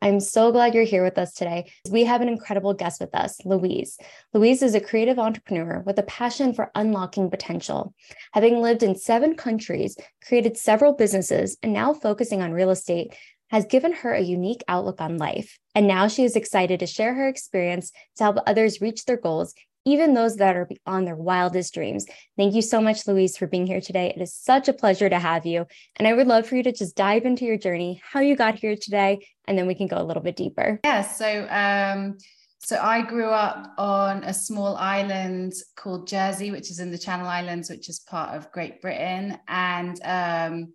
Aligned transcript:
I'm 0.00 0.20
so 0.20 0.52
glad 0.52 0.74
you're 0.74 0.84
here 0.84 1.02
with 1.02 1.18
us 1.18 1.32
today. 1.32 1.72
We 1.90 2.04
have 2.04 2.20
an 2.20 2.28
incredible 2.28 2.72
guest 2.72 3.00
with 3.00 3.12
us, 3.16 3.44
Louise. 3.44 3.98
Louise 4.32 4.62
is 4.62 4.76
a 4.76 4.80
creative 4.80 5.18
entrepreneur 5.18 5.82
with 5.84 5.98
a 5.98 6.04
passion 6.04 6.52
for 6.52 6.70
unlocking 6.76 7.30
potential. 7.30 7.94
Having 8.32 8.62
lived 8.62 8.84
in 8.84 8.94
seven 8.94 9.34
countries, 9.34 9.96
created 10.24 10.56
several 10.56 10.92
businesses, 10.92 11.56
and 11.64 11.72
now 11.72 11.92
focusing 11.92 12.42
on 12.42 12.52
real 12.52 12.70
estate, 12.70 13.12
has 13.50 13.66
given 13.66 13.92
her 13.92 14.12
a 14.12 14.20
unique 14.20 14.62
outlook 14.68 15.00
on 15.00 15.16
life. 15.16 15.58
And 15.74 15.88
now 15.88 16.06
she 16.06 16.22
is 16.22 16.36
excited 16.36 16.78
to 16.80 16.86
share 16.86 17.14
her 17.14 17.26
experience 17.26 17.90
to 18.18 18.24
help 18.24 18.36
others 18.46 18.80
reach 18.80 19.04
their 19.04 19.16
goals 19.16 19.52
even 19.84 20.14
those 20.14 20.36
that 20.36 20.56
are 20.56 20.66
beyond 20.66 21.06
their 21.06 21.16
wildest 21.16 21.74
dreams. 21.74 22.06
Thank 22.36 22.54
you 22.54 22.62
so 22.62 22.80
much, 22.80 23.06
Louise, 23.06 23.36
for 23.36 23.46
being 23.46 23.66
here 23.66 23.80
today. 23.80 24.12
It 24.14 24.20
is 24.20 24.34
such 24.34 24.68
a 24.68 24.72
pleasure 24.72 25.08
to 25.08 25.18
have 25.18 25.46
you. 25.46 25.66
And 25.96 26.06
I 26.06 26.12
would 26.12 26.26
love 26.26 26.46
for 26.46 26.56
you 26.56 26.62
to 26.64 26.72
just 26.72 26.96
dive 26.96 27.24
into 27.24 27.44
your 27.44 27.58
journey, 27.58 28.00
how 28.04 28.20
you 28.20 28.36
got 28.36 28.58
here 28.58 28.76
today, 28.76 29.26
and 29.46 29.56
then 29.56 29.66
we 29.66 29.74
can 29.74 29.86
go 29.86 29.98
a 29.98 30.04
little 30.04 30.22
bit 30.22 30.36
deeper. 30.36 30.80
Yeah. 30.84 31.02
So, 31.02 31.46
um, 31.48 32.18
so 32.60 32.78
I 32.80 33.02
grew 33.02 33.30
up 33.30 33.72
on 33.78 34.24
a 34.24 34.34
small 34.34 34.76
island 34.76 35.54
called 35.76 36.08
Jersey, 36.08 36.50
which 36.50 36.70
is 36.70 36.80
in 36.80 36.90
the 36.90 36.98
Channel 36.98 37.26
Islands, 37.26 37.70
which 37.70 37.88
is 37.88 38.00
part 38.00 38.36
of 38.36 38.50
Great 38.52 38.82
Britain. 38.82 39.38
And 39.46 39.98
um, 40.04 40.72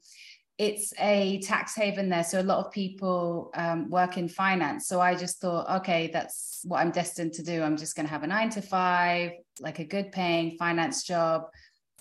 it's 0.63 0.93
a 0.97 1.39
tax 1.41 1.75
haven 1.75 2.07
there. 2.07 2.23
So 2.23 2.39
a 2.39 2.43
lot 2.51 2.65
of 2.65 2.71
people 2.71 3.51
um, 3.53 3.89
work 3.89 4.17
in 4.17 4.29
finance. 4.29 4.87
So 4.87 5.01
I 5.01 5.13
just 5.13 5.41
thought, 5.41 5.69
okay, 5.81 6.09
that's 6.13 6.61
what 6.63 6.79
I'm 6.79 6.91
destined 6.91 7.33
to 7.33 7.43
do. 7.43 7.61
I'm 7.61 7.75
just 7.75 7.95
going 7.95 8.05
to 8.05 8.11
have 8.11 8.23
a 8.23 8.27
nine 8.27 8.49
to 8.51 8.61
five, 8.61 9.31
like 9.59 9.79
a 9.79 9.83
good 9.83 10.11
paying 10.13 10.57
finance 10.57 11.03
job. 11.03 11.47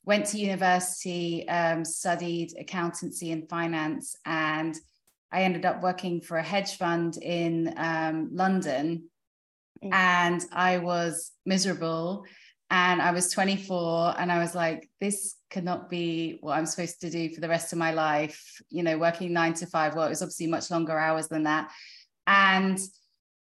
Went 0.05 0.27
to 0.27 0.38
university, 0.38 1.48
um, 1.48 1.84
studied 1.84 2.55
accountancy 2.58 3.33
and 3.33 3.48
finance, 3.48 4.16
and 4.24 4.77
I 5.33 5.42
ended 5.42 5.64
up 5.64 5.83
working 5.83 6.20
for 6.20 6.36
a 6.36 6.42
hedge 6.42 6.77
fund 6.77 7.16
in 7.16 7.74
um, 7.77 8.30
London. 8.33 9.05
Mm. 9.83 9.92
And 9.92 10.44
I 10.52 10.78
was 10.78 11.33
miserable 11.44 12.24
and 12.73 13.03
I 13.03 13.11
was 13.11 13.31
24 13.31 14.15
and 14.19 14.33
I 14.33 14.39
was 14.39 14.55
like, 14.55 14.89
this 14.98 15.37
cannot 15.51 15.91
be 15.91 16.39
what 16.41 16.56
I'm 16.56 16.65
supposed 16.65 17.02
to 17.02 17.11
do 17.11 17.29
for 17.29 17.42
the 17.42 17.48
rest 17.48 17.74
of 17.74 17.79
my 17.79 17.92
life, 17.92 18.63
you 18.70 18.83
know, 18.83 18.96
working 18.96 19.35
nine 19.35 19.52
to 19.55 19.67
five. 19.67 19.95
Well, 19.95 20.07
it 20.07 20.08
was 20.08 20.23
obviously 20.23 20.46
much 20.46 20.70
longer 20.70 20.98
hours 20.98 21.29
than 21.29 21.42
that. 21.42 21.70
And 22.27 22.79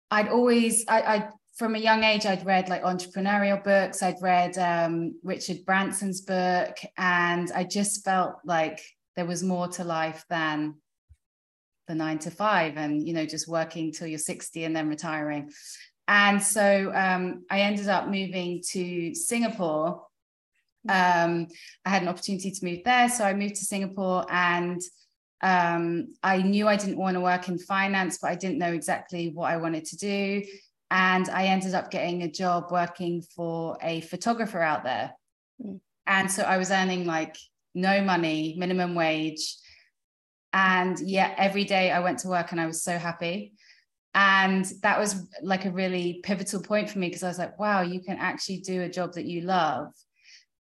I'd 0.10 0.30
always, 0.30 0.84
I, 0.88 1.02
I 1.02 1.30
from 1.56 1.76
a 1.76 1.80
young 1.80 2.04
age, 2.04 2.26
I'd 2.26 2.44
read 2.44 2.70
like 2.70 2.82
entrepreneurial 2.82 3.64
books. 3.64 4.02
I'd 4.02 4.20
read 4.20 4.58
um, 4.58 5.14
Richard 5.22 5.64
Branson's 5.64 6.22
book, 6.22 6.76
and 6.98 7.52
I 7.52 7.66
just 7.66 8.04
felt 8.04 8.38
like 8.44 8.82
there 9.16 9.28
was 9.28 9.44
more 9.44 9.68
to 9.68 9.84
life 9.84 10.26
than 10.28 10.74
the 11.88 11.94
nine 11.94 12.18
to 12.18 12.32
five 12.32 12.78
and, 12.78 13.08
you 13.08 13.14
know, 13.14 13.28
just 13.28 13.48
working 13.48 13.92
till 13.92 14.08
you're 14.08 14.18
60 14.18 14.64
and 14.64 14.76
then 14.76 14.90
retiring. 14.90 15.52
And 16.08 16.42
so 16.42 16.92
um, 16.94 17.46
I 17.50 17.62
ended 17.62 17.88
up 17.88 18.08
moving 18.08 18.62
to 18.72 19.16
Singapore. 19.16 20.06
Um, 20.90 21.48
I 21.86 21.90
had 21.90 22.02
an 22.02 22.10
opportunity 22.10 22.52
to 22.52 22.66
move 22.66 22.84
there. 22.84 23.08
So 23.10 23.24
I 23.24 23.34
moved 23.34 23.56
to 23.56 23.66
Singapore 23.66 24.26
and 24.30 24.82
um, 25.42 26.14
I 26.22 26.42
knew 26.42 26.68
I 26.68 26.76
didn't 26.76 26.98
want 26.98 27.16
to 27.16 27.22
work 27.22 27.48
in 27.48 27.58
finance, 27.58 28.18
but 28.22 28.32
I 28.32 28.36
didn't 28.36 28.58
know 28.58 28.74
exactly 28.74 29.30
what 29.30 29.52
I 29.52 29.58
wanted 29.58 29.86
to 29.86 29.98
do. 29.98 30.44
And 30.92 31.30
I 31.30 31.46
ended 31.46 31.74
up 31.74 31.90
getting 31.90 32.24
a 32.24 32.32
job 32.32 32.72
working 32.72 33.22
for 33.22 33.78
a 33.82 34.02
photographer 34.02 34.62
out 34.62 34.84
there. 34.84 35.12
Mm. 35.64 35.80
And 36.06 36.30
so 36.30 36.44
I 36.44 36.58
was 36.58 36.70
earning 36.70 37.06
like 37.06 37.38
no 37.74 38.02
money, 38.02 38.56
minimum 38.58 38.94
wage. 38.94 39.56
And 40.52 41.00
yet 41.00 41.36
every 41.38 41.64
day 41.64 41.92
I 41.92 42.02
went 42.02 42.20
to 42.20 42.28
work 42.28 42.52
and 42.52 42.62
I 42.62 42.68
was 42.68 42.84
so 42.84 42.98
happy 42.98 43.54
and 44.16 44.66
that 44.82 45.00
was 45.00 45.28
like 45.42 45.66
a 45.66 45.72
really 45.72 46.20
pivotal 46.24 46.62
point 46.62 46.90
for 46.90 47.00
me 47.00 47.08
because 47.08 47.24
i 47.24 47.28
was 47.28 47.40
like 47.40 47.58
wow 47.60 47.82
you 47.82 48.00
can 48.00 48.18
actually 48.18 48.58
do 48.58 48.82
a 48.82 48.90
job 48.90 49.14
that 49.14 49.26
you 49.26 49.42
love. 49.42 49.88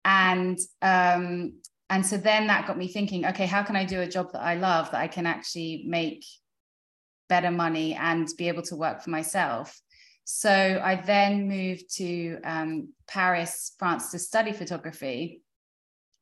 And 0.05 0.59
um 0.81 1.53
and 1.89 2.05
so 2.05 2.17
then 2.17 2.47
that 2.47 2.67
got 2.67 2.77
me 2.77 2.87
thinking 2.87 3.25
okay 3.25 3.45
how 3.45 3.63
can 3.63 3.75
i 3.75 3.85
do 3.85 4.01
a 4.01 4.07
job 4.07 4.31
that 4.33 4.41
i 4.41 4.55
love 4.55 4.91
that 4.91 4.99
i 5.01 5.07
can 5.07 5.25
actually 5.25 5.83
make 5.87 6.25
better 7.29 7.51
money 7.51 7.93
and 7.93 8.27
be 8.37 8.47
able 8.47 8.63
to 8.63 8.75
work 8.75 9.01
for 9.01 9.09
myself? 9.09 9.79
So 10.25 10.81
i 10.83 10.95
then 10.95 11.47
moved 11.47 11.95
to 11.97 12.39
um, 12.43 12.93
paris 13.07 13.73
france 13.77 14.11
to 14.11 14.19
study 14.19 14.53
photography. 14.53 15.41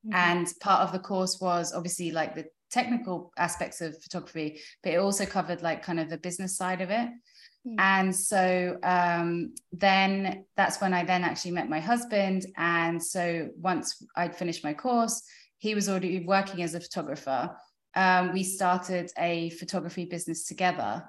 Mm-hmm. 0.04 0.16
and 0.16 0.48
part 0.60 0.82
of 0.82 0.92
the 0.92 0.98
course 0.98 1.40
was 1.40 1.74
obviously 1.74 2.10
like 2.10 2.34
the 2.34 2.46
technical 2.72 3.32
aspects 3.38 3.82
of 3.82 4.02
photography, 4.02 4.62
but 4.84 4.94
it 4.94 4.98
also 4.98 5.26
covered 5.26 5.62
like 5.62 5.84
kind 5.84 6.00
of 6.00 6.10
the 6.10 6.18
business 6.18 6.58
side 6.58 6.82
of 6.82 6.90
it. 6.90 7.10
Mm. 7.68 7.76
And 7.78 8.16
so 8.16 8.78
um, 8.84 9.54
then 9.72 10.46
that's 10.58 10.82
when 10.82 10.94
I 10.94 11.04
then 11.04 11.24
actually 11.24 11.52
met 11.52 11.70
my 11.70 11.80
husband. 11.80 12.46
And 12.58 13.02
so 13.02 13.50
once 13.58 14.04
I'd 14.16 14.36
finished 14.36 14.64
my 14.64 14.74
course, 14.74 15.22
he 15.58 15.76
was 15.76 15.88
already 15.90 16.26
working 16.26 16.64
as 16.64 16.74
a 16.74 16.80
photographer. 16.80 17.56
Um, 17.96 18.34
we 18.34 18.44
started 18.44 19.12
a 19.18 19.52
photography 19.52 20.06
business 20.06 20.46
together. 20.46 21.04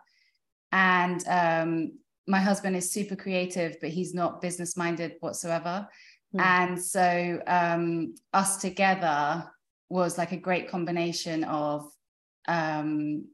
And 0.72 1.22
um, 1.26 1.92
my 2.26 2.40
husband 2.40 2.76
is 2.76 2.90
super 2.90 3.16
creative, 3.16 3.76
but 3.80 3.90
he's 3.90 4.14
not 4.14 4.42
business 4.42 4.76
minded 4.76 5.14
whatsoever. 5.20 5.88
Mm. 6.34 6.40
And 6.40 6.82
so 6.82 7.40
um, 7.46 8.14
us 8.32 8.58
together 8.58 9.50
was 9.92 10.16
like 10.16 10.32
a 10.32 10.38
great 10.38 10.70
combination 10.70 11.44
of 11.44 11.86
um, 12.48 13.26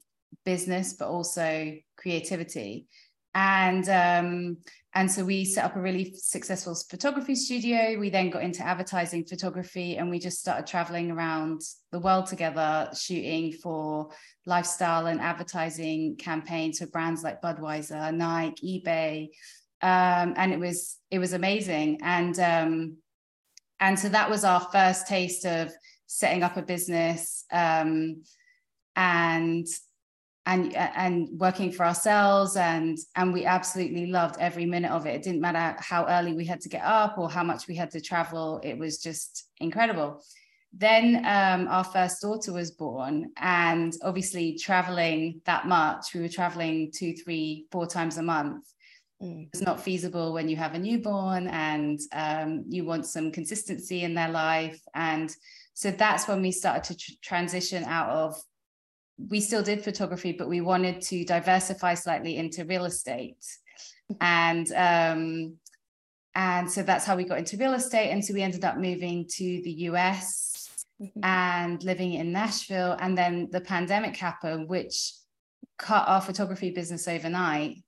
business 0.44 0.94
but 0.94 1.06
also 1.06 1.72
creativity. 1.96 2.88
And 3.34 3.88
um, 3.88 4.56
and 4.92 5.08
so 5.08 5.24
we 5.24 5.44
set 5.44 5.64
up 5.64 5.76
a 5.76 5.80
really 5.80 6.14
successful 6.16 6.74
photography 6.90 7.36
studio. 7.36 7.96
We 7.96 8.10
then 8.10 8.30
got 8.30 8.42
into 8.42 8.66
advertising 8.66 9.24
photography 9.24 9.98
and 9.98 10.10
we 10.10 10.18
just 10.18 10.40
started 10.40 10.66
traveling 10.66 11.12
around 11.12 11.60
the 11.92 12.00
world 12.00 12.26
together 12.26 12.90
shooting 12.92 13.52
for 13.52 14.10
lifestyle 14.44 15.06
and 15.06 15.20
advertising 15.20 16.16
campaigns 16.16 16.80
for 16.80 16.86
brands 16.86 17.22
like 17.22 17.40
budweiser 17.40 18.12
nike 18.12 18.82
ebay. 18.84 19.28
Um, 19.80 20.34
and 20.36 20.52
it 20.52 20.58
was 20.58 20.96
it 21.12 21.20
was 21.20 21.34
amazing. 21.34 22.00
And 22.02 22.36
um, 22.40 22.96
and 23.78 23.96
so 23.96 24.08
that 24.08 24.28
was 24.28 24.42
our 24.42 24.66
first 24.72 25.06
taste 25.06 25.44
of 25.46 25.72
setting 26.08 26.42
up 26.42 26.56
a 26.56 26.62
business 26.62 27.44
um, 27.52 28.22
and 28.96 29.66
and 30.46 30.74
and 30.74 31.28
working 31.38 31.70
for 31.70 31.84
ourselves 31.84 32.56
and 32.56 32.96
and 33.14 33.34
we 33.34 33.44
absolutely 33.44 34.06
loved 34.06 34.36
every 34.40 34.64
minute 34.64 34.90
of 34.90 35.06
it. 35.06 35.14
It 35.14 35.22
didn't 35.22 35.42
matter 35.42 35.76
how 35.78 36.06
early 36.08 36.32
we 36.32 36.46
had 36.46 36.62
to 36.62 36.70
get 36.70 36.82
up 36.82 37.18
or 37.18 37.30
how 37.30 37.44
much 37.44 37.68
we 37.68 37.76
had 37.76 37.90
to 37.92 38.00
travel. 38.00 38.58
It 38.64 38.78
was 38.78 38.98
just 38.98 39.46
incredible. 39.58 40.24
Then 40.72 41.16
um, 41.26 41.68
our 41.68 41.84
first 41.84 42.22
daughter 42.22 42.52
was 42.52 42.70
born 42.70 43.30
and 43.36 43.92
obviously 44.02 44.58
traveling 44.58 45.42
that 45.44 45.66
much 45.66 46.14
we 46.14 46.20
were 46.20 46.28
traveling 46.28 46.92
two 46.94 47.14
three 47.14 47.66
four 47.70 47.86
times 47.86 48.16
a 48.16 48.22
month. 48.22 48.64
Mm. 49.20 49.48
it's 49.52 49.62
not 49.62 49.80
feasible 49.80 50.32
when 50.32 50.48
you 50.48 50.54
have 50.54 50.74
a 50.74 50.78
newborn 50.78 51.48
and 51.48 51.98
um, 52.12 52.64
you 52.68 52.84
want 52.84 53.04
some 53.04 53.32
consistency 53.32 54.04
in 54.04 54.14
their 54.14 54.28
life 54.28 54.80
and 54.94 55.34
so 55.78 55.92
that's 55.92 56.26
when 56.26 56.42
we 56.42 56.50
started 56.50 56.82
to 56.82 56.96
tr- 56.96 57.12
transition 57.22 57.84
out 57.84 58.10
of 58.10 58.40
we 59.30 59.40
still 59.40 59.62
did 59.62 59.84
photography 59.84 60.32
but 60.32 60.48
we 60.48 60.60
wanted 60.60 61.00
to 61.00 61.24
diversify 61.24 61.94
slightly 61.94 62.36
into 62.36 62.64
real 62.64 62.84
estate 62.84 63.44
and 64.20 64.72
um, 64.72 65.58
and 66.34 66.70
so 66.70 66.82
that's 66.82 67.04
how 67.04 67.16
we 67.16 67.24
got 67.24 67.38
into 67.38 67.56
real 67.56 67.74
estate. 67.74 68.10
And 68.10 68.24
so 68.24 68.32
we 68.32 68.42
ended 68.42 68.64
up 68.64 68.76
moving 68.76 69.26
to 69.28 69.44
the 69.64 69.72
US 69.90 70.70
mm-hmm. 71.02 71.20
and 71.24 71.82
living 71.82 72.14
in 72.14 72.30
Nashville. 72.30 72.96
And 73.00 73.18
then 73.18 73.48
the 73.50 73.60
pandemic 73.60 74.16
happened, 74.16 74.68
which 74.68 75.14
cut 75.78 76.06
our 76.06 76.20
photography 76.20 76.70
business 76.70 77.08
overnight 77.08 77.78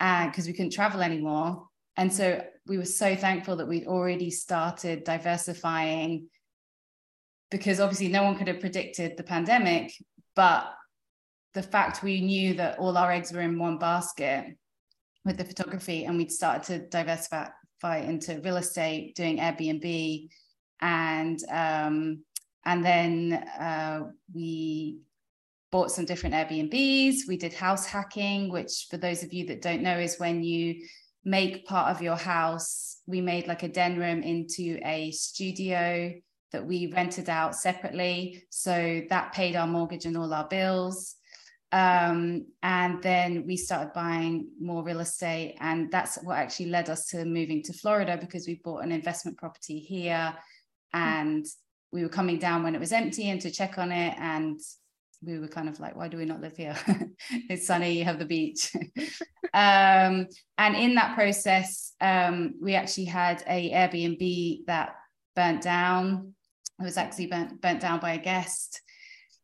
and 0.00 0.30
because 0.30 0.48
we 0.48 0.52
couldn't 0.52 0.72
travel 0.72 1.02
anymore. 1.02 1.68
And 1.96 2.12
so 2.12 2.44
we 2.66 2.78
were 2.78 2.84
so 2.84 3.14
thankful 3.14 3.56
that 3.56 3.68
we'd 3.68 3.86
already 3.86 4.30
started 4.30 5.04
diversifying 5.04 6.26
because 7.54 7.78
obviously 7.78 8.08
no 8.08 8.24
one 8.24 8.36
could 8.36 8.48
have 8.48 8.58
predicted 8.58 9.16
the 9.16 9.22
pandemic, 9.22 9.92
but 10.34 10.74
the 11.52 11.62
fact 11.62 12.02
we 12.02 12.20
knew 12.20 12.52
that 12.54 12.80
all 12.80 12.96
our 12.96 13.12
eggs 13.12 13.32
were 13.32 13.42
in 13.42 13.60
one 13.60 13.78
basket 13.78 14.44
with 15.24 15.36
the 15.36 15.44
photography 15.44 16.04
and 16.04 16.16
we'd 16.16 16.32
started 16.32 16.64
to 16.64 16.88
diversify 16.88 17.98
into 17.98 18.40
real 18.42 18.56
estate, 18.56 19.14
doing 19.14 19.38
Airbnb, 19.38 20.28
and 20.80 21.38
um, 21.48 22.24
and 22.64 22.84
then 22.84 23.34
uh, 23.60 24.00
we 24.34 24.98
bought 25.70 25.92
some 25.92 26.06
different 26.06 26.34
Airbnbs. 26.34 27.18
We 27.28 27.36
did 27.36 27.52
house 27.52 27.86
hacking, 27.86 28.50
which 28.50 28.88
for 28.90 28.96
those 28.96 29.22
of 29.22 29.32
you 29.32 29.46
that 29.46 29.62
don't 29.62 29.82
know 29.82 29.96
is 29.96 30.18
when 30.18 30.42
you 30.42 30.88
make 31.24 31.66
part 31.66 31.94
of 31.94 32.02
your 32.02 32.16
house. 32.16 32.98
We 33.06 33.20
made 33.20 33.46
like 33.46 33.62
a 33.62 33.68
den 33.68 33.96
room 33.96 34.24
into 34.24 34.80
a 34.84 35.12
studio 35.12 36.14
that 36.54 36.64
we 36.64 36.86
rented 36.86 37.28
out 37.28 37.56
separately. 37.56 38.44
So 38.48 39.02
that 39.10 39.32
paid 39.32 39.56
our 39.56 39.66
mortgage 39.66 40.06
and 40.06 40.16
all 40.16 40.32
our 40.32 40.46
bills. 40.46 41.16
Um, 41.72 42.46
and 42.62 43.02
then 43.02 43.44
we 43.44 43.56
started 43.56 43.92
buying 43.92 44.50
more 44.60 44.84
real 44.84 45.00
estate. 45.00 45.56
And 45.58 45.90
that's 45.90 46.16
what 46.22 46.38
actually 46.38 46.66
led 46.66 46.88
us 46.88 47.06
to 47.08 47.24
moving 47.24 47.60
to 47.64 47.72
Florida 47.72 48.16
because 48.16 48.46
we 48.46 48.60
bought 48.62 48.84
an 48.84 48.92
investment 48.92 49.36
property 49.36 49.80
here 49.80 50.32
and 50.92 51.44
we 51.90 52.04
were 52.04 52.08
coming 52.08 52.38
down 52.38 52.62
when 52.62 52.76
it 52.76 52.80
was 52.80 52.92
empty 52.92 53.30
and 53.30 53.40
to 53.40 53.50
check 53.50 53.76
on 53.76 53.90
it. 53.90 54.14
And 54.16 54.60
we 55.20 55.40
were 55.40 55.48
kind 55.48 55.68
of 55.68 55.80
like, 55.80 55.96
why 55.96 56.06
do 56.06 56.18
we 56.18 56.24
not 56.24 56.40
live 56.40 56.56
here? 56.56 56.76
it's 57.50 57.66
sunny, 57.66 57.98
you 57.98 58.04
have 58.04 58.20
the 58.20 58.26
beach. 58.26 58.72
um, 59.52 60.28
and 60.56 60.76
in 60.76 60.94
that 60.94 61.16
process, 61.16 61.94
um, 62.00 62.54
we 62.62 62.76
actually 62.76 63.06
had 63.06 63.42
a 63.48 63.72
Airbnb 63.72 64.66
that 64.66 64.94
burnt 65.34 65.62
down. 65.62 66.34
It 66.80 66.84
was 66.84 66.96
actually 66.96 67.26
burnt, 67.26 67.60
burnt 67.60 67.80
down 67.80 68.00
by 68.00 68.12
a 68.12 68.18
guest. 68.18 68.80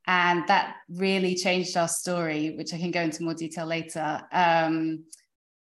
And 0.07 0.47
that 0.49 0.77
really 0.89 1.35
changed 1.35 1.77
our 1.77 1.87
story 1.87 2.55
which 2.57 2.75
i 2.75 2.79
can 2.79 2.91
go 2.91 3.03
into 3.03 3.23
more 3.23 3.35
detail 3.35 3.67
later. 3.67 4.21
Um, 4.33 5.05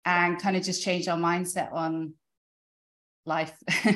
and 0.05 0.41
kind 0.41 0.56
of 0.56 0.62
just 0.62 0.83
changed 0.83 1.09
our 1.09 1.19
mindset 1.19 1.73
on 1.73 2.15
life. 3.25 3.56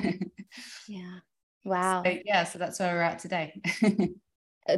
Yeah. 0.89 1.19
Wow. 1.65 2.03
so, 2.03 2.19
yeah 2.25 2.45
so 2.45 2.59
that's 2.59 2.81
where 2.81 2.95
we're 2.95 3.03
at 3.03 3.19
today 3.19 3.61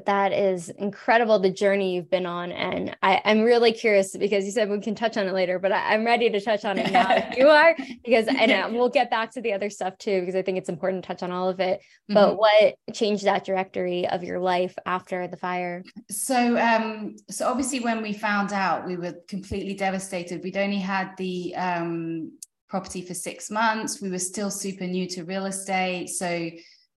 that 0.06 0.32
is 0.32 0.68
incredible 0.70 1.38
the 1.38 1.50
journey 1.50 1.94
you've 1.94 2.10
been 2.10 2.26
on 2.26 2.52
and 2.52 2.96
I, 3.02 3.20
am 3.24 3.42
really 3.42 3.72
curious 3.72 4.16
because 4.16 4.44
you 4.44 4.50
said 4.50 4.70
we 4.70 4.80
can 4.80 4.94
touch 4.94 5.16
on 5.16 5.26
it 5.26 5.34
later 5.34 5.58
but 5.58 5.72
I, 5.72 5.94
am 5.94 6.04
ready 6.04 6.30
to 6.30 6.40
touch 6.40 6.64
on 6.64 6.78
it 6.78 6.90
now 6.92 7.30
you 7.36 7.48
are 7.48 7.76
because 8.04 8.26
and 8.28 8.74
we'll 8.74 8.88
get 8.88 9.10
back 9.10 9.32
to 9.32 9.40
the 9.40 9.52
other 9.52 9.70
stuff 9.70 9.96
too 9.98 10.20
because 10.20 10.34
I 10.34 10.42
think 10.42 10.58
it's 10.58 10.68
important 10.68 11.02
to 11.02 11.08
touch 11.08 11.22
on 11.22 11.30
all 11.30 11.48
of 11.48 11.60
it. 11.60 11.80
But 12.08 12.30
mm-hmm. 12.30 12.36
what 12.36 12.74
changed 12.94 13.24
that 13.24 13.44
directory 13.44 14.08
of 14.08 14.22
your 14.22 14.40
life 14.40 14.74
after 14.86 15.28
the 15.28 15.36
fire? 15.36 15.84
So 16.10 16.58
um 16.58 17.16
so 17.30 17.48
obviously 17.48 17.80
when 17.80 18.02
we 18.02 18.12
found 18.12 18.52
out 18.52 18.86
we 18.86 18.96
were 18.96 19.14
completely 19.28 19.74
devastated. 19.74 20.42
We'd 20.42 20.56
only 20.56 20.78
had 20.78 21.16
the 21.16 21.54
um 21.56 22.38
property 22.68 23.02
for 23.02 23.14
six 23.14 23.50
months. 23.50 24.00
We 24.00 24.10
were 24.10 24.18
still 24.18 24.50
super 24.50 24.84
new 24.84 25.06
to 25.08 25.24
real 25.24 25.46
estate. 25.46 26.08
So 26.08 26.50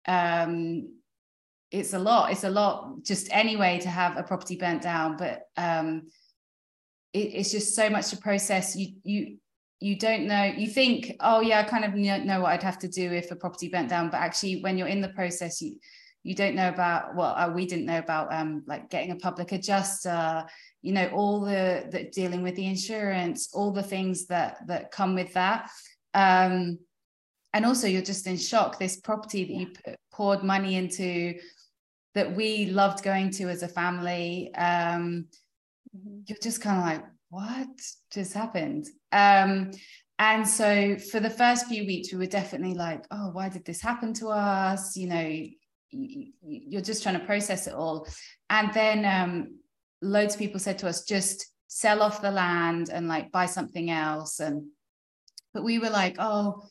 um 0.07 0.93
it's 1.71 1.93
a 1.93 1.99
lot 1.99 2.31
it's 2.31 2.43
a 2.43 2.49
lot 2.49 3.01
just 3.03 3.27
anyway 3.31 3.79
to 3.79 3.89
have 3.89 4.17
a 4.17 4.23
property 4.23 4.55
burnt 4.55 4.81
down 4.81 5.15
but 5.17 5.43
um 5.57 6.03
it, 7.13 7.33
it's 7.33 7.51
just 7.51 7.75
so 7.75 7.89
much 7.89 8.09
to 8.09 8.17
process. 8.17 8.75
You 8.75 8.93
you 9.03 9.37
you 9.79 9.95
don't 9.97 10.27
know 10.27 10.43
you 10.43 10.67
think 10.67 11.15
oh 11.21 11.41
yeah 11.41 11.59
i 11.59 11.63
kind 11.63 11.83
of 11.83 11.95
know 11.95 12.41
what 12.41 12.51
i'd 12.51 12.61
have 12.61 12.77
to 12.77 12.87
do 12.87 13.11
if 13.11 13.31
a 13.31 13.35
property 13.35 13.67
burnt 13.67 13.89
down 13.89 14.11
but 14.11 14.17
actually 14.17 14.61
when 14.61 14.77
you're 14.77 14.87
in 14.87 15.01
the 15.01 15.09
process 15.09 15.59
you 15.59 15.75
you 16.21 16.35
don't 16.35 16.53
know 16.53 16.69
about 16.69 17.15
well 17.15 17.33
uh, 17.35 17.49
we 17.51 17.65
didn't 17.65 17.87
know 17.87 17.97
about 17.97 18.31
um 18.31 18.63
like 18.67 18.91
getting 18.91 19.09
a 19.09 19.15
public 19.15 19.51
adjuster 19.51 20.45
you 20.83 20.93
know 20.93 21.07
all 21.09 21.41
the, 21.41 21.87
the 21.91 22.03
dealing 22.11 22.43
with 22.43 22.55
the 22.55 22.65
insurance 22.67 23.49
all 23.53 23.71
the 23.71 23.81
things 23.81 24.27
that 24.27 24.57
that 24.67 24.91
come 24.91 25.15
with 25.15 25.33
that. 25.33 25.69
Um 26.13 26.77
and 27.53 27.65
also 27.65 27.87
you're 27.87 28.01
just 28.01 28.27
in 28.27 28.37
shock. 28.37 28.79
This 28.79 28.97
property 28.97 29.43
that 29.43 29.53
you 29.53 29.67
put, 29.67 29.97
poured 30.11 30.43
money 30.43 30.75
into 30.75 31.35
that 32.15 32.35
we 32.35 32.65
loved 32.67 33.03
going 33.03 33.31
to 33.31 33.49
as 33.49 33.63
a 33.63 33.67
family 33.67 34.53
um, 34.55 35.25
mm-hmm. 35.95 36.19
you're 36.27 36.37
just 36.41 36.61
kind 36.61 36.79
of 36.79 36.85
like 36.85 37.11
what 37.31 37.67
just 38.11 38.33
happened? 38.33 38.87
Um, 39.13 39.71
and 40.19 40.47
so 40.47 40.97
for 40.97 41.19
the 41.19 41.29
first 41.29 41.65
few 41.65 41.85
weeks 41.85 42.11
we 42.11 42.19
were 42.19 42.25
definitely 42.25 42.75
like 42.75 43.05
oh 43.09 43.29
why 43.31 43.49
did 43.49 43.65
this 43.65 43.81
happen 43.81 44.13
to 44.15 44.27
us? 44.27 44.95
You 44.95 45.07
know 45.07 45.47
you're 45.91 46.81
just 46.81 47.03
trying 47.03 47.19
to 47.19 47.25
process 47.25 47.67
it 47.67 47.73
all. 47.73 48.07
And 48.49 48.73
then 48.73 49.05
um, 49.05 49.59
loads 50.01 50.35
of 50.35 50.39
people 50.39 50.59
said 50.59 50.77
to 50.79 50.87
us 50.87 51.03
just 51.03 51.47
sell 51.67 52.01
off 52.01 52.21
the 52.21 52.31
land 52.31 52.89
and 52.89 53.07
like 53.07 53.31
buy 53.31 53.45
something 53.45 53.89
else. 53.89 54.39
And 54.39 54.67
but 55.53 55.63
we 55.63 55.79
were 55.79 55.89
like 55.89 56.17
oh 56.19 56.63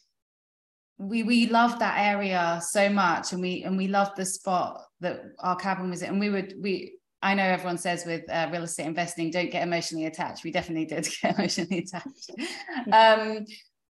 we 1.00 1.23
we 1.23 1.47
loved 1.47 1.79
that 1.79 1.97
area 1.99 2.61
so 2.62 2.91
much 2.91 3.32
and 3.32 3.41
we 3.41 3.62
and 3.62 3.75
we 3.76 3.88
loved 3.88 4.17
the 4.17 4.25
spot 4.25 4.82
that 5.00 5.23
our 5.38 5.56
cabin 5.56 5.88
was 5.88 6.02
in. 6.02 6.11
And 6.11 6.20
we 6.20 6.29
would 6.29 6.55
we 6.61 6.99
I 7.23 7.32
know 7.32 7.43
everyone 7.43 7.79
says 7.79 8.05
with 8.05 8.29
uh, 8.31 8.50
real 8.52 8.64
estate 8.64 8.87
investing 8.87 9.31
don't 9.31 9.50
get 9.50 9.62
emotionally 9.62 10.05
attached. 10.05 10.44
We 10.44 10.52
definitely 10.52 10.85
did 10.85 11.08
get 11.23 11.38
emotionally 11.38 11.79
attached. 11.79 12.31
Um, 12.93 13.47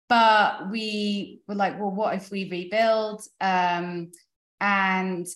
but 0.08 0.70
we 0.70 1.40
were 1.48 1.56
like 1.56 1.80
well 1.80 1.90
what 1.90 2.14
if 2.14 2.30
we 2.30 2.48
rebuild? 2.48 3.22
Um, 3.40 4.12
and 4.60 5.26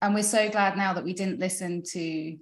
and 0.00 0.14
we're 0.14 0.22
so 0.22 0.48
glad 0.48 0.78
now 0.78 0.94
that 0.94 1.04
we 1.04 1.12
didn't 1.12 1.40
listen 1.40 1.82
to 1.92 2.36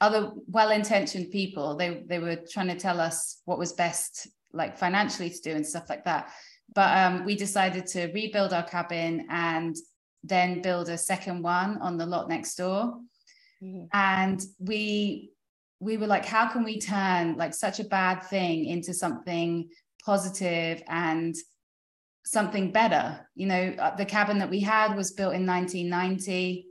other 0.00 0.32
well-intentioned 0.46 1.30
people. 1.30 1.76
They 1.76 2.04
they 2.06 2.20
were 2.20 2.38
trying 2.50 2.68
to 2.68 2.76
tell 2.76 3.02
us 3.02 3.42
what 3.44 3.58
was 3.58 3.74
best 3.74 4.28
like 4.54 4.78
financially 4.78 5.28
to 5.28 5.40
do 5.42 5.52
and 5.52 5.66
stuff 5.66 5.90
like 5.90 6.04
that 6.04 6.30
but 6.74 6.96
um, 6.96 7.24
we 7.24 7.36
decided 7.36 7.86
to 7.88 8.06
rebuild 8.12 8.52
our 8.52 8.62
cabin 8.62 9.26
and 9.30 9.76
then 10.24 10.62
build 10.62 10.88
a 10.88 10.98
second 10.98 11.42
one 11.42 11.78
on 11.78 11.96
the 11.96 12.06
lot 12.06 12.28
next 12.28 12.54
door. 12.56 12.98
Mm-hmm. 13.62 13.84
And 13.92 14.40
we 14.58 15.32
we 15.80 15.96
were 15.96 16.06
like, 16.06 16.24
how 16.24 16.46
can 16.46 16.62
we 16.62 16.78
turn 16.78 17.36
like 17.36 17.52
such 17.52 17.80
a 17.80 17.84
bad 17.84 18.22
thing 18.22 18.66
into 18.66 18.94
something 18.94 19.68
positive 20.04 20.80
and 20.86 21.34
something 22.24 22.70
better? 22.70 23.28
You 23.34 23.48
know, 23.48 23.74
uh, 23.78 23.96
the 23.96 24.04
cabin 24.04 24.38
that 24.38 24.50
we 24.50 24.60
had 24.60 24.94
was 24.94 25.10
built 25.10 25.34
in 25.34 25.44
1990. 25.44 26.66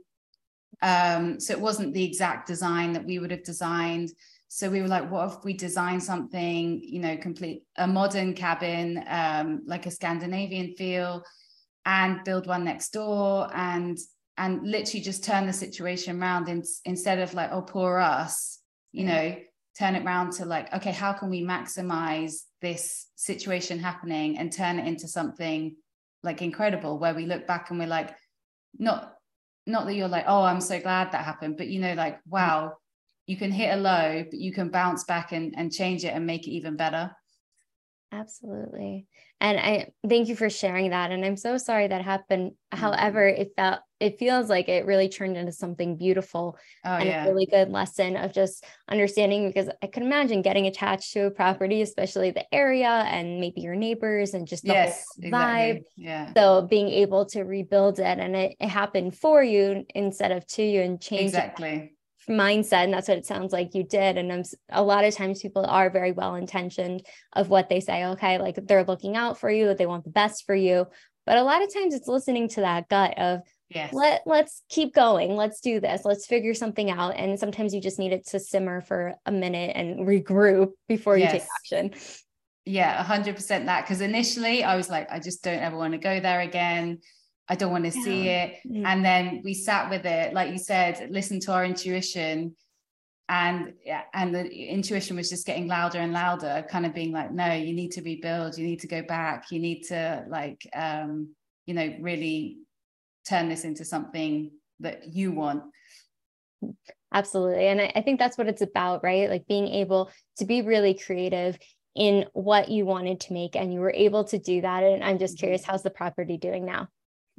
Um, 0.80 1.38
so 1.38 1.52
it 1.52 1.60
wasn't 1.60 1.92
the 1.92 2.04
exact 2.04 2.46
design 2.46 2.94
that 2.94 3.04
we 3.04 3.18
would 3.18 3.30
have 3.30 3.44
designed. 3.44 4.10
So 4.54 4.68
we 4.68 4.82
were 4.82 4.88
like, 4.88 5.10
what 5.10 5.32
if 5.32 5.44
we 5.44 5.54
design 5.54 5.98
something, 5.98 6.82
you 6.84 7.00
know, 7.00 7.16
complete 7.16 7.62
a 7.76 7.86
modern 7.86 8.34
cabin, 8.34 9.02
um, 9.08 9.62
like 9.64 9.86
a 9.86 9.90
Scandinavian 9.90 10.74
feel, 10.74 11.22
and 11.86 12.22
build 12.22 12.46
one 12.46 12.62
next 12.62 12.90
door 12.90 13.48
and 13.54 13.96
and 14.36 14.62
literally 14.62 15.02
just 15.02 15.24
turn 15.24 15.46
the 15.46 15.54
situation 15.54 16.20
around 16.20 16.50
in, 16.50 16.62
instead 16.84 17.18
of 17.20 17.32
like, 17.32 17.50
oh, 17.50 17.62
poor 17.62 17.96
us, 17.96 18.60
you 18.92 19.06
know, 19.06 19.34
turn 19.78 19.94
it 19.94 20.04
around 20.04 20.32
to 20.32 20.44
like, 20.44 20.70
okay, 20.74 20.92
how 20.92 21.14
can 21.14 21.30
we 21.30 21.42
maximize 21.42 22.42
this 22.60 23.06
situation 23.16 23.78
happening 23.78 24.36
and 24.36 24.52
turn 24.52 24.78
it 24.78 24.86
into 24.86 25.08
something 25.08 25.74
like 26.22 26.42
incredible 26.42 26.98
where 26.98 27.14
we 27.14 27.24
look 27.24 27.46
back 27.46 27.70
and 27.70 27.78
we're 27.78 27.86
like, 27.86 28.14
not 28.78 29.14
not 29.66 29.86
that 29.86 29.94
you're 29.94 30.08
like, 30.08 30.26
oh, 30.28 30.42
I'm 30.42 30.60
so 30.60 30.78
glad 30.78 31.12
that 31.12 31.24
happened, 31.24 31.56
but 31.56 31.68
you 31.68 31.80
know, 31.80 31.94
like, 31.94 32.20
wow, 32.26 32.74
you 33.32 33.38
can 33.38 33.50
hit 33.50 33.72
a 33.72 33.76
low, 33.76 34.24
but 34.30 34.38
you 34.38 34.52
can 34.52 34.68
bounce 34.68 35.04
back 35.04 35.32
and, 35.32 35.54
and 35.56 35.72
change 35.72 36.04
it 36.04 36.12
and 36.12 36.26
make 36.26 36.46
it 36.46 36.50
even 36.50 36.76
better. 36.76 37.10
Absolutely. 38.12 39.06
And 39.40 39.58
I 39.58 39.88
thank 40.06 40.28
you 40.28 40.36
for 40.36 40.50
sharing 40.50 40.90
that. 40.90 41.10
And 41.10 41.24
I'm 41.24 41.38
so 41.38 41.56
sorry 41.56 41.88
that 41.88 42.02
happened. 42.02 42.50
Mm-hmm. 42.50 42.78
However, 42.78 43.26
it 43.26 43.52
felt 43.56 43.80
it 44.00 44.18
feels 44.18 44.50
like 44.50 44.68
it 44.68 44.84
really 44.84 45.08
turned 45.08 45.38
into 45.38 45.50
something 45.50 45.96
beautiful 45.96 46.58
oh, 46.84 46.90
and 46.90 47.08
yeah. 47.08 47.24
a 47.24 47.28
really 47.28 47.46
good 47.46 47.70
lesson 47.70 48.16
of 48.16 48.34
just 48.34 48.66
understanding 48.90 49.46
because 49.46 49.70
I 49.82 49.86
can 49.86 50.02
imagine 50.02 50.42
getting 50.42 50.66
attached 50.66 51.14
to 51.14 51.26
a 51.26 51.30
property, 51.30 51.80
especially 51.80 52.32
the 52.32 52.44
area 52.54 52.90
and 52.90 53.40
maybe 53.40 53.62
your 53.62 53.76
neighbors 53.76 54.34
and 54.34 54.46
just 54.46 54.64
the 54.64 54.74
yes, 54.74 55.06
whole 55.14 55.30
vibe. 55.30 55.76
Exactly. 55.76 56.04
Yeah. 56.04 56.32
So 56.34 56.66
being 56.68 56.88
able 56.90 57.24
to 57.26 57.44
rebuild 57.44 57.98
it 57.98 58.18
and 58.18 58.36
it, 58.36 58.56
it 58.60 58.68
happened 58.68 59.16
for 59.16 59.42
you 59.42 59.86
instead 59.94 60.32
of 60.32 60.46
to 60.48 60.62
you 60.62 60.82
and 60.82 61.00
change 61.00 61.22
exactly 61.22 61.92
mindset 62.28 62.84
and 62.84 62.92
that's 62.92 63.08
what 63.08 63.18
it 63.18 63.26
sounds 63.26 63.52
like 63.52 63.74
you 63.74 63.82
did 63.82 64.16
and 64.16 64.32
I'm, 64.32 64.42
a 64.70 64.82
lot 64.82 65.04
of 65.04 65.14
times 65.14 65.42
people 65.42 65.64
are 65.66 65.90
very 65.90 66.12
well 66.12 66.36
intentioned 66.36 67.04
of 67.32 67.48
what 67.48 67.68
they 67.68 67.80
say 67.80 68.04
okay 68.06 68.38
like 68.38 68.58
they're 68.66 68.84
looking 68.84 69.16
out 69.16 69.38
for 69.38 69.50
you 69.50 69.74
they 69.74 69.86
want 69.86 70.04
the 70.04 70.10
best 70.10 70.44
for 70.46 70.54
you 70.54 70.86
but 71.26 71.36
a 71.36 71.42
lot 71.42 71.62
of 71.62 71.72
times 71.72 71.94
it's 71.94 72.08
listening 72.08 72.48
to 72.50 72.60
that 72.60 72.88
gut 72.88 73.18
of 73.18 73.40
yes. 73.70 73.92
let 73.92 74.22
let's 74.26 74.62
keep 74.68 74.94
going 74.94 75.36
let's 75.36 75.60
do 75.60 75.80
this 75.80 76.02
let's 76.04 76.26
figure 76.26 76.54
something 76.54 76.90
out 76.90 77.16
and 77.16 77.38
sometimes 77.38 77.74
you 77.74 77.80
just 77.80 77.98
need 77.98 78.12
it 78.12 78.26
to 78.28 78.38
simmer 78.38 78.80
for 78.80 79.14
a 79.26 79.32
minute 79.32 79.72
and 79.74 80.06
regroup 80.06 80.68
before 80.88 81.16
yes. 81.16 81.32
you 81.32 81.38
take 81.38 81.48
action 81.60 82.00
yeah 82.64 83.04
100% 83.04 83.66
that 83.66 83.82
because 83.82 84.00
initially 84.00 84.62
i 84.62 84.76
was 84.76 84.88
like 84.88 85.10
i 85.10 85.18
just 85.18 85.42
don't 85.42 85.58
ever 85.58 85.76
want 85.76 85.92
to 85.92 85.98
go 85.98 86.20
there 86.20 86.40
again 86.40 86.98
I 87.48 87.56
don't 87.56 87.72
want 87.72 87.84
to 87.84 87.98
yeah. 87.98 88.04
see 88.04 88.28
it. 88.28 88.56
Mm. 88.66 88.86
And 88.86 89.04
then 89.04 89.42
we 89.44 89.54
sat 89.54 89.90
with 89.90 90.06
it, 90.06 90.32
like 90.32 90.52
you 90.52 90.58
said, 90.58 91.08
listen 91.10 91.40
to 91.40 91.52
our 91.52 91.64
intuition. 91.64 92.56
And 93.28 93.74
yeah, 93.84 94.02
and 94.12 94.34
the 94.34 94.48
intuition 94.48 95.16
was 95.16 95.30
just 95.30 95.46
getting 95.46 95.66
louder 95.66 95.98
and 95.98 96.12
louder, 96.12 96.66
kind 96.68 96.84
of 96.84 96.94
being 96.94 97.12
like, 97.12 97.32
no, 97.32 97.52
you 97.52 97.72
need 97.72 97.92
to 97.92 98.02
rebuild, 98.02 98.58
you 98.58 98.66
need 98.66 98.80
to 98.80 98.88
go 98.88 99.02
back, 99.02 99.50
you 99.50 99.58
need 99.58 99.82
to 99.84 100.24
like 100.28 100.68
um, 100.74 101.34
you 101.66 101.74
know, 101.74 101.94
really 102.00 102.58
turn 103.28 103.48
this 103.48 103.64
into 103.64 103.84
something 103.84 104.50
that 104.80 105.14
you 105.14 105.32
want. 105.32 105.62
Absolutely. 107.12 107.66
And 107.66 107.80
I, 107.80 107.92
I 107.96 108.00
think 108.02 108.18
that's 108.18 108.38
what 108.38 108.48
it's 108.48 108.62
about, 108.62 109.04
right? 109.04 109.28
Like 109.28 109.46
being 109.46 109.68
able 109.68 110.10
to 110.38 110.44
be 110.44 110.62
really 110.62 110.94
creative 110.94 111.58
in 111.94 112.26
what 112.32 112.68
you 112.68 112.86
wanted 112.86 113.20
to 113.20 113.32
make 113.32 113.54
and 113.54 113.72
you 113.72 113.80
were 113.80 113.92
able 113.92 114.24
to 114.24 114.38
do 114.38 114.62
that. 114.62 114.82
And 114.82 115.04
I'm 115.04 115.18
just 115.18 115.34
mm-hmm. 115.36 115.40
curious, 115.40 115.64
how's 115.64 115.82
the 115.82 115.90
property 115.90 116.38
doing 116.38 116.64
now? 116.64 116.88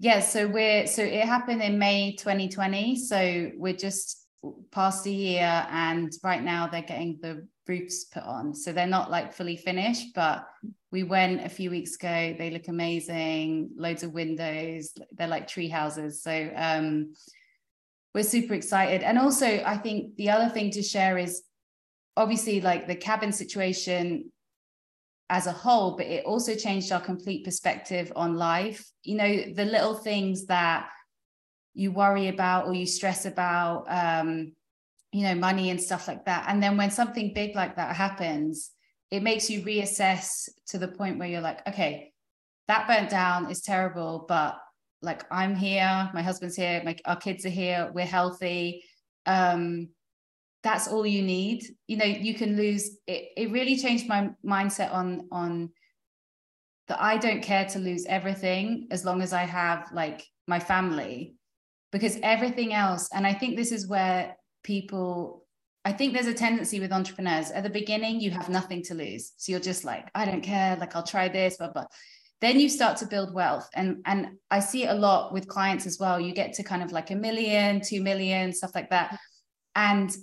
Yeah 0.04 0.20
so 0.20 0.48
we're 0.48 0.86
so 0.86 1.02
it 1.02 1.24
happened 1.24 1.62
in 1.62 1.80
may 1.80 2.14
2020 2.16 2.98
so 2.98 3.52
we're 3.56 3.74
just 3.74 4.28
past 4.72 5.06
a 5.06 5.12
year 5.12 5.66
and 5.72 6.12
right 6.24 6.44
now 6.44 6.68
they're 6.68 6.82
getting 6.82 7.18
the 7.22 7.48
roofs 7.68 8.04
put 8.06 8.24
on. 8.24 8.54
So 8.54 8.74
they're 8.74 8.86
not 8.86 9.10
like 9.10 9.34
fully 9.34 9.56
finished 9.56 10.14
but 10.14 10.46
we 10.92 11.04
went 11.04 11.46
a 11.46 11.50
few 11.50 11.70
weeks 11.70 11.96
ago 11.96 12.36
they 12.38 12.52
look 12.52 12.68
amazing 12.68 13.70
loads 13.78 14.04
of 14.04 14.12
windows 14.12 14.92
they're 15.14 15.28
like 15.28 15.48
tree 15.48 15.70
houses. 15.70 16.22
So 16.22 16.52
um 16.56 17.14
we're 18.14 18.24
super 18.24 18.54
excited. 18.54 19.02
And 19.04 19.18
also 19.18 19.64
i 19.66 19.78
think 19.78 20.18
the 20.18 20.30
other 20.30 20.50
thing 20.50 20.72
to 20.72 20.84
share 20.84 21.18
is 21.18 21.44
obviously 22.18 22.60
like 22.60 22.88
the 22.88 22.96
cabin 22.96 23.32
situation 23.32 24.33
as 25.30 25.48
a 25.48 25.52
whole, 25.52 25.96
but 25.98 26.06
it 26.06 26.26
also 26.26 26.56
changed 26.56 26.92
our 26.92 27.02
complete 27.02 27.44
perspective 27.44 28.12
on 28.16 28.36
life. 28.36 28.86
You 29.04 29.16
know, 29.16 29.44
the 29.54 29.66
little 29.66 29.96
things 29.96 30.46
that 30.48 30.90
you 31.74 31.92
worry 31.92 32.28
about 32.28 32.68
or 32.68 32.74
you 32.74 32.86
stress 32.86 33.26
about, 33.26 33.86
um, 33.88 34.54
you 35.12 35.24
know, 35.24 35.36
money 35.36 35.70
and 35.70 35.82
stuff 35.82 36.08
like 36.08 36.26
that. 36.26 36.46
And 36.48 36.62
then 36.62 36.78
when 36.78 36.92
something 36.92 37.34
big 37.34 37.56
like 37.56 37.76
that 37.78 37.96
happens, 37.96 38.72
it 39.12 39.24
makes 39.24 39.50
you 39.50 39.62
reassess 39.62 40.50
to 40.68 40.78
the 40.78 40.88
point 40.88 41.20
where 41.20 41.28
you're 41.28 41.42
like, 41.42 41.66
okay, 41.68 42.12
that 42.68 42.88
burnt 42.88 43.10
down 43.10 43.50
is 43.52 43.62
terrible, 43.62 44.26
but 44.28 44.58
like 45.02 45.24
I'm 45.32 45.56
here, 45.56 46.10
my 46.14 46.22
husband's 46.22 46.56
here, 46.56 46.82
my 46.84 46.96
our 47.06 47.18
kids 47.18 47.46
are 47.46 47.50
here, 47.50 47.92
we're 47.94 48.06
healthy. 48.06 48.84
Um, 49.26 49.90
that's 50.64 50.88
all 50.88 51.06
you 51.06 51.22
need. 51.22 51.64
You 51.88 51.98
know 51.98 52.06
you 52.06 52.34
can 52.34 52.56
lose 52.56 52.98
it 53.08 53.30
it 53.36 53.52
really 53.52 53.78
changed 53.78 54.08
my 54.08 54.30
mindset 54.46 54.92
on 54.92 55.28
on 55.32 55.70
that 56.88 57.02
i 57.02 57.18
don't 57.18 57.42
care 57.42 57.66
to 57.66 57.80
lose 57.80 58.06
everything 58.08 58.88
as 58.92 59.06
long 59.06 59.22
as 59.22 59.34
i 59.34 59.44
have 59.44 59.90
like 59.94 60.26
my 60.48 60.60
family. 60.60 61.36
Because 61.92 62.18
everything 62.24 62.74
else 62.74 63.10
and 63.14 63.28
i 63.28 63.34
think 63.34 63.56
this 63.56 63.72
is 63.72 63.88
where 63.88 64.36
people 64.64 65.46
i 65.86 65.92
think 65.92 66.14
there's 66.14 66.28
a 66.28 66.34
tendency 66.34 66.80
with 66.80 66.92
entrepreneurs. 66.92 67.52
At 67.52 67.64
the 67.64 67.70
beginning 67.70 68.20
you 68.20 68.32
have 68.32 68.50
nothing 68.50 68.82
to 68.84 68.94
lose. 68.96 69.34
So 69.38 69.52
you're 69.52 69.62
just 69.72 69.84
like 69.84 70.10
i 70.16 70.26
don't 70.26 70.42
care 70.42 70.76
like 70.78 70.96
i'll 70.96 71.04
try 71.04 71.28
this 71.28 71.58
blah 71.58 71.72
blah. 71.72 71.86
Then 72.42 72.60
you 72.60 72.68
start 72.68 72.98
to 72.98 73.06
build 73.06 73.34
wealth. 73.34 73.70
And 73.76 73.98
and 74.06 74.38
i 74.50 74.60
see 74.60 74.84
it 74.86 74.92
a 74.92 74.96
lot 75.08 75.34
with 75.34 75.48
clients 75.48 75.86
as 75.86 76.00
well. 76.00 76.20
You 76.20 76.34
get 76.34 76.54
to 76.54 76.64
kind 76.64 76.84
of 76.84 76.92
like 76.92 77.12
a 77.12 77.16
million 77.16 77.82
two 77.82 78.02
million 78.02 78.54
stuff 78.54 78.74
like 78.74 78.90
that. 78.90 79.20
And 79.76 80.16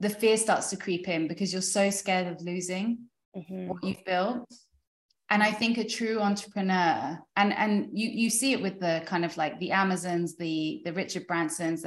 the 0.00 0.10
fear 0.10 0.36
starts 0.36 0.70
to 0.70 0.76
creep 0.76 1.08
in 1.08 1.28
because 1.28 1.52
you're 1.52 1.62
so 1.62 1.90
scared 1.90 2.26
of 2.26 2.42
losing 2.42 2.98
mm-hmm. 3.36 3.68
what 3.68 3.82
you've 3.84 4.04
built. 4.04 4.46
And 5.30 5.42
i 5.42 5.50
think 5.50 5.78
a 5.78 5.84
true 5.84 6.20
entrepreneur 6.20 7.18
and 7.34 7.52
and 7.54 7.88
you 7.92 8.08
you 8.08 8.30
see 8.30 8.52
it 8.52 8.62
with 8.62 8.78
the 8.78 9.02
kind 9.06 9.24
of 9.24 9.36
like 9.36 9.58
the 9.58 9.72
amazons 9.72 10.36
the 10.36 10.82
the 10.84 10.92
richard 10.92 11.26
bransons 11.26 11.84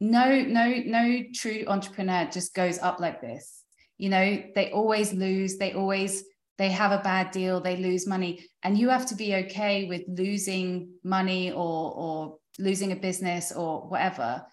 no 0.00 0.42
no 0.42 0.82
no 0.84 1.22
true 1.34 1.64
entrepreneur 1.66 2.28
just 2.30 2.54
goes 2.54 2.78
up 2.78 3.00
like 3.00 3.20
this. 3.20 3.62
You 3.98 4.10
know 4.10 4.42
they 4.54 4.70
always 4.70 5.12
lose 5.12 5.56
they 5.56 5.72
always 5.72 6.24
they 6.58 6.70
have 6.70 6.92
a 6.92 7.02
bad 7.02 7.30
deal 7.30 7.60
they 7.60 7.76
lose 7.76 8.06
money. 8.06 8.44
And 8.62 8.76
you 8.76 8.88
have 8.88 9.06
to 9.06 9.14
be 9.14 9.34
okay 9.36 9.86
with 9.86 10.02
losing 10.08 10.90
money 11.02 11.52
or 11.52 11.92
or 11.94 12.38
losing 12.58 12.92
a 12.92 12.96
business 12.96 13.52
or 13.52 13.88
whatever 13.88 14.44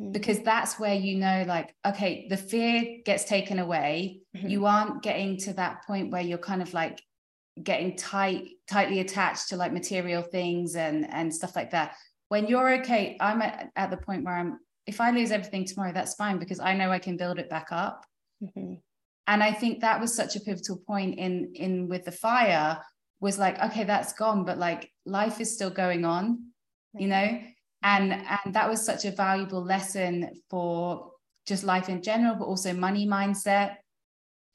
Mm. 0.00 0.12
because 0.12 0.40
that's 0.40 0.78
where 0.78 0.94
you 0.94 1.18
know 1.18 1.44
like 1.46 1.74
okay 1.86 2.26
the 2.30 2.36
fear 2.36 3.00
gets 3.04 3.24
taken 3.24 3.58
away 3.58 4.20
mm-hmm. 4.34 4.48
you 4.48 4.64
aren't 4.64 5.02
getting 5.02 5.36
to 5.38 5.52
that 5.54 5.84
point 5.86 6.10
where 6.10 6.22
you're 6.22 6.38
kind 6.38 6.62
of 6.62 6.72
like 6.72 7.02
getting 7.62 7.96
tight 7.96 8.48
tightly 8.68 9.00
attached 9.00 9.48
to 9.48 9.56
like 9.56 9.72
material 9.72 10.22
things 10.22 10.74
and 10.74 11.06
and 11.12 11.34
stuff 11.34 11.54
like 11.54 11.70
that 11.72 11.96
when 12.28 12.46
you're 12.46 12.74
okay 12.74 13.18
i'm 13.20 13.42
at, 13.42 13.70
at 13.76 13.90
the 13.90 13.96
point 13.98 14.24
where 14.24 14.36
i'm 14.36 14.58
if 14.86 15.00
i 15.00 15.10
lose 15.10 15.32
everything 15.32 15.66
tomorrow 15.66 15.92
that's 15.92 16.14
fine 16.14 16.38
because 16.38 16.60
i 16.60 16.72
know 16.72 16.90
i 16.90 16.98
can 16.98 17.18
build 17.18 17.38
it 17.38 17.50
back 17.50 17.66
up 17.70 18.06
mm-hmm. 18.42 18.74
and 19.26 19.42
i 19.42 19.52
think 19.52 19.80
that 19.80 20.00
was 20.00 20.14
such 20.14 20.34
a 20.34 20.40
pivotal 20.40 20.78
point 20.86 21.18
in 21.18 21.52
in 21.54 21.88
with 21.88 22.04
the 22.06 22.12
fire 22.12 22.78
was 23.20 23.38
like 23.38 23.60
okay 23.62 23.84
that's 23.84 24.14
gone 24.14 24.46
but 24.46 24.56
like 24.56 24.90
life 25.04 25.40
is 25.40 25.52
still 25.52 25.70
going 25.70 26.06
on 26.06 26.42
you 26.94 27.06
know 27.06 27.38
and 27.82 28.12
and 28.12 28.54
that 28.54 28.68
was 28.68 28.84
such 28.84 29.04
a 29.04 29.10
valuable 29.10 29.62
lesson 29.62 30.30
for 30.48 31.10
just 31.46 31.64
life 31.64 31.88
in 31.88 32.02
general 32.02 32.36
but 32.36 32.44
also 32.44 32.72
money 32.72 33.06
mindset 33.06 33.76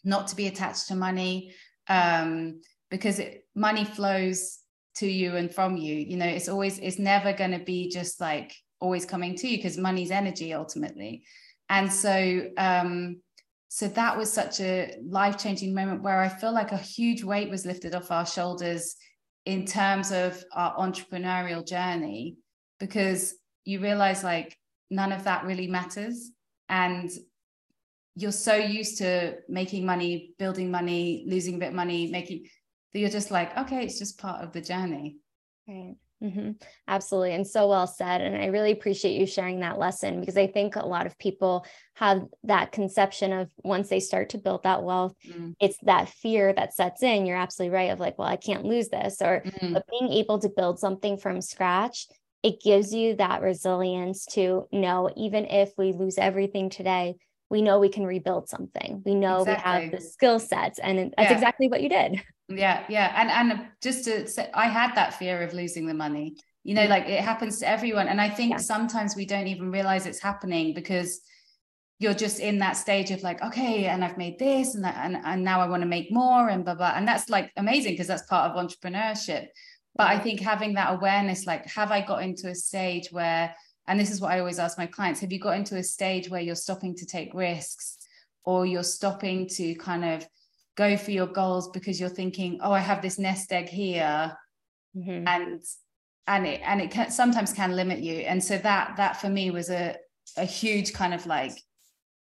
not 0.03 0.27
to 0.27 0.35
be 0.35 0.47
attached 0.47 0.87
to 0.87 0.95
money 0.95 1.53
um, 1.87 2.61
because 2.91 3.19
it, 3.19 3.45
money 3.55 3.83
flows 3.83 4.59
to 4.95 5.07
you 5.07 5.35
and 5.35 5.53
from 5.53 5.75
you. 5.75 5.95
You 5.95 6.17
know 6.17 6.27
it's 6.27 6.47
always 6.47 6.79
it's 6.79 6.99
never 6.99 7.33
going 7.33 7.51
to 7.51 7.59
be 7.59 7.89
just 7.89 8.21
like 8.21 8.53
always 8.79 9.05
coming 9.05 9.35
to 9.35 9.47
you 9.47 9.57
because 9.57 9.77
money's 9.77 10.11
energy 10.11 10.53
ultimately. 10.53 11.23
And 11.69 11.91
so 11.91 12.49
um 12.57 13.17
so 13.67 13.87
that 13.89 14.17
was 14.17 14.31
such 14.31 14.61
a 14.61 14.95
life 15.05 15.37
changing 15.37 15.73
moment 15.73 16.01
where 16.01 16.21
i 16.21 16.29
feel 16.29 16.53
like 16.53 16.71
a 16.71 16.77
huge 16.77 17.23
weight 17.23 17.49
was 17.49 17.65
lifted 17.65 17.93
off 17.93 18.11
our 18.11 18.25
shoulders 18.25 18.95
in 19.45 19.65
terms 19.65 20.11
of 20.11 20.41
our 20.53 20.77
entrepreneurial 20.77 21.67
journey 21.67 22.37
because 22.79 23.35
you 23.63 23.79
realize 23.79 24.23
like 24.23 24.57
none 24.89 25.11
of 25.11 25.23
that 25.23 25.45
really 25.45 25.67
matters. 25.67 26.31
And 26.69 27.09
you're 28.15 28.31
so 28.31 28.55
used 28.55 28.97
to 28.99 29.35
making 29.49 29.85
money 29.85 30.33
building 30.39 30.71
money 30.71 31.25
losing 31.27 31.55
a 31.55 31.57
bit 31.57 31.69
of 31.69 31.73
money 31.73 32.09
making 32.11 32.45
that 32.93 32.99
you're 32.99 33.09
just 33.09 33.29
like 33.29 33.55
okay 33.57 33.83
it's 33.83 33.99
just 33.99 34.17
part 34.17 34.43
of 34.43 34.51
the 34.53 34.61
journey. 34.61 35.17
Right. 35.67 35.95
Mm-hmm. 36.23 36.51
absolutely. 36.87 37.33
And 37.33 37.45
so 37.45 37.67
well 37.67 37.85
said. 37.87 38.21
And 38.21 38.37
i 38.37 38.45
really 38.45 38.71
appreciate 38.71 39.19
you 39.19 39.27
sharing 39.27 39.59
that 39.59 39.77
lesson 39.77 40.21
because 40.21 40.37
i 40.37 40.47
think 40.47 40.77
a 40.77 40.85
lot 40.85 41.05
of 41.05 41.17
people 41.19 41.65
have 41.95 42.23
that 42.45 42.71
conception 42.71 43.33
of 43.33 43.49
once 43.63 43.89
they 43.89 43.99
start 43.99 44.29
to 44.29 44.37
build 44.37 44.63
that 44.63 44.81
wealth 44.81 45.13
mm. 45.27 45.53
it's 45.59 45.77
that 45.83 46.07
fear 46.07 46.53
that 46.53 46.73
sets 46.73 47.03
in. 47.03 47.25
You're 47.25 47.37
absolutely 47.37 47.75
right 47.75 47.91
of 47.91 47.99
like 47.99 48.17
well 48.17 48.29
i 48.29 48.37
can't 48.37 48.63
lose 48.63 48.87
this. 48.87 49.21
Or 49.21 49.43
mm. 49.45 49.73
but 49.73 49.85
being 49.91 50.11
able 50.13 50.39
to 50.39 50.49
build 50.49 50.79
something 50.79 51.17
from 51.17 51.41
scratch 51.41 52.07
it 52.45 52.61
gives 52.61 52.93
you 52.93 53.15
that 53.15 53.41
resilience 53.41 54.23
to 54.27 54.67
know 54.71 55.09
even 55.17 55.45
if 55.45 55.71
we 55.79 55.93
lose 55.93 56.17
everything 56.19 56.69
today 56.69 57.15
we 57.49 57.61
know 57.61 57.79
we 57.79 57.89
can 57.89 58.05
rebuild 58.05 58.47
something 58.47 59.01
we 59.03 59.15
know 59.15 59.41
exactly. 59.41 59.79
we 59.79 59.83
have 59.83 59.91
the 59.91 60.01
skill 60.01 60.39
sets 60.39 60.77
and 60.79 61.11
that's 61.17 61.31
yeah. 61.31 61.33
exactly 61.33 61.67
what 61.67 61.81
you 61.81 61.89
did 61.89 62.21
yeah 62.49 62.83
yeah 62.87 63.13
and 63.19 63.31
and 63.31 63.67
just 63.81 64.05
to 64.05 64.27
say 64.27 64.49
i 64.53 64.67
had 64.67 64.93
that 64.93 65.15
fear 65.15 65.41
of 65.41 65.53
losing 65.53 65.87
the 65.87 65.93
money 65.93 66.35
you 66.63 66.75
know 66.75 66.85
like 66.85 67.07
it 67.07 67.21
happens 67.21 67.57
to 67.59 67.67
everyone 67.67 68.07
and 68.07 68.21
i 68.21 68.29
think 68.29 68.51
yeah. 68.51 68.57
sometimes 68.57 69.15
we 69.15 69.25
don't 69.25 69.47
even 69.47 69.71
realize 69.71 70.05
it's 70.05 70.21
happening 70.21 70.73
because 70.73 71.21
you're 71.97 72.13
just 72.13 72.39
in 72.39 72.59
that 72.59 72.73
stage 72.73 73.09
of 73.09 73.23
like 73.23 73.41
okay 73.41 73.85
and 73.85 74.05
i've 74.05 74.17
made 74.17 74.37
this 74.37 74.75
and 74.75 74.83
that, 74.83 74.97
and, 75.03 75.17
and 75.25 75.43
now 75.43 75.61
i 75.61 75.67
want 75.67 75.81
to 75.81 75.87
make 75.87 76.11
more 76.11 76.49
and 76.49 76.63
blah 76.63 76.75
blah 76.75 76.93
and 76.95 77.07
that's 77.07 77.27
like 77.27 77.51
amazing 77.57 77.93
because 77.93 78.07
that's 78.07 78.27
part 78.27 78.51
of 78.51 78.63
entrepreneurship 78.63 79.47
but 79.95 80.07
i 80.07 80.17
think 80.17 80.39
having 80.39 80.73
that 80.73 80.93
awareness 80.93 81.45
like 81.45 81.65
have 81.67 81.91
i 81.91 82.01
got 82.01 82.23
into 82.23 82.49
a 82.49 82.55
stage 82.55 83.07
where 83.11 83.53
and 83.87 83.99
this 83.99 84.11
is 84.11 84.21
what 84.21 84.31
i 84.31 84.39
always 84.39 84.59
ask 84.59 84.77
my 84.77 84.85
clients 84.85 85.19
have 85.19 85.31
you 85.31 85.39
got 85.39 85.57
into 85.57 85.77
a 85.77 85.83
stage 85.83 86.29
where 86.29 86.41
you're 86.41 86.55
stopping 86.55 86.95
to 86.95 87.05
take 87.05 87.33
risks 87.33 87.97
or 88.43 88.65
you're 88.65 88.83
stopping 88.83 89.47
to 89.47 89.75
kind 89.75 90.05
of 90.05 90.27
go 90.75 90.97
for 90.97 91.11
your 91.11 91.27
goals 91.27 91.69
because 91.69 91.99
you're 91.99 92.09
thinking 92.09 92.59
oh 92.61 92.71
i 92.71 92.79
have 92.79 93.01
this 93.01 93.19
nest 93.19 93.51
egg 93.51 93.69
here 93.69 94.35
mm-hmm. 94.95 95.27
and 95.27 95.61
and 96.27 96.47
it 96.47 96.61
and 96.63 96.81
it 96.81 96.91
can, 96.91 97.11
sometimes 97.11 97.53
can 97.53 97.75
limit 97.75 97.99
you 97.99 98.17
and 98.17 98.43
so 98.43 98.57
that 98.57 98.95
that 98.97 99.19
for 99.19 99.29
me 99.29 99.51
was 99.51 99.69
a 99.69 99.95
a 100.37 100.45
huge 100.45 100.91
kind 100.91 101.13
of 101.13 101.25
like 101.25 101.57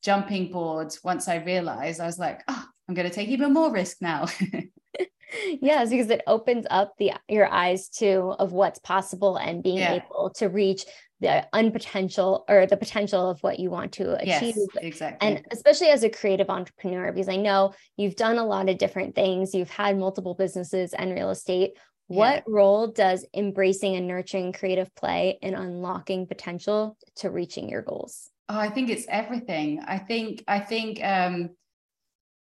jumping 0.05 0.53
board 0.53 0.95
once 1.03 1.29
I 1.29 1.37
realized 1.37 2.01
I 2.01 2.07
was 2.07 2.19
like, 2.19 2.43
oh, 2.47 2.65
I'm 2.89 2.95
going 2.95 3.09
to 3.09 3.15
take 3.15 3.31
even 3.31 3.53
more 3.53 3.73
risk 3.73 3.97
now. 4.01 4.27
yes, 5.61 5.91
because 5.91 6.11
it 6.11 6.23
opens 6.27 6.67
up 6.71 6.95
the 6.99 7.13
your 7.29 7.47
eyes 7.47 7.89
to 7.89 8.35
of 8.39 8.53
what's 8.53 8.79
possible 8.79 9.37
and 9.37 9.63
being 9.63 9.79
yeah. 9.79 9.95
able 9.95 10.31
to 10.37 10.49
reach 10.49 10.85
the 11.21 11.47
unpotential 11.55 12.45
or 12.49 12.67
the 12.67 12.77
potential 12.77 13.31
of 13.31 13.41
what 13.41 13.59
you 13.59 13.71
want 13.71 13.93
to 13.93 14.15
achieve. 14.17 14.55
Yes, 14.57 14.67
exactly. 14.77 15.29
And 15.29 15.45
especially 15.53 15.89
as 15.89 16.03
a 16.03 16.11
creative 16.11 16.51
entrepreneur, 16.51 17.13
because 17.13 17.29
I 17.29 17.37
know 17.37 17.73
you've 17.97 18.17
done 18.17 18.39
a 18.39 18.45
lot 18.45 18.69
of 18.69 18.79
different 18.79 19.15
things, 19.15 19.55
you've 19.55 19.71
had 19.71 19.99
multiple 19.99 20.35
businesses 20.35 20.93
and 20.93 21.13
real 21.13 21.31
estate. 21.31 21.79
What 22.09 22.45
yeah. 22.47 22.55
role 22.55 22.89
does 22.89 23.25
embracing 23.33 23.97
and 23.97 24.07
nurturing 24.07 24.53
creative 24.53 24.95
play 24.95 25.39
in 25.41 25.55
unlocking 25.55 26.27
potential 26.27 26.99
to 27.17 27.31
reaching 27.31 27.69
your 27.69 27.81
goals? 27.81 28.31
Oh, 28.51 28.59
I 28.59 28.69
think 28.69 28.91
it's 28.91 29.07
everything. 29.09 29.81
I 29.87 29.97
think, 29.97 30.45
I 30.47 30.61
think, 30.61 31.03
um, 31.03 31.51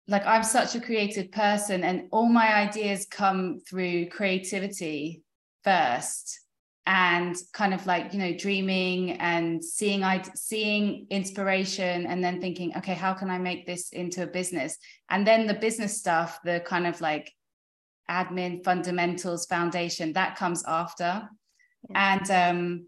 like 0.08 0.26
I'm 0.26 0.42
such 0.42 0.74
a 0.74 0.80
creative 0.80 1.30
person 1.30 1.84
and 1.84 2.08
all 2.10 2.28
my 2.28 2.54
ideas 2.54 3.06
come 3.10 3.60
through 3.60 4.08
creativity 4.08 5.22
first 5.62 6.40
and 6.86 7.36
kind 7.52 7.74
of 7.74 7.86
like 7.86 8.14
you 8.14 8.18
know 8.18 8.32
dreaming 8.32 9.12
and 9.20 9.62
seeing 9.62 10.02
i 10.02 10.22
seeing 10.34 11.06
inspiration 11.10 12.06
and 12.06 12.24
then 12.24 12.40
thinking 12.40 12.74
okay 12.74 12.94
how 12.94 13.12
can 13.12 13.28
i 13.28 13.36
make 13.36 13.66
this 13.66 13.90
into 13.90 14.22
a 14.22 14.26
business 14.26 14.78
and 15.10 15.26
then 15.26 15.46
the 15.46 15.52
business 15.52 15.98
stuff 15.98 16.38
the 16.44 16.60
kind 16.60 16.86
of 16.86 16.98
like 17.02 17.30
admin 18.10 18.64
fundamentals 18.64 19.44
foundation 19.44 20.14
that 20.14 20.36
comes 20.36 20.64
after 20.66 21.28
yeah. 21.90 22.18
and 22.18 22.30
um 22.30 22.86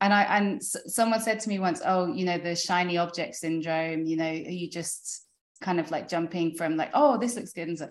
and 0.00 0.14
i 0.14 0.22
and 0.38 0.62
someone 0.62 1.20
said 1.20 1.38
to 1.38 1.50
me 1.50 1.58
once 1.58 1.82
oh 1.84 2.06
you 2.06 2.24
know 2.24 2.38
the 2.38 2.56
shiny 2.56 2.96
object 2.96 3.34
syndrome 3.34 4.06
you 4.06 4.16
know 4.16 4.30
you 4.30 4.70
just 4.70 5.26
kind 5.60 5.80
of 5.80 5.90
like 5.90 6.08
jumping 6.08 6.54
from 6.54 6.76
like 6.76 6.90
oh 6.94 7.18
this 7.18 7.36
looks 7.36 7.52
good 7.52 7.68
and 7.68 7.78
so 7.78 7.88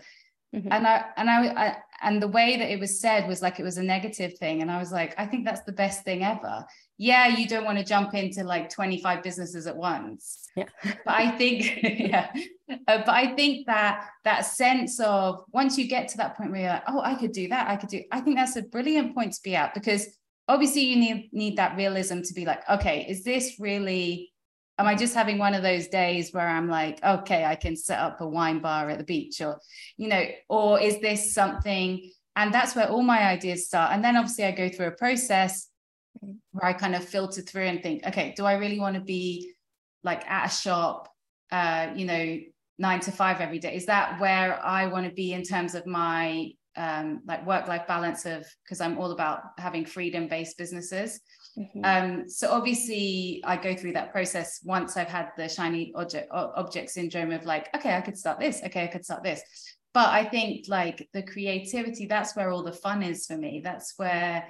Mm-hmm. 0.55 0.71
And 0.71 0.87
I 0.87 1.05
and 1.15 1.29
I, 1.29 1.47
I 1.47 1.77
and 2.01 2.21
the 2.21 2.27
way 2.27 2.57
that 2.57 2.71
it 2.71 2.79
was 2.79 2.99
said 2.99 3.27
was 3.27 3.41
like 3.41 3.59
it 3.59 3.63
was 3.63 3.77
a 3.77 3.83
negative 3.83 4.35
thing. 4.39 4.61
And 4.61 4.71
I 4.71 4.79
was 4.79 4.91
like, 4.91 5.13
I 5.17 5.27
think 5.27 5.45
that's 5.45 5.61
the 5.61 5.71
best 5.71 6.03
thing 6.03 6.23
ever. 6.23 6.65
Yeah, 6.97 7.27
you 7.27 7.47
don't 7.47 7.65
want 7.65 7.77
to 7.77 7.83
jump 7.83 8.15
into 8.15 8.43
like 8.43 8.69
25 8.69 9.21
businesses 9.21 9.67
at 9.67 9.77
once. 9.77 10.47
Yeah. 10.55 10.65
But 10.83 11.13
I 11.13 11.31
think, 11.37 11.79
yeah. 11.83 12.31
Uh, 12.69 12.75
but 13.05 13.09
I 13.09 13.35
think 13.35 13.67
that 13.67 14.07
that 14.23 14.41
sense 14.41 14.99
of 14.99 15.43
once 15.53 15.77
you 15.77 15.87
get 15.87 16.07
to 16.09 16.17
that 16.17 16.35
point 16.35 16.51
where 16.51 16.61
you're 16.61 16.69
like, 16.71 16.83
oh, 16.87 17.01
I 17.01 17.13
could 17.13 17.31
do 17.31 17.47
that, 17.49 17.69
I 17.69 17.75
could 17.75 17.89
do, 17.89 18.03
I 18.11 18.19
think 18.19 18.35
that's 18.35 18.55
a 18.55 18.63
brilliant 18.63 19.13
point 19.13 19.33
to 19.33 19.39
be 19.43 19.55
at 19.55 19.75
because 19.75 20.07
obviously 20.47 20.81
you 20.81 20.95
need 20.95 21.29
need 21.31 21.57
that 21.57 21.77
realism 21.77 22.21
to 22.21 22.33
be 22.33 22.45
like, 22.45 22.67
okay, 22.69 23.05
is 23.07 23.23
this 23.23 23.57
really 23.59 24.31
am 24.79 24.87
I 24.87 24.95
just 24.95 25.13
having 25.13 25.37
one 25.37 25.53
of 25.53 25.61
those 25.61 25.89
days 25.89 26.33
where 26.33 26.47
I'm 26.47 26.69
like, 26.69 27.03
okay, 27.03 27.43
I 27.43 27.55
can 27.55 27.75
set 27.75 27.99
up 27.99 28.21
a 28.21 28.27
wine 28.27 28.59
bar 28.59 28.89
at 28.89 28.97
the 28.97 29.03
beach 29.03 29.41
or, 29.41 29.59
you 29.97 30.07
know, 30.07 30.23
or 30.47 30.79
is 30.79 30.99
this 31.01 31.33
something? 31.33 32.09
And 32.37 32.53
that's 32.53 32.75
where 32.75 32.89
all 32.89 33.03
my 33.03 33.23
ideas 33.23 33.67
start. 33.67 33.91
And 33.91 34.03
then 34.03 34.15
obviously 34.15 34.45
I 34.45 34.51
go 34.51 34.69
through 34.69 34.87
a 34.87 34.91
process 34.91 35.67
where 36.21 36.65
I 36.65 36.73
kind 36.73 36.95
of 36.95 37.03
filter 37.03 37.41
through 37.41 37.65
and 37.65 37.83
think, 37.83 38.07
okay, 38.07 38.33
do 38.37 38.45
I 38.45 38.53
really 38.53 38.79
want 38.79 38.95
to 38.95 39.01
be 39.01 39.51
like 40.03 40.25
at 40.29 40.47
a 40.47 40.49
shop, 40.49 41.09
uh, 41.51 41.89
you 41.93 42.05
know, 42.05 42.39
nine 42.77 43.01
to 43.01 43.11
five 43.11 43.41
every 43.41 43.59
day? 43.59 43.75
Is 43.75 43.87
that 43.87 44.19
where 44.21 44.63
I 44.63 44.87
want 44.87 45.05
to 45.07 45.13
be 45.13 45.33
in 45.33 45.43
terms 45.43 45.75
of 45.75 45.85
my 45.85 46.51
um, 46.77 47.21
like 47.27 47.45
work 47.45 47.67
life 47.67 47.85
balance 47.87 48.25
of 48.25 48.45
because 48.63 48.79
I'm 48.79 48.97
all 48.97 49.11
about 49.11 49.41
having 49.57 49.83
freedom 49.83 50.27
based 50.27 50.57
businesses. 50.57 51.19
Mm-hmm. 51.59 51.81
Um, 51.83 52.29
so 52.29 52.51
obviously, 52.51 53.41
I 53.45 53.57
go 53.57 53.75
through 53.75 53.93
that 53.93 54.11
process 54.11 54.61
once 54.63 54.95
I've 54.95 55.09
had 55.09 55.29
the 55.37 55.49
shiny 55.49 55.91
object 55.93 56.29
object 56.31 56.89
syndrome 56.89 57.31
of 57.31 57.45
like, 57.45 57.67
okay, 57.75 57.95
I 57.95 58.01
could 58.01 58.17
start 58.17 58.39
this. 58.39 58.61
Okay, 58.65 58.83
I 58.83 58.87
could 58.87 59.03
start 59.03 59.23
this. 59.23 59.41
But 59.93 60.09
I 60.09 60.23
think 60.23 60.65
like 60.69 61.09
the 61.13 61.23
creativity, 61.23 62.05
that's 62.05 62.35
where 62.35 62.51
all 62.51 62.63
the 62.63 62.71
fun 62.71 63.03
is 63.03 63.25
for 63.25 63.35
me. 63.35 63.61
That's 63.63 63.93
where, 63.97 64.47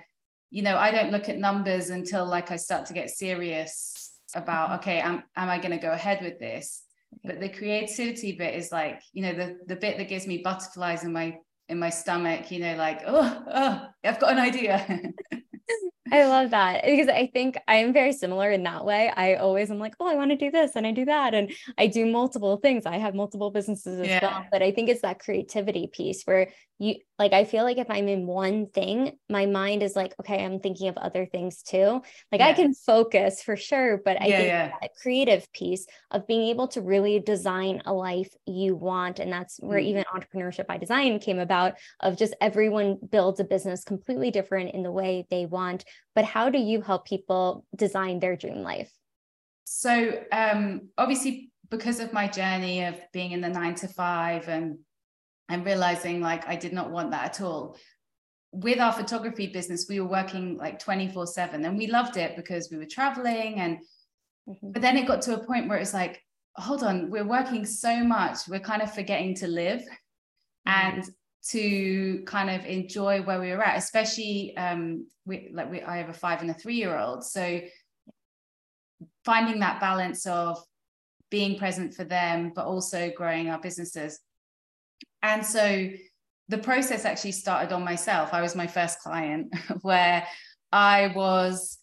you 0.52 0.62
know, 0.62 0.78
I 0.78 0.92
don't 0.92 1.12
look 1.12 1.30
at 1.30 1.40
numbers 1.40 1.90
until 1.90 2.26
like 2.26 2.52
I 2.52 2.58
start 2.58 2.86
to 2.88 2.94
get 2.94 3.10
serious 3.10 4.14
about, 4.36 4.70
mm-hmm. 4.70 4.80
okay, 4.80 5.00
am, 5.00 5.24
am 5.36 5.50
I 5.50 5.58
going 5.58 5.72
to 5.72 5.78
go 5.78 5.92
ahead 5.92 6.22
with 6.22 6.40
this? 6.40 6.84
But 7.24 7.40
the 7.40 7.50
creativity 7.50 8.34
bit 8.34 8.54
is 8.54 8.72
like, 8.72 9.02
you 9.14 9.24
know, 9.24 9.34
the 9.34 9.58
the 9.66 9.76
bit 9.76 9.98
that 9.98 10.10
gives 10.10 10.28
me 10.28 10.44
butterflies 10.44 11.04
in 11.04 11.12
my 11.12 11.38
in 11.68 11.80
my 11.80 11.90
stomach, 11.90 12.52
you 12.52 12.60
know, 12.60 12.76
like, 12.76 13.02
oh, 13.08 13.44
oh 13.52 13.88
I've 14.04 14.20
got 14.20 14.34
an 14.34 14.40
idea. 14.40 15.12
I 16.12 16.26
love 16.26 16.52
that 16.52 16.84
because 16.86 17.08
I 17.08 17.28
think 17.28 17.58
I'm 17.68 17.94
very 17.94 18.14
similar 18.14 18.52
in 18.52 18.64
that 18.64 18.86
way. 18.86 19.12
I 19.16 19.36
always 19.36 19.72
am 19.72 19.80
like, 19.80 19.96
oh, 20.00 20.08
I 20.08 20.16
want 20.16 20.32
to 20.32 20.38
do 20.38 20.52
this 20.52 20.76
and 20.76 20.86
I 20.86 20.92
do 20.92 21.06
that. 21.06 21.34
And 21.34 21.52
I 21.78 21.88
do 21.88 22.06
multiple 22.06 22.58
things. 22.58 22.86
I 22.86 22.98
have 22.98 23.16
multiple 23.16 23.52
businesses 23.52 24.00
as 24.00 24.08
yeah. 24.08 24.20
well. 24.22 24.46
But 24.52 24.62
I 24.62 24.72
think 24.72 24.90
it's 24.90 25.02
that 25.02 25.20
creativity 25.20 25.88
piece 25.92 26.24
where 26.24 26.50
you 26.78 26.96
like 27.20 27.34
i 27.34 27.44
feel 27.44 27.64
like 27.64 27.78
if 27.78 27.90
i'm 27.90 28.08
in 28.08 28.26
one 28.26 28.68
thing 28.68 29.12
my 29.30 29.46
mind 29.46 29.84
is 29.84 29.96
like 29.96 30.14
okay 30.20 30.44
i'm 30.44 30.60
thinking 30.60 30.88
of 30.88 30.98
other 30.98 31.26
things 31.26 31.62
too 31.62 32.02
like 32.32 32.40
yeah. 32.40 32.48
i 32.48 32.54
can 32.54 32.74
focus 32.74 33.44
for 33.44 33.56
sure 33.56 34.02
but 34.04 34.20
i 34.22 34.26
yeah, 34.26 34.38
think 34.38 34.48
yeah. 34.48 34.72
that 34.82 34.92
creative 35.00 35.52
piece 35.52 35.86
of 36.12 36.26
being 36.26 36.48
able 36.48 36.68
to 36.68 36.82
really 36.82 37.20
design 37.20 37.82
a 37.86 37.94
life 37.94 38.34
you 38.48 38.76
want 38.76 39.20
and 39.20 39.32
that's 39.32 39.58
where 39.60 39.80
mm. 39.80 39.86
even 39.86 40.06
entrepreneurship 40.16 40.66
by 40.66 40.78
design 40.78 41.20
came 41.20 41.40
about 41.40 41.74
of 42.00 42.18
just 42.18 42.34
everyone 42.42 42.98
builds 43.12 43.40
a 43.40 43.44
business 43.44 43.84
completely 43.84 44.32
different 44.32 44.74
in 44.74 44.82
the 44.82 44.92
way 44.92 45.28
they 45.30 45.46
want 45.46 45.84
but 46.16 46.26
how 46.26 46.50
do 46.50 46.58
you 46.58 46.82
help 46.82 47.06
people 47.06 47.66
design 47.76 48.20
their 48.20 48.36
dream 48.36 48.64
life 48.64 48.92
so 49.66 50.24
um 50.32 50.90
obviously 50.98 51.52
because 51.70 52.00
of 52.00 52.14
my 52.14 52.28
journey 52.28 52.84
of 52.86 52.96
being 53.14 53.32
in 53.32 53.42
the 53.42 53.50
9 53.50 53.76
to 53.76 53.88
5 53.88 54.48
and 54.48 54.80
and 55.50 55.66
realizing 55.66 56.22
like 56.22 56.48
I 56.48 56.56
did 56.56 56.74
not 56.74 56.92
want 56.92 57.12
that 57.12 57.26
at 57.26 57.42
all. 57.42 57.76
With 58.52 58.80
our 58.80 58.94
photography 58.94 59.48
business, 59.48 59.88
we 59.90 60.00
were 60.00 60.08
working 60.08 60.58
like 60.58 60.80
24 60.80 61.28
7 61.28 61.66
and 61.66 61.78
we 61.78 61.88
loved 61.88 62.18
it 62.18 62.36
because 62.36 62.70
we 62.72 62.78
were 62.78 62.86
traveling. 62.86 63.56
And 63.60 63.80
mm-hmm. 64.48 64.72
but 64.72 64.82
then 64.82 64.98
it 64.98 65.08
got 65.08 65.22
to 65.24 65.36
a 65.36 65.46
point 65.46 65.68
where 65.68 65.80
it's 65.80 65.94
like, 65.94 66.24
hold 66.56 66.84
on, 66.84 67.10
we're 67.10 67.28
working 67.28 67.66
so 67.66 68.04
much, 68.04 68.48
we're 68.48 68.60
kind 68.60 68.82
of 68.82 68.94
forgetting 68.94 69.36
to 69.36 69.48
live 69.48 69.82
mm-hmm. 69.82 70.98
and 70.98 71.04
to 71.50 72.24
kind 72.26 72.50
of 72.50 72.66
enjoy 72.66 73.22
where 73.22 73.40
we 73.40 73.52
were 73.52 73.64
at, 73.64 73.78
especially 73.78 74.56
um, 74.58 75.08
we 75.26 75.50
like 75.54 75.72
we 75.72 75.82
I 75.82 75.98
have 75.98 76.10
a 76.10 76.14
five 76.14 76.42
and 76.42 76.52
a 76.52 76.54
three 76.54 76.76
year 76.76 76.98
old. 76.98 77.24
So 77.24 77.62
finding 79.26 79.60
that 79.60 79.80
balance 79.80 80.26
of 80.26 80.62
being 81.30 81.58
present 81.58 81.94
for 81.94 82.04
them, 82.04 82.52
but 82.56 82.66
also 82.66 83.12
growing 83.16 83.50
our 83.50 83.60
businesses 83.60 84.20
and 85.22 85.46
so 85.46 85.90
the 86.48 86.58
process 86.58 87.06
actually 87.06 87.32
started 87.32 87.74
on 87.74 87.84
myself. 87.84 88.34
I 88.34 88.42
was 88.42 88.56
my 88.56 88.68
first 88.68 89.00
client 89.00 89.54
where 89.82 90.26
I 90.72 91.12
was 91.16 91.78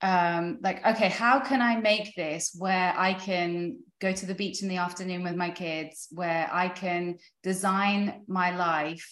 um, 0.00 0.58
like, 0.62 0.84
okay, 0.86 1.08
how 1.08 1.40
can 1.40 1.60
I 1.60 1.76
make 1.76 2.14
this 2.14 2.54
where 2.56 2.94
I 2.96 3.14
can 3.14 3.78
go 4.00 4.12
to 4.12 4.26
the 4.26 4.34
beach 4.34 4.62
in 4.62 4.68
the 4.68 4.76
afternoon 4.76 5.24
with 5.24 5.34
my 5.34 5.50
kids, 5.50 6.06
where 6.12 6.48
I 6.52 6.68
can 6.68 7.16
design 7.42 8.22
my 8.28 8.54
life 8.54 9.10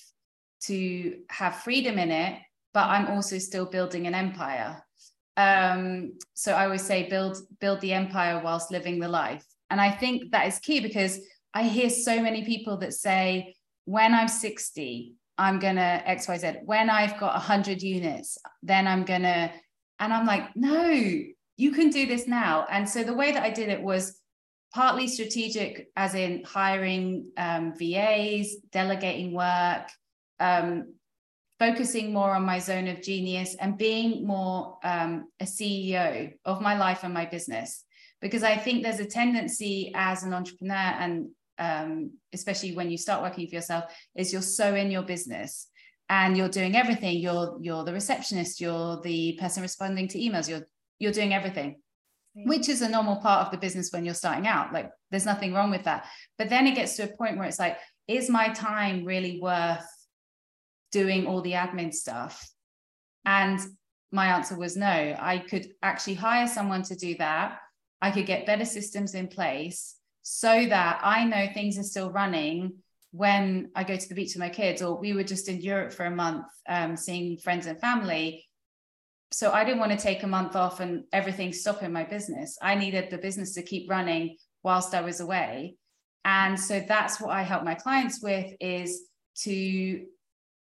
to 0.65 1.19
have 1.31 1.57
freedom 1.57 1.99
in 1.99 2.11
it, 2.11 2.39
but 2.73 2.87
I'm 2.89 3.09
also 3.09 3.39
still 3.39 3.67
building 3.67 4.07
an 4.07 4.15
empire. 4.15 4.83
Um, 5.37 6.13
so 6.35 6.53
I 6.53 6.65
always 6.65 6.83
say 6.83 7.09
build 7.09 7.39
build 7.61 7.81
the 7.81 7.93
empire 7.93 8.41
whilst 8.43 8.71
living 8.71 9.01
the 9.01 9.09
life. 9.09 9.45
And 9.71 9.81
I 9.81 9.91
think 9.91 10.31
that 10.33 10.47
is 10.47 10.59
key 10.61 10.81
because 10.81 11.21
I 11.57 11.63
hear 11.63 11.89
so 11.89 12.21
many 12.21 12.45
people 12.45 12.77
that 12.79 12.93
say, 12.93 13.55
when 13.87 14.13
I'm 14.13 14.29
60, 14.29 15.15
I'm 15.39 15.59
going 15.59 15.77
to 15.77 16.03
XYZ. 16.07 16.67
When 16.67 16.91
I've 16.91 17.19
got 17.19 17.33
100 17.33 17.81
units, 17.81 18.37
then 18.63 18.87
I'm 18.87 19.07
going 19.07 19.23
to, 19.23 19.51
and 19.99 20.13
I'm 20.13 20.27
like, 20.27 20.55
no, 20.55 20.91
you 21.57 21.73
can 21.73 21.89
do 21.89 22.05
this 22.05 22.29
now. 22.29 22.67
And 22.71 22.87
so 22.87 23.03
the 23.03 23.15
way 23.15 23.33
that 23.33 23.43
I 23.43 23.49
did 23.49 23.71
it 23.71 23.81
was 23.81 24.21
partly 24.75 25.09
strategic, 25.09 25.89
as 25.97 26.15
in 26.15 26.45
hiring 26.45 27.31
um, 27.39 27.73
VAs, 27.75 28.57
delegating 28.71 29.33
work, 29.33 29.89
um, 30.39 30.93
focusing 31.59 32.13
more 32.13 32.33
on 32.33 32.43
my 32.43 32.59
zone 32.59 32.87
of 32.87 33.01
genius, 33.01 33.57
and 33.59 33.79
being 33.79 34.27
more 34.27 34.77
um, 34.85 35.29
a 35.41 35.47
CEO 35.47 36.35
of 36.45 36.61
my 36.61 36.77
life 36.77 37.03
and 37.03 37.15
my 37.15 37.25
business. 37.25 37.83
Because 38.21 38.43
I 38.43 38.59
think 38.59 38.83
there's 38.83 39.01
a 39.01 39.07
tendency 39.07 39.91
as 39.95 40.23
an 40.23 40.35
entrepreneur 40.35 40.75
and 40.75 41.31
um, 41.59 42.13
especially 42.33 42.75
when 42.75 42.91
you 42.91 42.99
start 42.99 43.23
working 43.23 43.47
for 43.49 43.55
yourself, 43.55 43.85
is 44.15 44.33
you're 44.33 44.43
so 44.43 44.75
in 44.75 44.91
your 44.91 45.03
business 45.03 45.69
and 46.09 46.37
you're 46.37 46.49
doing 46.49 46.77
everything. 46.77 47.19
You're 47.19 47.59
you're 47.61 47.85
the 47.85 47.93
receptionist, 47.93 48.61
you're 48.61 49.01
the 49.03 49.39
person 49.41 49.63
responding 49.63 50.09
to 50.09 50.19
emails, 50.19 50.49
you're 50.49 50.67
you're 50.99 51.13
doing 51.13 51.35
everything, 51.35 51.81
which 52.35 52.69
is 52.69 52.83
a 52.83 52.89
normal 52.89 53.17
part 53.17 53.47
of 53.47 53.53
the 53.53 53.59
business 53.59 53.93
when 53.93 54.05
you're 54.05 54.15
starting 54.15 54.47
out. 54.47 54.73
Like 54.73 54.91
there's 55.11 55.27
nothing 55.27 55.53
wrong 55.53 55.71
with 55.71 55.85
that. 55.85 56.07
But 56.39 56.49
then 56.49 56.67
it 56.67 56.75
gets 56.75 56.97
to 56.97 57.05
a 57.05 57.17
point 57.17 57.37
where 57.37 57.47
it's 57.47 57.59
like, 57.59 57.79
is 58.09 58.31
my 58.31 58.49
time 58.49 59.05
really 59.05 59.41
worth 59.41 59.87
doing 60.93 61.27
all 61.27 61.43
the 61.43 61.53
admin 61.53 61.93
stuff? 61.93 62.49
And 63.25 63.59
my 64.13 64.29
answer 64.29 64.57
was 64.57 64.77
no. 64.77 64.87
I 65.19 65.39
could 65.39 65.69
actually 65.83 66.15
hire 66.15 66.47
someone 66.47 66.83
to 66.85 66.95
do 66.95 67.17
that. 67.17 67.59
I 68.01 68.11
could 68.11 68.27
get 68.27 68.47
better 68.47 68.65
systems 68.65 69.15
in 69.15 69.27
place 69.27 69.97
so 70.29 70.67
that 70.67 70.99
I 71.05 71.23
know 71.23 71.47
things 71.55 71.79
are 71.79 71.85
still 71.85 72.11
running 72.11 72.79
when 73.13 73.71
I 73.77 73.85
go 73.85 73.95
to 73.95 74.09
the 74.09 74.15
beach 74.17 74.35
with 74.35 74.41
my 74.41 74.49
kids, 74.49 74.83
or 74.83 74.99
we 74.99 75.13
were 75.13 75.23
just 75.23 75.49
in 75.49 75.61
Europe 75.61 75.93
for 75.93 76.05
a 76.05 76.11
month, 76.11 76.47
um, 76.69 76.97
seeing 76.97 77.39
friends 77.39 77.67
and 77.67 77.81
family. 77.81 78.45
So 79.31 79.53
I 79.53 79.63
didn't 79.63 79.79
want 79.79 79.93
to 79.93 79.99
take 79.99 80.25
a 80.25 80.27
month 80.27 80.57
off 80.57 80.81
and 80.81 81.05
everything 81.13 81.53
stop 81.53 81.85
in 81.85 81.93
my 81.93 82.03
business. 82.03 82.59
I 82.61 82.75
needed 82.75 83.09
the 83.09 83.19
business 83.19 83.55
to 83.55 83.63
keep 83.63 83.89
running 83.89 84.37
whilst 84.65 84.97
I 84.97 85.03
was 85.03 85.21
away. 85.21 85.77
And 86.25 86.59
so 86.59 86.81
that's 86.81 87.21
what 87.21 87.31
I 87.31 87.43
help 87.43 87.63
my 87.63 87.77
clients 87.77 88.21
with 88.21 88.53
is 88.59 89.03
to 89.43 90.07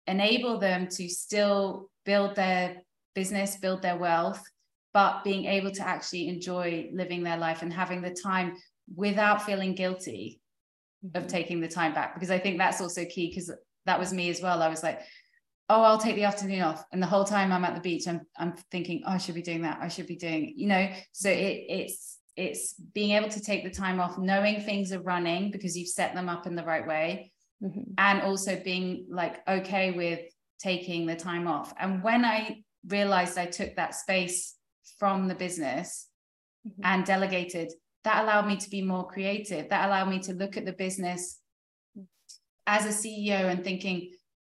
enable 0.05 0.59
them 0.59 0.89
to 0.89 1.09
still 1.09 1.89
build 2.05 2.35
their 2.35 2.83
business, 3.15 3.57
build 3.57 3.81
their 3.81 3.97
wealth, 3.97 4.43
but 4.93 5.23
being 5.23 5.45
able 5.45 5.71
to 5.71 5.87
actually 5.87 6.27
enjoy 6.27 6.91
living 6.93 7.23
their 7.23 7.37
life 7.37 7.63
and 7.63 7.73
having 7.73 8.03
the 8.03 8.13
time 8.13 8.55
without 8.93 9.43
feeling 9.43 9.75
guilty 9.75 10.41
mm-hmm. 11.05 11.17
of 11.17 11.27
taking 11.27 11.61
the 11.61 11.67
time 11.67 11.93
back. 11.93 12.13
Because 12.13 12.31
I 12.31 12.39
think 12.39 12.57
that's 12.57 12.81
also 12.81 13.05
key 13.05 13.29
because 13.29 13.51
that 13.85 13.99
was 13.99 14.13
me 14.13 14.29
as 14.29 14.41
well. 14.41 14.61
I 14.61 14.69
was 14.69 14.83
like, 14.83 15.01
oh, 15.69 15.81
I'll 15.81 15.97
take 15.97 16.15
the 16.15 16.23
afternoon 16.23 16.61
off. 16.61 16.83
And 16.91 17.01
the 17.01 17.07
whole 17.07 17.23
time 17.23 17.51
I'm 17.51 17.65
at 17.65 17.75
the 17.75 17.81
beach, 17.81 18.07
I'm 18.07 18.21
I'm 18.37 18.55
thinking, 18.71 19.03
oh, 19.05 19.11
I 19.11 19.17
should 19.17 19.35
be 19.35 19.41
doing 19.41 19.63
that. 19.63 19.79
I 19.81 19.87
should 19.87 20.07
be 20.07 20.15
doing, 20.15 20.53
you 20.55 20.67
know. 20.67 20.89
So 21.11 21.29
it 21.29 21.65
it's 21.69 22.19
it's 22.35 22.73
being 22.73 23.11
able 23.11 23.29
to 23.29 23.41
take 23.41 23.63
the 23.63 23.69
time 23.69 23.99
off, 23.99 24.17
knowing 24.17 24.61
things 24.61 24.91
are 24.91 25.01
running 25.01 25.51
because 25.51 25.77
you've 25.77 25.87
set 25.87 26.13
them 26.13 26.29
up 26.29 26.47
in 26.47 26.55
the 26.55 26.63
right 26.63 26.85
way. 26.85 27.31
Mm-hmm. 27.63 27.93
And 27.97 28.21
also 28.21 28.59
being 28.59 29.07
like 29.09 29.47
okay 29.47 29.91
with 29.91 30.19
taking 30.59 31.05
the 31.05 31.15
time 31.15 31.47
off. 31.47 31.73
And 31.79 32.03
when 32.03 32.25
I 32.25 32.63
realized 32.87 33.37
I 33.37 33.45
took 33.45 33.75
that 33.75 33.95
space 33.95 34.55
from 34.99 35.27
the 35.27 35.35
business 35.35 36.07
mm-hmm. 36.67 36.81
and 36.83 37.05
delegated, 37.05 37.71
that 38.05 38.23
allowed 38.23 38.47
me 38.47 38.55
to 38.55 38.69
be 38.69 38.81
more 38.81 39.05
creative. 39.05 39.69
That 39.69 39.87
allowed 39.87 40.09
me 40.09 40.19
to 40.19 40.33
look 40.33 40.57
at 40.57 40.65
the 40.65 40.73
business 40.73 41.39
as 42.65 42.85
a 42.85 42.89
CEO 42.89 43.49
and 43.49 43.63
thinking, 43.63 44.11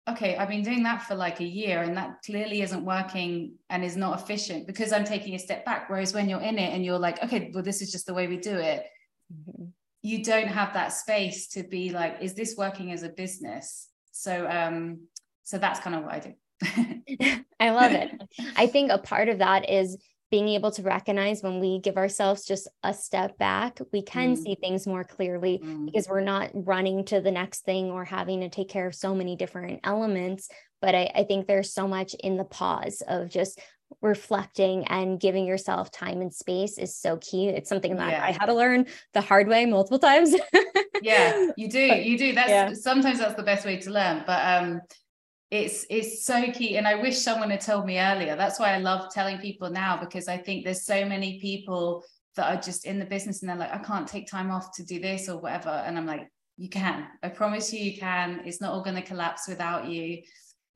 okay, 0.09 0.35
I've 0.35 0.49
been 0.49 0.63
doing 0.63 0.83
that 0.83 1.03
for 1.03 1.15
like 1.15 1.39
a 1.41 1.45
year 1.45 1.83
and 1.83 1.95
that 1.95 2.21
clearly 2.25 2.61
isn't 2.61 2.83
working 2.83 3.55
and 3.69 3.83
is 3.83 3.95
not 3.95 4.19
efficient 4.19 4.67
because 4.67 4.91
I'm 4.91 5.03
taking 5.03 5.35
a 5.35 5.39
step 5.39 5.63
back. 5.65 5.89
Whereas 5.89 6.13
when 6.13 6.27
you're 6.27 6.41
in 6.41 6.57
it 6.57 6.73
and 6.73 6.83
you're 6.83 6.97
like, 6.97 7.23
okay, 7.23 7.51
well, 7.53 7.63
this 7.63 7.81
is 7.81 7.91
just 7.91 8.07
the 8.07 8.13
way 8.13 8.27
we 8.27 8.37
do 8.37 8.55
it, 8.55 8.85
mm-hmm. 9.31 9.65
you 10.01 10.23
don't 10.23 10.47
have 10.47 10.73
that 10.73 10.93
space 10.93 11.47
to 11.49 11.63
be 11.63 11.91
like, 11.91 12.17
is 12.21 12.33
this 12.33 12.55
working 12.57 12.91
as 12.91 13.03
a 13.03 13.09
business? 13.09 13.89
So 14.11 14.47
um, 14.49 15.07
so 15.43 15.57
that's 15.57 15.79
kind 15.81 15.95
of 15.95 16.03
what 16.03 16.13
I 16.13 16.19
do. 16.19 16.33
I 17.59 17.69
love 17.71 17.91
it. 17.91 18.11
I 18.55 18.67
think 18.67 18.91
a 18.91 18.97
part 18.97 19.29
of 19.29 19.39
that 19.39 19.69
is 19.69 19.97
being 20.31 20.47
able 20.47 20.71
to 20.71 20.81
recognize 20.81 21.43
when 21.43 21.59
we 21.59 21.79
give 21.79 21.97
ourselves 21.97 22.45
just 22.45 22.67
a 22.83 22.93
step 22.93 23.37
back, 23.37 23.79
we 23.91 24.01
can 24.01 24.35
mm. 24.35 24.41
see 24.41 24.55
things 24.55 24.87
more 24.87 25.03
clearly 25.03 25.59
mm. 25.61 25.85
because 25.85 26.07
we're 26.07 26.21
not 26.21 26.49
running 26.53 27.03
to 27.03 27.19
the 27.19 27.31
next 27.31 27.65
thing 27.65 27.91
or 27.91 28.05
having 28.05 28.39
to 28.39 28.49
take 28.49 28.69
care 28.69 28.87
of 28.87 28.95
so 28.95 29.13
many 29.13 29.35
different 29.35 29.81
elements. 29.83 30.49
But 30.81 30.95
I, 30.95 31.11
I 31.13 31.23
think 31.25 31.45
there's 31.45 31.73
so 31.73 31.85
much 31.85 32.13
in 32.13 32.37
the 32.37 32.45
pause 32.45 33.03
of 33.05 33.29
just 33.29 33.59
reflecting 34.01 34.85
and 34.85 35.19
giving 35.19 35.45
yourself 35.45 35.91
time 35.91 36.21
and 36.21 36.33
space 36.33 36.77
is 36.77 36.95
so 36.95 37.17
key. 37.17 37.49
It's 37.49 37.67
something 37.67 37.97
that 37.97 38.11
yeah. 38.11 38.23
I 38.23 38.31
had 38.31 38.45
to 38.45 38.53
learn 38.53 38.85
the 39.13 39.19
hard 39.19 39.49
way 39.49 39.65
multiple 39.65 39.99
times. 39.99 40.33
yeah, 41.01 41.47
you 41.57 41.69
do. 41.69 41.79
You 41.79 42.17
do. 42.17 42.33
That's 42.33 42.49
yeah. 42.49 42.73
sometimes 42.73 43.19
that's 43.19 43.35
the 43.35 43.43
best 43.43 43.65
way 43.65 43.77
to 43.77 43.91
learn. 43.91 44.23
But 44.25 44.61
um 44.61 44.81
it's 45.51 45.85
it's 45.89 46.25
so 46.25 46.49
key 46.51 46.77
and 46.77 46.87
i 46.87 46.95
wish 46.95 47.17
someone 47.17 47.49
had 47.49 47.61
told 47.61 47.85
me 47.85 47.99
earlier. 47.99 48.35
That's 48.35 48.59
why 48.59 48.73
i 48.73 48.77
love 48.77 49.13
telling 49.13 49.37
people 49.37 49.69
now 49.69 49.97
because 49.97 50.27
i 50.27 50.37
think 50.37 50.63
there's 50.63 50.85
so 50.85 51.05
many 51.05 51.39
people 51.39 52.03
that 52.37 52.55
are 52.55 52.61
just 52.61 52.85
in 52.85 52.97
the 52.97 53.05
business 53.05 53.41
and 53.41 53.49
they're 53.49 53.57
like 53.57 53.73
i 53.73 53.77
can't 53.79 54.07
take 54.07 54.27
time 54.27 54.49
off 54.49 54.73
to 54.77 54.83
do 54.83 54.99
this 54.99 55.27
or 55.27 55.39
whatever 55.39 55.69
and 55.69 55.97
i'm 55.97 56.05
like 56.05 56.27
you 56.57 56.69
can. 56.69 57.07
I 57.23 57.29
promise 57.29 57.73
you 57.73 57.79
you 57.79 57.97
can. 57.97 58.41
It's 58.45 58.61
not 58.61 58.71
all 58.71 58.83
going 58.83 58.95
to 58.95 59.01
collapse 59.01 59.47
without 59.47 59.87
you. 59.87 60.21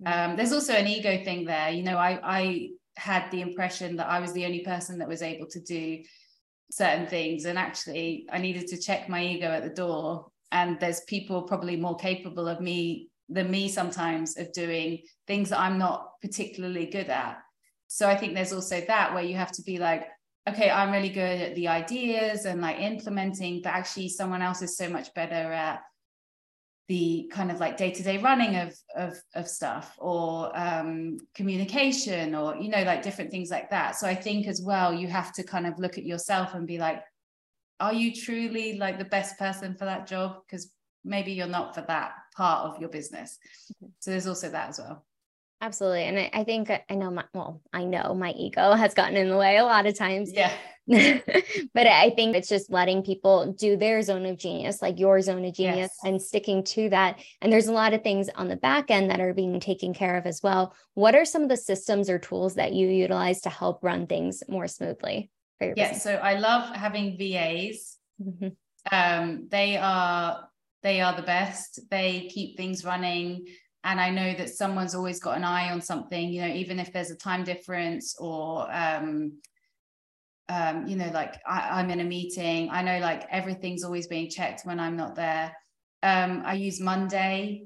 Mm. 0.03 0.31
um, 0.31 0.35
there's 0.35 0.51
also 0.51 0.73
an 0.73 0.88
ego 0.88 1.23
thing 1.23 1.45
there. 1.45 1.69
You 1.69 1.83
know 1.83 1.97
i 1.97 2.19
i 2.23 2.69
had 2.97 3.29
the 3.31 3.41
impression 3.41 3.97
that 3.97 4.07
i 4.07 4.19
was 4.19 4.31
the 4.33 4.45
only 4.45 4.61
person 4.61 4.97
that 4.99 5.07
was 5.07 5.21
able 5.21 5.47
to 5.47 5.59
do 5.59 6.01
certain 6.71 7.07
things 7.07 7.45
and 7.45 7.59
actually 7.59 8.25
i 8.31 8.38
needed 8.38 8.67
to 8.67 8.77
check 8.77 9.09
my 9.09 9.23
ego 9.23 9.47
at 9.47 9.63
the 9.63 9.69
door 9.69 10.27
and 10.51 10.79
there's 10.79 11.01
people 11.01 11.41
probably 11.43 11.75
more 11.75 11.95
capable 11.97 12.47
of 12.47 12.61
me 12.61 13.09
than 13.29 13.49
me 13.49 13.67
sometimes 13.67 14.38
of 14.38 14.51
doing 14.53 14.99
things 15.27 15.49
that 15.49 15.59
I'm 15.59 15.77
not 15.77 16.11
particularly 16.21 16.85
good 16.85 17.09
at. 17.09 17.38
So 17.88 18.07
I 18.07 18.15
think 18.15 18.33
there's 18.33 18.53
also 18.53 18.81
that 18.81 19.13
where 19.13 19.23
you 19.23 19.35
have 19.35 19.51
to 19.53 19.61
be 19.63 19.77
like, 19.77 20.07
okay, 20.47 20.69
I'm 20.69 20.91
really 20.91 21.09
good 21.09 21.41
at 21.41 21.55
the 21.55 21.67
ideas 21.67 22.45
and 22.45 22.61
like 22.61 22.79
implementing, 22.79 23.61
but 23.63 23.73
actually 23.73 24.09
someone 24.09 24.41
else 24.41 24.61
is 24.61 24.77
so 24.77 24.89
much 24.89 25.13
better 25.13 25.35
at 25.35 25.81
the 26.88 27.31
kind 27.33 27.49
of 27.49 27.59
like 27.59 27.77
day-to-day 27.77 28.19
running 28.19 28.57
of 28.57 28.75
of, 28.95 29.17
of 29.33 29.47
stuff 29.47 29.95
or 29.97 30.51
um, 30.55 31.17
communication 31.33 32.35
or 32.35 32.55
you 32.57 32.69
know 32.69 32.83
like 32.83 33.01
different 33.01 33.31
things 33.31 33.49
like 33.49 33.71
that. 33.71 33.95
So 33.95 34.05
i 34.05 34.13
think 34.13 34.45
as 34.45 34.61
well 34.61 34.93
you 34.93 35.07
have 35.07 35.33
to 35.33 35.43
kind 35.43 35.65
of 35.65 35.79
look 35.79 35.97
at 35.97 36.05
yourself 36.05 36.53
and 36.53 36.67
be 36.67 36.77
like 36.77 37.01
are 37.79 37.93
you 37.93 38.13
truly 38.13 38.77
like 38.77 38.97
the 38.97 39.05
best 39.05 39.38
person 39.38 39.75
for 39.75 39.85
that 39.85 40.07
job? 40.07 40.38
Because 40.45 40.71
maybe 41.03 41.33
you're 41.33 41.47
not 41.47 41.75
for 41.75 41.81
that 41.81 42.13
part 42.35 42.69
of 42.69 42.79
your 42.79 42.89
business. 42.89 43.37
So 43.99 44.11
there's 44.11 44.27
also 44.27 44.49
that 44.49 44.69
as 44.69 44.79
well. 44.79 45.05
Absolutely. 45.61 46.03
And 46.03 46.19
I, 46.19 46.29
I 46.33 46.43
think 46.43 46.69
I 46.69 46.95
know 46.95 47.09
my, 47.11 47.23
well, 47.33 47.61
I 47.73 47.85
know 47.85 48.13
my 48.13 48.31
ego 48.31 48.73
has 48.75 48.93
gotten 48.93 49.17
in 49.17 49.29
the 49.29 49.37
way 49.37 49.57
a 49.57 49.63
lot 49.63 49.85
of 49.85 49.97
times. 49.97 50.31
Yeah. 50.33 50.51
but 50.87 51.87
I 51.87 52.11
think 52.15 52.35
it's 52.35 52.49
just 52.49 52.69
letting 52.69 53.01
people 53.01 53.53
do 53.53 53.75
their 53.75 54.03
zone 54.03 54.27
of 54.27 54.37
genius, 54.37 54.83
like 54.83 54.99
your 54.99 55.19
zone 55.21 55.43
of 55.43 55.55
genius, 55.55 55.91
yes. 55.91 55.99
and 56.03 56.21
sticking 56.21 56.63
to 56.65 56.89
that. 56.89 57.19
And 57.41 57.51
there's 57.51 57.67
a 57.67 57.73
lot 57.73 57.93
of 57.93 58.03
things 58.03 58.29
on 58.35 58.47
the 58.47 58.55
back 58.55 58.91
end 58.91 59.09
that 59.09 59.19
are 59.19 59.33
being 59.33 59.59
taken 59.59 59.95
care 59.95 60.15
of 60.15 60.27
as 60.27 60.41
well. 60.43 60.75
What 60.93 61.15
are 61.15 61.25
some 61.25 61.41
of 61.41 61.49
the 61.49 61.57
systems 61.57 62.07
or 62.07 62.19
tools 62.19 62.55
that 62.55 62.73
you 62.73 62.87
utilize 62.87 63.41
to 63.41 63.49
help 63.49 63.83
run 63.83 64.05
things 64.05 64.43
more 64.47 64.67
smoothly? 64.67 65.31
For 65.57 65.65
your 65.65 65.73
yeah. 65.75 65.87
Business? 65.87 66.03
So 66.03 66.13
I 66.15 66.37
love 66.37 66.75
having 66.75 67.17
VAs. 67.17 67.97
Mm-hmm. 68.21 68.49
Um, 68.91 69.47
they 69.49 69.77
are 69.77 70.47
they 70.85 71.01
are 71.01 71.15
the 71.15 71.23
best. 71.23 71.79
They 71.89 72.29
keep 72.31 72.55
things 72.55 72.85
running. 72.85 73.47
And 73.83 73.99
I 73.99 74.11
know 74.11 74.35
that 74.35 74.51
someone's 74.51 74.93
always 74.93 75.19
got 75.19 75.35
an 75.35 75.43
eye 75.43 75.71
on 75.71 75.81
something, 75.81 76.29
you 76.29 76.41
know, 76.41 76.53
even 76.53 76.79
if 76.79 76.93
there's 76.93 77.09
a 77.09 77.17
time 77.17 77.43
difference 77.43 78.15
or, 78.19 78.71
um, 78.71 79.39
um, 80.47 80.85
you 80.85 80.95
know, 80.95 81.09
like 81.11 81.41
I, 81.47 81.79
am 81.79 81.89
in 81.89 82.01
a 82.01 82.03
meeting. 82.03 82.69
I 82.69 82.83
know 82.83 82.99
like 82.99 83.25
everything's 83.31 83.83
always 83.83 84.05
being 84.05 84.29
checked 84.29 84.61
when 84.63 84.79
I'm 84.79 84.95
not 84.95 85.15
there. 85.15 85.57
Um, 86.03 86.43
I 86.45 86.53
use 86.53 86.79
Monday. 86.79 87.63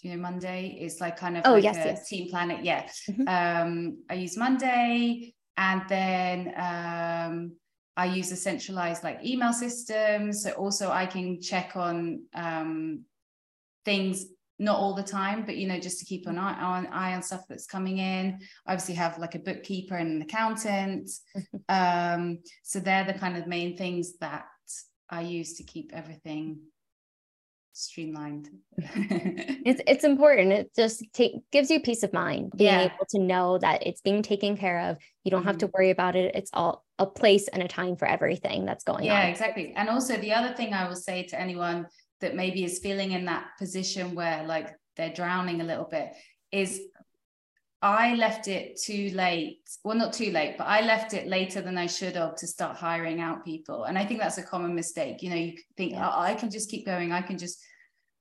Do 0.00 0.08
you 0.08 0.14
know 0.14 0.22
Monday 0.22 0.78
is 0.80 1.00
like 1.00 1.16
kind 1.16 1.36
of 1.38 1.42
oh, 1.46 1.54
like 1.54 1.64
yes, 1.64 1.76
a 1.76 1.88
yes. 1.88 2.08
team 2.08 2.30
planet? 2.30 2.64
Yeah. 2.64 2.88
Mm-hmm. 3.10 3.28
Um, 3.28 3.98
I 4.08 4.14
use 4.14 4.36
Monday 4.36 5.34
and 5.56 5.82
then 5.88 6.54
um, 6.56 7.52
I 7.96 8.06
use 8.06 8.32
a 8.32 8.36
centralized 8.36 9.04
like 9.04 9.24
email 9.24 9.52
system. 9.52 10.32
So 10.32 10.50
also 10.52 10.90
I 10.90 11.06
can 11.06 11.40
check 11.40 11.76
on 11.76 12.22
um, 12.34 13.04
things 13.84 14.26
not 14.60 14.76
all 14.76 14.94
the 14.94 15.02
time, 15.02 15.44
but 15.46 15.56
you 15.56 15.66
know, 15.66 15.80
just 15.80 15.98
to 16.00 16.04
keep 16.04 16.26
an 16.26 16.38
eye 16.38 16.60
on 16.60 16.86
eye 16.88 17.14
on 17.14 17.22
stuff 17.22 17.44
that's 17.48 17.66
coming 17.66 17.98
in. 17.98 18.38
I 18.66 18.72
obviously 18.72 18.94
have 18.94 19.18
like 19.18 19.34
a 19.34 19.38
bookkeeper 19.38 19.96
and 19.96 20.10
an 20.16 20.22
accountant. 20.22 21.10
um, 21.68 22.40
so 22.62 22.78
they're 22.78 23.04
the 23.04 23.14
kind 23.14 23.38
of 23.38 23.46
main 23.46 23.76
things 23.76 24.18
that 24.18 24.44
I 25.08 25.22
use 25.22 25.54
to 25.54 25.62
keep 25.62 25.92
everything 25.94 26.60
streamlined. 27.72 28.50
it's 28.76 29.80
it's 29.86 30.04
important. 30.04 30.52
It 30.52 30.70
just 30.76 31.04
take 31.14 31.32
gives 31.50 31.70
you 31.70 31.80
peace 31.80 32.02
of 32.02 32.12
mind 32.12 32.52
being 32.54 32.70
yeah. 32.70 32.92
able 32.94 33.06
to 33.10 33.18
know 33.18 33.58
that 33.58 33.86
it's 33.86 34.02
being 34.02 34.22
taken 34.22 34.58
care 34.58 34.90
of. 34.90 34.98
You 35.24 35.30
don't 35.30 35.40
mm-hmm. 35.40 35.48
have 35.48 35.58
to 35.58 35.66
mm-hmm. 35.66 35.76
worry 35.76 35.90
about 35.90 36.16
it. 36.16 36.34
It's 36.34 36.50
all 36.52 36.84
a 37.00 37.06
place 37.06 37.48
and 37.48 37.62
a 37.62 37.68
time 37.68 37.96
for 37.96 38.06
everything 38.06 38.64
that's 38.64 38.84
going 38.84 39.04
yeah, 39.04 39.14
on. 39.14 39.20
Yeah, 39.22 39.28
exactly. 39.28 39.72
And 39.74 39.88
also 39.88 40.16
the 40.18 40.34
other 40.34 40.54
thing 40.54 40.74
I 40.74 40.86
will 40.86 40.94
say 40.94 41.24
to 41.24 41.40
anyone 41.40 41.86
that 42.20 42.36
maybe 42.36 42.62
is 42.62 42.78
feeling 42.78 43.12
in 43.12 43.24
that 43.24 43.46
position 43.58 44.14
where 44.14 44.44
like 44.44 44.70
they're 44.96 45.12
drowning 45.12 45.62
a 45.62 45.64
little 45.64 45.88
bit 45.90 46.12
is 46.52 46.80
I 47.82 48.14
left 48.14 48.46
it 48.48 48.78
too 48.78 49.10
late. 49.14 49.60
Well, 49.82 49.96
not 49.96 50.12
too 50.12 50.30
late, 50.30 50.56
but 50.58 50.66
I 50.66 50.82
left 50.82 51.14
it 51.14 51.26
later 51.26 51.62
than 51.62 51.78
I 51.78 51.86
should 51.86 52.16
have 52.16 52.36
to 52.36 52.46
start 52.46 52.76
hiring 52.76 53.22
out 53.22 53.46
people. 53.46 53.84
And 53.84 53.96
I 53.96 54.04
think 54.04 54.20
that's 54.20 54.36
a 54.36 54.42
common 54.42 54.74
mistake. 54.74 55.22
You 55.22 55.30
know, 55.30 55.36
you 55.36 55.54
think, 55.78 55.92
yeah. 55.92 56.06
oh, 56.14 56.20
I 56.20 56.34
can 56.34 56.50
just 56.50 56.70
keep 56.70 56.84
going. 56.84 57.12
I 57.12 57.22
can 57.22 57.38
just. 57.38 57.58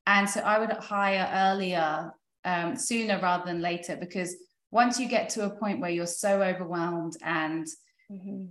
And 0.07 0.29
so 0.29 0.39
I 0.39 0.59
would 0.59 0.71
hire 0.71 1.29
earlier, 1.33 2.11
um, 2.45 2.77
sooner 2.77 3.19
rather 3.19 3.45
than 3.45 3.61
later, 3.61 3.97
because 3.97 4.33
once 4.71 4.97
you 4.97 5.07
get 5.07 5.29
to 5.29 5.45
a 5.45 5.49
point 5.49 5.81
where 5.81 5.89
you're 5.89 6.05
so 6.05 6.41
overwhelmed 6.41 7.17
and 7.21 7.67
mm-hmm. 8.09 8.45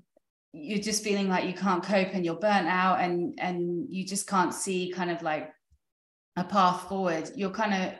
You're 0.52 0.78
just 0.78 1.04
feeling 1.04 1.28
like 1.28 1.44
you 1.44 1.52
can't 1.52 1.82
cope 1.82 2.14
and 2.14 2.24
you're 2.24 2.34
burnt 2.34 2.68
out 2.68 3.00
and 3.00 3.38
and 3.38 3.86
you 3.90 4.04
just 4.04 4.26
can't 4.26 4.54
see 4.54 4.92
kind 4.94 5.10
of 5.10 5.22
like 5.22 5.52
a 6.36 6.44
path 6.44 6.88
forward, 6.88 7.30
you're 7.36 7.50
kind 7.50 7.74
of 7.74 7.92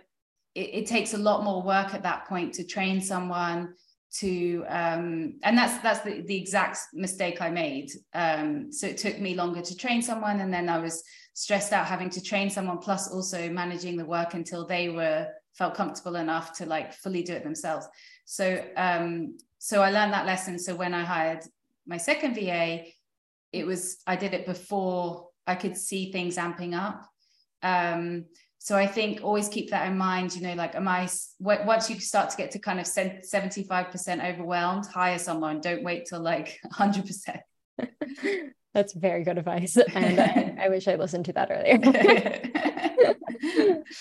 it, 0.55 0.75
it 0.75 0.87
takes 0.87 1.15
a 1.15 1.19
lot 1.19 1.45
more 1.45 1.63
work 1.63 1.95
at 1.95 2.03
that 2.03 2.27
point 2.27 2.55
to 2.55 2.65
train 2.65 3.01
someone 3.01 3.75
to 4.11 4.65
um, 4.69 5.39
and 5.43 5.59
that's 5.59 5.83
that's 5.83 6.01
the, 6.01 6.23
the 6.23 6.37
exact 6.37 6.79
mistake 6.95 7.43
i 7.43 7.51
made. 7.51 7.91
Um, 8.15 8.73
so 8.73 8.87
it 8.87 8.97
took 8.97 9.19
me 9.19 9.35
longer 9.35 9.61
to 9.61 9.77
train 9.77 10.01
someone 10.01 10.41
and 10.41 10.53
then 10.53 10.69
i 10.69 10.79
was 10.79 11.03
stressed 11.35 11.73
out 11.73 11.87
having 11.87 12.11
to 12.11 12.23
train 12.23 12.51
someone 12.51 12.79
plus 12.79 13.13
also 13.13 13.49
managing 13.51 13.97
the 13.97 14.05
work 14.05 14.35
until 14.35 14.67
they 14.67 14.89
were 14.89 15.29
felt 15.55 15.75
comfortable 15.75 16.17
enough 16.17 16.57
to 16.57 16.67
like 16.67 16.93
fully 16.93 17.23
do 17.23 17.35
it 17.35 17.45
themselves. 17.45 17.87
So 18.25 18.65
um 18.77 19.37
so 19.59 19.83
i 19.83 19.91
learned 19.91 20.13
that 20.13 20.27
lesson. 20.27 20.59
So 20.59 20.75
when 20.75 20.95
i 20.95 21.05
hired 21.05 21.45
my 21.89 21.97
second 21.97 22.35
va 22.35 22.85
it 23.53 23.67
was 23.67 23.97
i 24.07 24.15
did 24.15 24.35
it 24.35 24.47
before 24.47 25.29
i 25.47 25.55
could 25.55 25.77
see 25.77 26.13
things 26.13 26.37
amping 26.37 26.75
up. 26.79 27.09
Um 27.63 28.27
so 28.61 28.77
i 28.77 28.87
think 28.87 29.23
always 29.23 29.49
keep 29.49 29.71
that 29.71 29.89
in 29.91 29.97
mind 29.97 30.35
you 30.35 30.43
know 30.43 30.55
like 30.55 30.75
am 30.75 30.87
i 30.87 31.09
once 31.41 31.89
you 31.89 31.99
start 31.99 32.31
to 32.31 32.37
get 32.37 32.51
to 32.51 32.59
kind 32.59 32.79
of 32.79 32.87
75% 32.87 34.33
overwhelmed 34.33 34.87
hire 34.87 35.19
someone. 35.19 35.61
Don't 35.61 35.83
wait 35.83 36.07
till 36.07 36.21
like 36.21 36.61
100% 36.75 37.41
that's 38.75 38.93
very 38.93 39.25
good 39.25 39.39
advice. 39.39 39.77
And 39.77 40.21
I, 40.21 40.65
I 40.65 40.69
wish 40.69 40.87
i 40.89 40.95
listened 40.97 41.25
to 41.27 41.33
that 41.33 41.51
earlier 41.51 41.79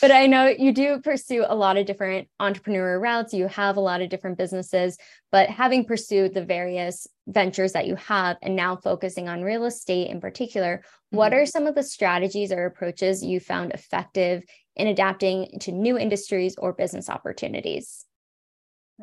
but 0.01 0.12
I 0.12 0.27
know 0.27 0.47
you 0.47 0.71
do 0.71 0.99
pursue 0.99 1.45
a 1.47 1.55
lot 1.55 1.77
of 1.77 1.86
different 1.86 2.27
entrepreneur 2.39 2.99
routes. 2.99 3.33
You 3.33 3.47
have 3.47 3.77
a 3.77 3.81
lot 3.81 4.01
of 4.01 4.10
different 4.10 4.38
businesses, 4.38 4.97
but 5.31 5.49
having 5.49 5.86
pursued 5.86 6.33
the 6.33 6.45
various 6.45 7.07
ventures 7.27 7.73
that 7.73 7.88
you 7.88 7.95
have 7.95 8.38
and 8.41 8.55
now 8.55 8.75
focusing 8.75 9.27
on 9.27 9.43
real 9.43 9.65
estate 9.65 10.10
in 10.10 10.21
particular, 10.21 10.77
mm-hmm. 10.77 11.17
what 11.17 11.33
are 11.33 11.45
some 11.45 11.67
of 11.67 11.75
the 11.75 11.83
strategies 11.83 12.51
or 12.51 12.65
approaches 12.65 13.23
you 13.23 13.39
found 13.39 13.71
effective 13.73 14.43
in 14.75 14.88
adapting 14.88 15.60
to 15.62 15.71
new 15.71 15.97
industries 15.97 16.55
or 16.57 16.73
business 16.73 17.10
opportunities? 17.10 18.05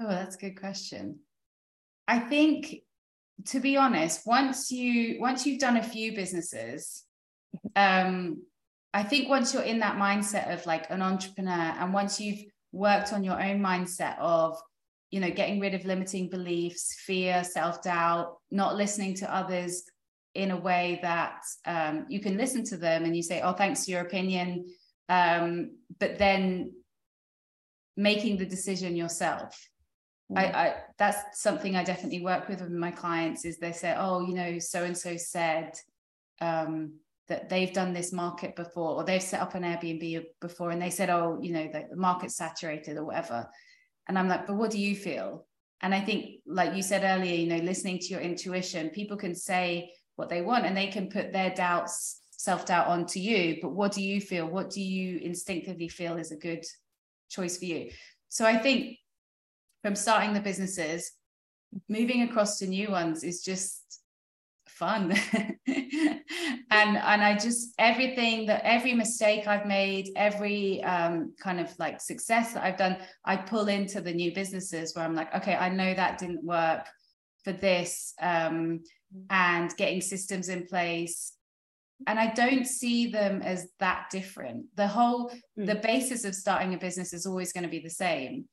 Oh, 0.01 0.09
that's 0.09 0.37
a 0.37 0.39
good 0.39 0.59
question. 0.59 1.21
I 2.07 2.19
think 2.19 2.83
to 3.47 3.61
be 3.61 3.77
honest, 3.77 4.27
once 4.27 4.71
you 4.71 5.21
once 5.21 5.45
you've 5.47 5.61
done 5.61 5.77
a 5.77 5.83
few 5.83 6.15
businesses, 6.15 7.05
mm-hmm. 7.77 8.09
um, 8.09 8.43
I 8.95 9.03
think 9.03 9.29
once 9.29 9.53
you're 9.53 9.65
in 9.65 9.81
that 9.81 9.97
mindset 9.97 10.55
of 10.55 10.65
like 10.67 10.89
an 10.89 11.03
entrepreneur, 11.03 11.75
and 11.79 11.93
once 11.93 12.21
you've 12.21 12.45
worked 12.71 13.13
on 13.13 13.25
your 13.25 13.43
own 13.43 13.61
mindset 13.61 14.17
of, 14.21 14.57
you 15.11 15.19
know, 15.19 15.31
getting 15.31 15.59
rid 15.59 15.75
of 15.75 15.85
limiting 15.85 16.31
beliefs, 16.31 16.95
fear, 17.05 17.43
self 17.43 17.83
doubt, 17.83 18.37
not 18.53 18.77
listening 18.77 19.15
to 19.17 19.35
others 19.35 19.83
in 20.35 20.53
a 20.53 20.57
way 20.57 21.01
that 21.03 21.43
um, 21.67 22.07
you 22.09 22.21
can 22.21 22.37
listen 22.37 22.65
to 22.65 22.77
them 22.77 23.05
and 23.05 23.17
you 23.17 23.23
say, 23.23 23.41
oh, 23.43 23.53
thanks 23.53 23.85
for 23.85 23.91
your 23.91 24.01
opinion. 24.01 24.67
Um, 25.09 25.77
but 25.99 26.19
then 26.19 26.73
making 27.97 28.37
the 28.37 28.47
decision 28.47 28.97
yourself. 28.97 29.61
Mm. 30.31 30.39
I, 30.39 30.45
I, 30.45 30.75
that's 30.99 31.43
something 31.43 31.75
I 31.75 31.83
definitely 31.83 32.23
work 32.23 32.49
with 32.49 32.61
with 32.61 32.71
my 32.71 32.93
clients 32.93 33.45
is 33.45 33.59
they 33.59 33.73
say, 33.73 33.95
oh, 33.97 34.21
you 34.21 34.35
know, 34.35 34.59
so 34.61 34.85
and 34.85 34.97
so 34.97 35.17
said, 35.17 35.75
um, 36.41 36.95
that 37.29 37.49
they've 37.49 37.73
done 37.73 37.93
this 37.93 38.13
market 38.13 38.55
before 38.55 38.97
or 38.97 39.05
they've 39.05 39.23
set 39.23 39.41
up 39.41 39.55
an 39.55 39.63
Airbnb 39.63 40.25
before 40.41 40.71
and 40.71 40.81
they 40.81 40.91
said, 40.91 41.09
oh, 41.09 41.39
you 41.41 41.53
know, 41.53 41.69
the, 41.73 41.97
market's 41.97 42.37
saturated 42.37 42.97
or 42.97 43.05
whatever. 43.05 43.49
And 44.09 44.19
I'm 44.19 44.29
like, 44.29 44.47
but 44.47 44.57
what 44.57 44.71
do 44.71 44.79
you 44.79 44.95
feel? 44.95 45.47
And 45.81 45.95
I 45.95 46.01
think, 46.01 46.41
like 46.47 46.75
you 46.75 46.83
said 46.83 47.03
earlier, 47.03 47.35
you 47.35 47.47
know, 47.47 47.65
listening 47.65 47.99
to 47.99 48.07
your 48.07 48.21
intuition, 48.21 48.91
people 48.91 49.17
can 49.17 49.35
say 49.35 49.91
what 50.17 50.29
they 50.29 50.43
want 50.43 50.67
and 50.67 50.77
they 50.77 50.87
can 50.89 51.09
put 51.09 51.33
their 51.33 51.51
doubts, 51.51 52.21
self 52.31 52.67
doubt 52.67 52.89
onto 52.89 53.19
you. 53.19 53.59
But 53.63 53.73
what 53.73 53.93
do 53.93 54.03
you 54.03 54.21
feel? 54.21 54.47
What 54.47 54.71
do 54.71 54.83
you 54.83 55.19
instinctively 55.19 55.89
feel 55.89 56.17
is 56.17 56.31
a 56.31 56.37
good 56.37 56.65
choice 57.31 57.59
for 57.59 57.65
you? 57.65 57.91
So 58.29 58.45
I 58.45 58.59
think 58.59 58.99
from 59.83 59.95
starting 59.95 60.35
the 60.35 60.41
businesses, 60.41 61.13
moving 61.89 62.23
across 62.23 62.59
to 62.59 62.67
new 62.67 62.91
ones 62.91 63.25
is 63.25 63.43
just 63.43 64.01
fun. 64.75 65.15
And 66.71 66.97
and 66.97 67.23
i 67.23 67.37
just 67.37 67.73
everything 67.79 68.47
that 68.47 68.61
every 68.65 68.95
mistake 68.95 69.47
i've 69.47 69.65
made 69.65 70.09
every 70.17 70.83
um, 70.83 71.33
kind 71.41 71.61
of 71.61 71.73
like 71.79 72.01
success 72.01 72.53
that 72.53 72.65
i've 72.65 72.77
done 72.77 72.97
i 73.25 73.37
pull 73.37 73.69
into 73.69 74.01
the 74.01 74.13
new 74.13 74.35
businesses 74.35 74.95
where 74.95 75.05
i'm 75.05 75.15
like 75.15 75.33
okay 75.35 75.55
i 75.55 75.69
know 75.69 75.95
that 75.95 76.19
didn't 76.19 76.43
work 76.43 76.89
for 77.45 77.53
this 77.53 78.15
um, 78.21 78.81
and 79.31 79.71
getting 79.77 80.01
systems 80.01 80.49
in 80.49 80.67
place. 80.67 81.33
And 82.07 82.19
i 82.19 82.33
don't 82.33 82.67
see 82.67 83.11
them 83.11 83.41
as 83.43 83.69
that 83.79 84.07
different. 84.11 84.67
The 84.75 84.89
whole 84.89 85.31
mm. 85.59 85.67
the 85.67 85.77
basis 85.77 86.25
of 86.25 86.35
starting 86.35 86.75
a 86.75 86.79
business 86.79 87.13
is 87.13 87.25
always 87.25 87.53
going 87.53 87.63
to 87.65 87.71
be 87.71 87.79
the 87.79 87.91
same. 87.91 88.47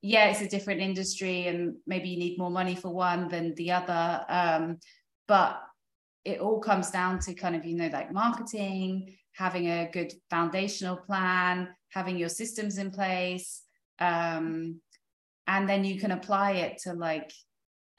Yeah 0.00 0.30
it's 0.30 0.40
a 0.40 0.48
different 0.48 0.80
industry 0.80 1.46
and 1.46 1.76
maybe 1.86 2.08
you 2.08 2.18
need 2.18 2.38
more 2.38 2.50
money 2.50 2.74
for 2.74 2.88
one 2.88 3.28
than 3.28 3.54
the 3.54 3.72
other. 3.72 4.24
Um, 4.28 4.78
but 5.28 5.62
it 6.24 6.40
all 6.40 6.58
comes 6.58 6.90
down 6.90 7.20
to 7.20 7.34
kind 7.34 7.54
of 7.54 7.64
you 7.64 7.76
know 7.76 7.88
like 7.92 8.12
marketing 8.12 9.14
having 9.34 9.68
a 9.68 9.88
good 9.92 10.12
foundational 10.30 10.96
plan 10.96 11.68
having 11.90 12.16
your 12.16 12.28
systems 12.28 12.78
in 12.78 12.90
place 12.90 13.62
um, 14.00 14.80
and 15.46 15.68
then 15.68 15.84
you 15.84 15.98
can 15.98 16.12
apply 16.12 16.52
it 16.52 16.78
to 16.78 16.92
like 16.92 17.32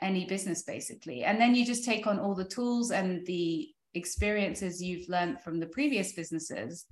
any 0.02 0.26
business 0.26 0.64
basically. 0.64 1.24
And 1.24 1.40
then 1.40 1.56
you 1.56 1.66
just 1.66 1.84
take 1.84 2.08
on 2.08 2.20
all 2.20 2.36
the 2.36 2.46
tools 2.46 2.92
and 2.92 3.26
the 3.26 3.70
experiences 3.94 4.82
you've 4.82 5.10
learned 5.10 5.42
from 5.42 5.60
the 5.60 5.66
previous 5.66 6.14
businesses 6.14 6.86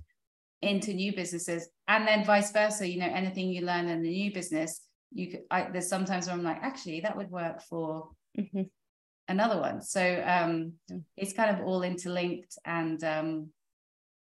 into 0.60 0.92
new 0.92 1.14
businesses. 1.14 1.68
And 1.86 2.06
then 2.06 2.24
vice 2.24 2.50
versa 2.52 2.86
you 2.86 2.98
know 2.98 3.10
anything 3.12 3.48
you 3.48 3.64
learn 3.64 3.88
in 3.88 4.02
the 4.02 4.10
new 4.10 4.32
business 4.32 4.80
you 5.10 5.30
could 5.30 5.40
I, 5.50 5.68
there's 5.72 5.88
sometimes 5.88 6.26
where 6.26 6.34
i'm 6.34 6.42
like 6.42 6.62
actually 6.62 7.00
that 7.00 7.16
would 7.16 7.30
work 7.30 7.62
for 7.62 8.10
mm-hmm 8.38 8.62
another 9.28 9.60
one. 9.60 9.82
So 9.82 10.22
um, 10.26 10.72
it's 11.16 11.32
kind 11.32 11.54
of 11.54 11.64
all 11.64 11.82
interlinked 11.82 12.58
and 12.64 13.02
um, 13.04 13.50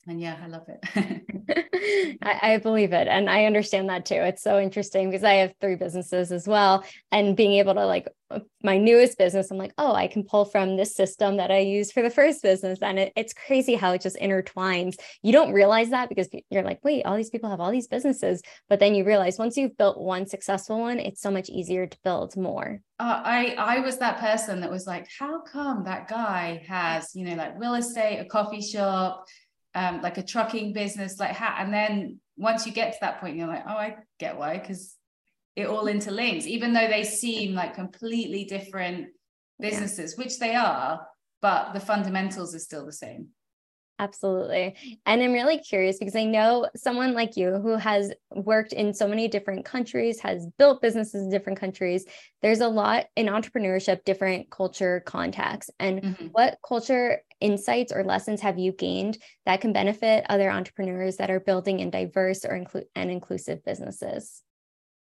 and 0.07 0.21
yeah, 0.21 0.37
I 0.43 0.47
love 0.49 0.67
it. 0.69 2.19
I, 2.23 2.55
I, 2.55 2.59
believe 2.59 2.93
it. 2.93 3.09
And 3.09 3.29
I 3.29 3.45
understand 3.45 3.89
that 3.89 4.07
too. 4.07 4.17
It's 4.17 4.43
so 4.43 4.59
interesting 4.59 5.11
because 5.11 5.25
I 5.25 5.35
have 5.35 5.55
three 5.61 5.77
businesses 5.77 6.33
as 6.33 6.47
well. 6.47 6.85
And 7.13 7.37
being 7.37 7.53
able 7.55 7.75
to 7.75 7.87
like 7.87 8.09
uh, 8.31 8.41
my 8.63 8.79
newest 8.79 9.19
business, 9.19 9.51
I'm 9.51 9.59
like, 9.59 9.73
oh, 9.79 9.93
I 9.93 10.07
can 10.07 10.25
pull 10.25 10.45
from 10.45 10.77
this 10.77 10.95
system 10.95 11.37
that 11.37 11.51
I 11.51 11.59
used 11.59 11.93
for 11.93 12.03
the 12.03 12.11
first 12.11 12.43
business. 12.43 12.79
And 12.81 12.99
it, 12.99 13.13
it's 13.17 13.35
crazy 13.35 13.75
how 13.75 13.93
it 13.93 14.01
just 14.01 14.17
intertwines. 14.17 14.97
You 15.23 15.33
don't 15.33 15.53
realize 15.53 15.91
that 15.91 16.09
because 16.09 16.29
you're 16.51 16.63
like, 16.63 16.85
wait, 16.85 17.05
all 17.05 17.17
these 17.17 17.31
people 17.31 17.51
have 17.51 17.61
all 17.61 17.71
these 17.71 17.89
businesses. 17.89 18.43
But 18.69 18.81
then 18.81 18.95
you 18.95 19.05
realize 19.05 19.39
once 19.39 19.57
you've 19.57 19.77
built 19.77 20.01
one 20.01 20.27
successful 20.27 20.81
one, 20.81 20.99
it's 20.99 21.21
so 21.21 21.31
much 21.31 21.49
easier 21.49 21.87
to 21.87 21.99
build 22.05 22.37
more. 22.37 22.81
Uh, 23.01 23.21
I 23.25 23.55
I 23.59 23.81
was 23.81 23.99
that 23.99 24.21
person 24.21 24.61
that 24.61 24.71
was 24.71 24.87
like, 24.87 25.09
how 25.19 25.43
come 25.43 25.85
that 25.85 26.09
guy 26.09 26.63
has, 26.69 27.11
you 27.15 27.27
know, 27.27 27.35
like 27.35 27.59
real 27.59 27.75
estate, 27.75 28.21
a 28.21 28.25
coffee 28.25 28.63
shop, 28.63 29.27
um, 29.75 30.01
like 30.03 30.19
a 30.19 30.23
trucking 30.23 30.73
business, 30.73 31.19
like 31.19 31.33
how, 31.33 31.55
and 31.59 31.73
then 31.73 32.21
once 32.37 32.67
you 32.67 32.73
get 32.73 32.93
to 32.93 32.99
that 33.01 33.21
point, 33.21 33.37
you're 33.37 33.49
like, 33.49 33.65
oh, 33.67 33.77
I 33.77 33.97
get 34.19 34.37
why, 34.37 34.59
because 34.59 34.95
it 35.57 35.67
all 35.67 35.85
interlinks, 35.85 36.45
even 36.45 36.73
though 36.73 36.89
they 36.89 37.05
seem 37.05 37.55
like 37.55 37.75
completely 37.75 38.45
different 38.45 39.09
businesses, 39.61 40.15
yeah. 40.17 40.25
which 40.25 40.39
they 40.39 40.55
are, 40.55 41.07
but 41.41 41.73
the 41.73 41.81
fundamentals 41.81 42.55
are 42.55 42.61
still 42.61 42.87
the 42.87 42.93
same. 42.93 43.29
Absolutely. 44.01 44.75
And 45.07 45.23
I'm 45.23 45.33
really 45.33 45.59
curious 45.59 45.99
because 45.99 46.17
I 46.17 46.25
know 46.25 46.69
someone 46.75 47.15
like 47.15 47.37
you 47.37 47.61
who 47.61 47.77
has 47.77 48.13
worked 48.31 48.73
in 48.73 48.93
so 48.93 49.07
many 49.07 49.29
different 49.29 49.65
countries, 49.65 50.19
has 50.19 50.49
built 50.59 50.83
businesses 50.83 51.23
in 51.23 51.31
different 51.31 51.61
countries. 51.61 52.05
There's 52.43 52.61
a 52.61 52.67
lot 52.67 53.07
in 53.15 53.27
entrepreneurship, 53.27 54.03
different 54.05 54.51
culture 54.51 55.01
contexts. 55.07 55.71
And 55.79 56.03
mm-hmm. 56.03 56.27
what 56.33 56.59
culture 56.67 57.21
insights 57.41 57.93
or 57.93 58.03
lessons 58.03 58.41
have 58.41 58.59
you 58.59 58.73
gained 58.73 59.19
that 59.47 59.61
can 59.61 59.73
benefit 59.73 60.27
other 60.29 60.51
entrepreneurs 60.51 61.17
that 61.19 61.31
are 61.31 61.41
building 61.41 61.79
in 61.79 61.91
diverse 61.91 62.45
or 62.45 62.57
include 62.57 62.87
and 62.97 63.13
inclusive 63.13 63.65
businesses? 63.65 64.43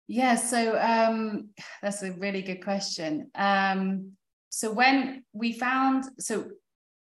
Yeah, 0.06 0.36
so 0.36 0.78
um, 0.80 1.50
that's 1.82 2.02
a 2.02 2.12
really 2.12 2.40
good 2.40 2.64
question. 2.64 3.30
Um, 3.34 4.12
so 4.48 4.72
when 4.72 5.24
we 5.34 5.52
found, 5.52 6.06
so 6.18 6.48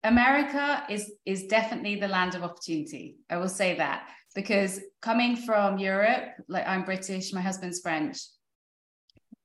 America 0.02 0.84
is 0.88 1.12
is 1.26 1.46
definitely 1.46 1.96
the 1.96 2.08
land 2.08 2.34
of 2.34 2.42
opportunity. 2.42 3.16
I 3.28 3.36
will 3.36 3.48
say 3.48 3.76
that 3.76 4.08
because 4.34 4.80
coming 5.02 5.36
from 5.36 5.78
Europe, 5.78 6.30
like 6.48 6.66
I'm 6.66 6.84
British, 6.84 7.32
my 7.32 7.40
husband's 7.40 7.80
French, 7.80 8.18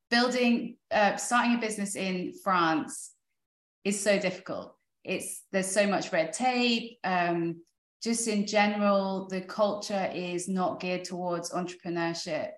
building, 0.09 0.77
uh, 0.91 1.17
starting 1.17 1.55
a 1.55 1.57
business 1.57 1.95
in 1.95 2.33
France 2.43 3.11
is 3.83 3.99
so 3.99 4.17
difficult. 4.17 4.75
It's 5.03 5.43
there's 5.51 5.71
so 5.71 5.87
much 5.87 6.13
red 6.13 6.31
tape. 6.31 6.97
Um, 7.03 7.61
just 8.01 8.27
in 8.27 8.47
general, 8.47 9.27
the 9.27 9.41
culture 9.41 10.09
is 10.13 10.47
not 10.47 10.79
geared 10.79 11.03
towards 11.03 11.51
entrepreneurship. 11.51 12.51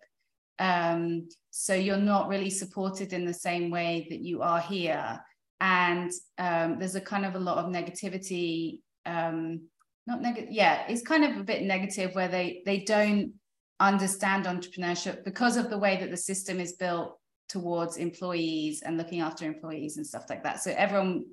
Um, 0.59 1.29
so 1.51 1.73
you're 1.73 1.97
not 1.97 2.27
really 2.27 2.49
supported 2.49 3.13
in 3.13 3.25
the 3.25 3.33
same 3.33 3.71
way 3.71 4.07
that 4.09 4.19
you 4.19 4.41
are 4.41 4.59
here 4.59 5.19
and 5.59 6.11
um, 6.37 6.77
there's 6.79 6.95
a 6.95 7.01
kind 7.01 7.25
of 7.25 7.35
a 7.35 7.39
lot 7.39 7.57
of 7.57 7.71
negativity 7.71 8.79
um, 9.05 9.61
not 10.05 10.21
negative 10.21 10.51
yeah 10.51 10.85
it's 10.87 11.01
kind 11.01 11.23
of 11.23 11.37
a 11.37 11.43
bit 11.43 11.63
negative 11.63 12.13
where 12.15 12.27
they 12.27 12.61
they 12.65 12.79
don't 12.79 13.33
understand 13.79 14.45
entrepreneurship 14.45 15.23
because 15.23 15.57
of 15.57 15.69
the 15.69 15.77
way 15.77 15.97
that 15.97 16.09
the 16.09 16.17
system 16.17 16.59
is 16.59 16.73
built 16.73 17.19
towards 17.49 17.97
employees 17.97 18.81
and 18.81 18.97
looking 18.97 19.21
after 19.21 19.45
employees 19.45 19.97
and 19.97 20.05
stuff 20.05 20.25
like 20.29 20.43
that. 20.43 20.61
So 20.61 20.73
everyone 20.75 21.25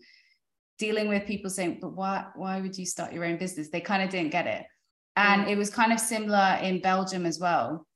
dealing 0.79 1.09
with 1.09 1.27
people 1.27 1.51
saying, 1.51 1.79
but 1.81 1.95
why 1.95 2.27
why 2.35 2.61
would 2.61 2.77
you 2.77 2.87
start 2.87 3.13
your 3.13 3.25
own 3.25 3.39
business? 3.39 3.71
They 3.71 3.81
kind 3.81 4.03
of 4.03 4.11
didn't 4.11 4.33
get 4.33 4.47
it. 4.47 4.65
And 5.17 5.47
mm. 5.47 5.51
it 5.51 5.57
was 5.57 5.71
kind 5.71 5.93
of 5.93 6.01
similar 6.01 6.59
in 6.63 6.81
Belgium 6.81 7.27
as 7.27 7.39
well. 7.39 7.87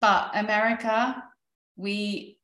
But 0.00 0.30
America, 0.34 1.22
we 1.76 2.38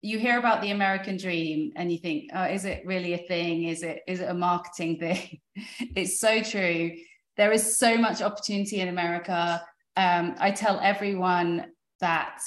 you 0.00 0.18
hear 0.18 0.38
about 0.38 0.62
the 0.62 0.70
American 0.70 1.16
dream 1.16 1.72
and 1.76 1.90
you 1.90 1.98
think, 1.98 2.30
oh, 2.34 2.44
is 2.44 2.64
it 2.64 2.82
really 2.86 3.14
a 3.14 3.18
thing? 3.18 3.64
Is 3.64 3.82
it 3.82 4.00
is 4.06 4.20
it 4.20 4.30
a 4.30 4.34
marketing 4.34 4.98
thing? 5.00 5.40
it's 5.96 6.20
so 6.20 6.42
true. 6.42 6.92
There 7.36 7.52
is 7.52 7.78
so 7.78 7.96
much 7.96 8.22
opportunity 8.22 8.80
in 8.80 8.88
America. 8.88 9.62
Um, 9.96 10.34
I 10.38 10.50
tell 10.50 10.78
everyone 10.80 11.66
that 12.00 12.40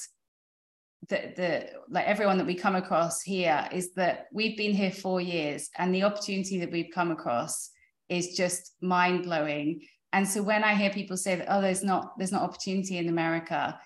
the, 1.09 1.33
the 1.35 1.69
like 1.89 2.05
everyone 2.05 2.37
that 2.37 2.47
we 2.47 2.55
come 2.55 2.75
across 2.75 3.21
here 3.21 3.67
is 3.71 3.93
that 3.93 4.27
we've 4.31 4.57
been 4.57 4.73
here 4.73 4.91
four 4.91 5.19
years 5.19 5.69
and 5.77 5.93
the 5.93 6.03
opportunity 6.03 6.59
that 6.59 6.71
we've 6.71 6.93
come 6.93 7.11
across 7.11 7.71
is 8.07 8.35
just 8.35 8.75
mind 8.81 9.23
blowing. 9.23 9.81
And 10.13 10.27
so 10.27 10.43
when 10.43 10.63
I 10.63 10.75
hear 10.75 10.89
people 10.89 11.17
say 11.17 11.35
that, 11.35 11.47
oh, 11.49 11.61
there's 11.61 11.83
not 11.83 12.17
there's 12.17 12.31
not 12.31 12.43
opportunity 12.43 12.97
in 12.97 13.09
America, 13.09 13.77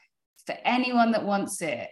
for 0.46 0.56
anyone 0.64 1.12
that 1.12 1.26
wants 1.26 1.62
it, 1.62 1.90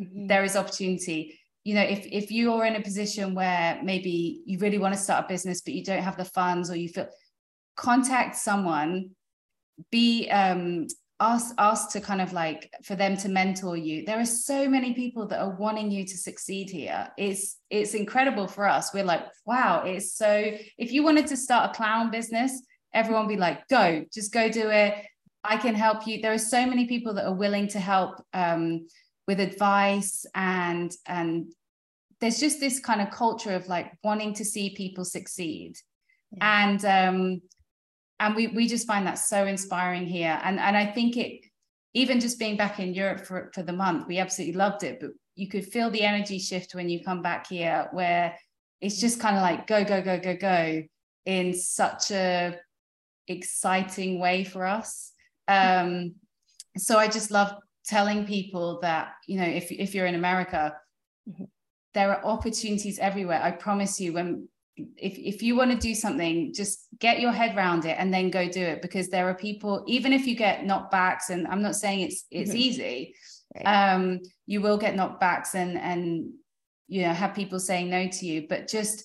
mm-hmm. 0.00 0.26
there 0.26 0.44
is 0.44 0.56
opportunity. 0.56 1.38
You 1.64 1.74
know, 1.76 1.82
if 1.82 2.06
if 2.06 2.30
you 2.30 2.52
are 2.54 2.66
in 2.66 2.76
a 2.76 2.82
position 2.82 3.34
where 3.34 3.80
maybe 3.82 4.42
you 4.44 4.58
really 4.58 4.78
want 4.78 4.94
to 4.94 5.00
start 5.00 5.24
a 5.24 5.28
business 5.28 5.62
but 5.62 5.74
you 5.74 5.84
don't 5.84 6.02
have 6.02 6.16
the 6.16 6.24
funds 6.24 6.70
or 6.70 6.76
you 6.76 6.88
feel 6.88 7.08
contact 7.76 8.36
someone, 8.36 9.10
be 9.90 10.28
um 10.30 10.86
ask 11.20 11.54
ask 11.58 11.90
to 11.92 12.00
kind 12.00 12.20
of 12.20 12.32
like 12.32 12.70
for 12.82 12.96
them 12.96 13.16
to 13.16 13.28
mentor 13.28 13.76
you. 13.76 14.04
There 14.04 14.20
are 14.20 14.26
so 14.26 14.68
many 14.68 14.92
people 14.94 15.26
that 15.28 15.40
are 15.40 15.56
wanting 15.56 15.90
you 15.90 16.04
to 16.04 16.16
succeed 16.16 16.70
here. 16.70 17.08
It's 17.16 17.58
it's 17.70 17.94
incredible 17.94 18.46
for 18.46 18.68
us. 18.68 18.92
We're 18.92 19.04
like 19.04 19.24
wow 19.46 19.84
it's 19.84 20.14
so 20.16 20.52
if 20.76 20.92
you 20.92 21.02
wanted 21.02 21.26
to 21.28 21.36
start 21.36 21.70
a 21.70 21.74
clown 21.74 22.10
business 22.10 22.62
everyone 22.92 23.26
be 23.26 23.36
like 23.36 23.66
go 23.68 24.04
just 24.12 24.32
go 24.32 24.48
do 24.48 24.70
it. 24.70 24.94
I 25.42 25.58
can 25.58 25.74
help 25.74 26.06
you. 26.06 26.22
There 26.22 26.32
are 26.32 26.38
so 26.38 26.64
many 26.64 26.86
people 26.86 27.12
that 27.14 27.26
are 27.26 27.34
willing 27.34 27.68
to 27.68 27.78
help 27.78 28.24
um, 28.32 28.86
with 29.26 29.40
advice 29.40 30.26
and 30.34 30.92
and 31.06 31.52
there's 32.20 32.40
just 32.40 32.60
this 32.60 32.78
kind 32.80 33.00
of 33.00 33.10
culture 33.10 33.52
of 33.54 33.68
like 33.68 33.92
wanting 34.02 34.34
to 34.34 34.44
see 34.44 34.74
people 34.74 35.04
succeed. 35.04 35.76
Yeah. 36.32 36.64
and 36.64 36.84
um 36.84 37.42
and 38.20 38.34
we 38.34 38.48
we 38.48 38.66
just 38.66 38.86
find 38.86 39.06
that 39.06 39.18
so 39.18 39.46
inspiring 39.46 40.06
here. 40.06 40.40
And 40.42 40.58
and 40.58 40.76
i 40.76 40.86
think 40.86 41.16
it 41.16 41.44
even 41.94 42.18
just 42.20 42.38
being 42.38 42.56
back 42.56 42.80
in 42.80 42.94
europe 42.94 43.24
for 43.26 43.50
for 43.54 43.62
the 43.62 43.72
month 43.72 44.06
we 44.08 44.18
absolutely 44.18 44.56
loved 44.56 44.82
it. 44.82 45.00
But 45.00 45.10
you 45.36 45.48
could 45.48 45.66
feel 45.66 45.90
the 45.90 46.02
energy 46.02 46.38
shift 46.38 46.74
when 46.74 46.88
you 46.88 47.02
come 47.02 47.22
back 47.22 47.48
here 47.48 47.88
where 47.92 48.36
it's 48.80 49.00
just 49.00 49.20
kind 49.20 49.36
of 49.36 49.42
like 49.42 49.66
go 49.66 49.84
go 49.84 50.02
go 50.02 50.18
go 50.18 50.36
go 50.36 50.82
in 51.26 51.54
such 51.54 52.10
a 52.10 52.58
exciting 53.28 54.20
way 54.20 54.44
for 54.44 54.66
us. 54.66 55.12
Um 55.48 56.14
so 56.76 56.98
i 56.98 57.06
just 57.06 57.30
love 57.30 57.54
telling 57.86 58.26
people 58.26 58.80
that 58.80 59.12
you 59.26 59.38
know 59.38 59.46
if 59.46 59.70
if 59.70 59.94
you're 59.94 60.06
in 60.06 60.14
america 60.14 60.74
mm-hmm. 61.28 61.44
there 61.92 62.10
are 62.10 62.24
opportunities 62.24 62.98
everywhere 62.98 63.40
i 63.42 63.50
promise 63.50 64.00
you 64.00 64.12
when 64.12 64.48
if, 64.76 65.16
if 65.18 65.42
you 65.42 65.54
want 65.54 65.70
to 65.70 65.76
do 65.76 65.94
something 65.94 66.52
just 66.52 66.88
get 66.98 67.20
your 67.20 67.30
head 67.30 67.56
around 67.56 67.84
it 67.84 67.96
and 67.98 68.12
then 68.12 68.30
go 68.30 68.48
do 68.48 68.62
it 68.62 68.82
because 68.82 69.08
there 69.08 69.28
are 69.28 69.34
people 69.34 69.84
even 69.86 70.12
if 70.12 70.26
you 70.26 70.34
get 70.34 70.64
knockbacks 70.64 71.30
and 71.30 71.46
i'm 71.46 71.62
not 71.62 71.76
saying 71.76 72.00
it's 72.00 72.24
it's 72.30 72.50
mm-hmm. 72.50 72.58
easy 72.58 73.14
right. 73.54 73.92
um 73.92 74.20
you 74.46 74.60
will 74.60 74.78
get 74.78 74.96
knockbacks 74.96 75.54
and 75.54 75.78
and 75.78 76.30
you 76.88 77.02
know 77.02 77.12
have 77.12 77.34
people 77.34 77.60
saying 77.60 77.88
no 77.88 78.08
to 78.08 78.26
you 78.26 78.46
but 78.48 78.66
just 78.66 79.04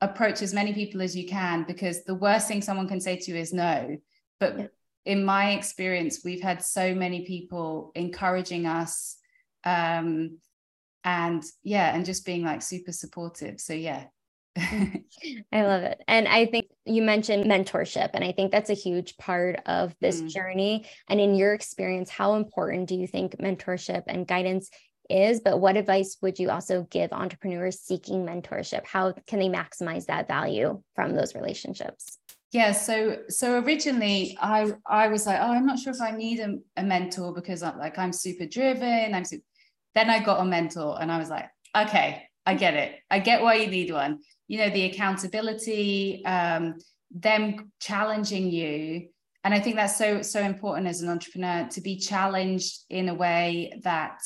approach 0.00 0.40
as 0.40 0.54
many 0.54 0.72
people 0.72 1.02
as 1.02 1.14
you 1.14 1.28
can 1.28 1.64
because 1.64 2.04
the 2.04 2.14
worst 2.14 2.48
thing 2.48 2.62
someone 2.62 2.88
can 2.88 3.00
say 3.00 3.16
to 3.16 3.30
you 3.30 3.36
is 3.36 3.52
no 3.52 3.96
but 4.38 4.58
yeah. 4.58 4.66
In 5.04 5.24
my 5.24 5.52
experience 5.52 6.20
we've 6.24 6.42
had 6.42 6.62
so 6.62 6.94
many 6.94 7.24
people 7.24 7.92
encouraging 7.94 8.66
us 8.66 9.16
um 9.64 10.38
and 11.04 11.42
yeah 11.62 11.94
and 11.94 12.04
just 12.04 12.26
being 12.26 12.44
like 12.44 12.62
super 12.62 12.92
supportive 12.92 13.60
so 13.60 13.72
yeah 13.72 14.04
I 15.52 15.62
love 15.62 15.82
it. 15.82 16.02
And 16.08 16.26
I 16.26 16.46
think 16.46 16.66
you 16.84 17.02
mentioned 17.02 17.44
mentorship, 17.44 18.10
and 18.14 18.24
I 18.24 18.32
think 18.32 18.50
that's 18.50 18.70
a 18.70 18.74
huge 18.74 19.16
part 19.16 19.60
of 19.66 19.94
this 20.00 20.20
mm. 20.20 20.28
journey. 20.28 20.86
And 21.08 21.20
in 21.20 21.34
your 21.34 21.54
experience, 21.54 22.10
how 22.10 22.34
important 22.34 22.88
do 22.88 22.96
you 22.96 23.06
think 23.06 23.36
mentorship 23.36 24.04
and 24.06 24.26
guidance 24.26 24.70
is? 25.08 25.40
But 25.40 25.60
what 25.60 25.76
advice 25.76 26.16
would 26.20 26.38
you 26.38 26.50
also 26.50 26.86
give 26.90 27.12
entrepreneurs 27.12 27.80
seeking 27.80 28.26
mentorship? 28.26 28.84
How 28.84 29.12
can 29.26 29.38
they 29.38 29.48
maximize 29.48 30.06
that 30.06 30.28
value 30.28 30.82
from 30.94 31.14
those 31.14 31.34
relationships? 31.34 32.18
Yeah, 32.52 32.72
so 32.72 33.18
so 33.28 33.60
originally 33.60 34.36
I 34.40 34.72
I 34.86 35.08
was 35.08 35.26
like, 35.26 35.38
oh, 35.40 35.52
I'm 35.52 35.66
not 35.66 35.78
sure 35.78 35.92
if 35.92 36.00
I 36.00 36.10
need 36.10 36.40
a, 36.40 36.56
a 36.76 36.82
mentor 36.82 37.32
because 37.32 37.62
I'm 37.62 37.78
like 37.78 37.98
I'm 37.98 38.12
super 38.12 38.46
driven. 38.46 39.14
I'm 39.14 39.24
super... 39.24 39.44
then 39.94 40.10
I 40.10 40.22
got 40.22 40.40
a 40.40 40.44
mentor 40.44 41.00
and 41.00 41.12
I 41.12 41.18
was 41.18 41.30
like, 41.30 41.48
okay, 41.76 42.24
I 42.44 42.54
get 42.54 42.74
it. 42.74 42.96
I 43.10 43.20
get 43.20 43.42
why 43.42 43.54
you 43.54 43.68
need 43.68 43.92
one 43.92 44.20
you 44.50 44.58
know 44.58 44.68
the 44.68 44.86
accountability 44.86 46.24
um, 46.26 46.74
them 47.12 47.70
challenging 47.80 48.50
you 48.50 49.08
and 49.44 49.54
i 49.54 49.60
think 49.60 49.76
that's 49.76 49.96
so 49.96 50.22
so 50.22 50.40
important 50.40 50.88
as 50.88 51.02
an 51.02 51.08
entrepreneur 51.08 51.68
to 51.70 51.80
be 51.80 51.96
challenged 51.96 52.80
in 52.90 53.08
a 53.08 53.14
way 53.14 53.80
that 53.84 54.18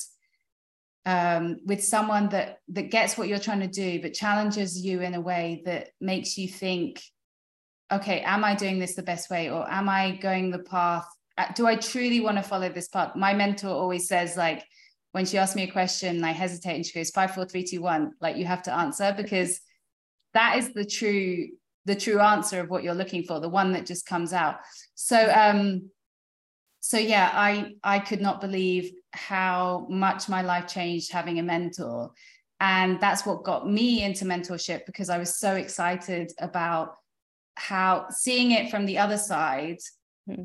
um, 1.06 1.58
with 1.66 1.84
someone 1.84 2.30
that 2.30 2.60
that 2.68 2.90
gets 2.90 3.18
what 3.18 3.28
you're 3.28 3.38
trying 3.38 3.60
to 3.60 3.66
do 3.68 4.00
but 4.00 4.14
challenges 4.14 4.82
you 4.82 5.02
in 5.02 5.12
a 5.14 5.20
way 5.20 5.62
that 5.66 5.90
makes 6.00 6.38
you 6.38 6.48
think 6.48 7.02
okay 7.92 8.20
am 8.20 8.44
i 8.44 8.54
doing 8.54 8.78
this 8.78 8.94
the 8.94 9.02
best 9.02 9.30
way 9.30 9.50
or 9.50 9.68
am 9.70 9.88
i 9.88 10.16
going 10.16 10.50
the 10.50 10.58
path? 10.60 11.06
Uh, 11.36 11.46
do 11.54 11.66
i 11.66 11.76
truly 11.76 12.20
want 12.20 12.36
to 12.36 12.42
follow 12.42 12.68
this 12.68 12.88
path? 12.88 13.14
My 13.16 13.34
mentor 13.34 13.68
always 13.68 14.08
says 14.08 14.36
like 14.36 14.64
when 15.12 15.26
she 15.26 15.38
asks 15.38 15.56
me 15.56 15.64
a 15.64 15.70
question 15.70 16.22
i 16.24 16.32
hesitate 16.32 16.76
and 16.76 16.86
she 16.86 16.98
goes 16.98 17.10
five 17.10 17.34
four 17.34 17.44
three 17.44 17.64
two 17.64 17.80
one 17.80 18.12
like 18.20 18.36
you 18.36 18.44
have 18.44 18.62
to 18.62 18.72
answer 18.72 19.14
because 19.16 19.60
that 20.34 20.58
is 20.58 20.72
the 20.72 20.84
true 20.84 21.48
the 21.86 21.94
true 21.94 22.20
answer 22.20 22.60
of 22.60 22.70
what 22.70 22.82
you're 22.82 22.94
looking 22.94 23.22
for 23.22 23.40
the 23.40 23.48
one 23.48 23.72
that 23.72 23.86
just 23.86 24.06
comes 24.06 24.32
out. 24.32 24.56
So 24.94 25.30
um 25.34 25.90
so 26.80 26.98
yeah 26.98 27.30
i 27.32 27.72
i 27.82 27.98
could 27.98 28.20
not 28.20 28.40
believe 28.40 28.92
how 29.12 29.86
much 29.88 30.28
my 30.28 30.42
life 30.42 30.66
changed 30.66 31.12
having 31.12 31.38
a 31.38 31.42
mentor. 31.42 32.10
And 32.60 33.00
that's 33.00 33.26
what 33.26 33.44
got 33.44 33.68
me 33.68 34.02
into 34.02 34.24
mentorship 34.24 34.86
because 34.86 35.10
i 35.10 35.18
was 35.18 35.38
so 35.38 35.54
excited 35.54 36.32
about 36.38 36.96
how 37.56 38.06
seeing 38.10 38.50
it 38.50 38.70
from 38.70 38.86
the 38.86 38.98
other 38.98 39.16
side 39.16 39.78
mm-hmm. 40.28 40.44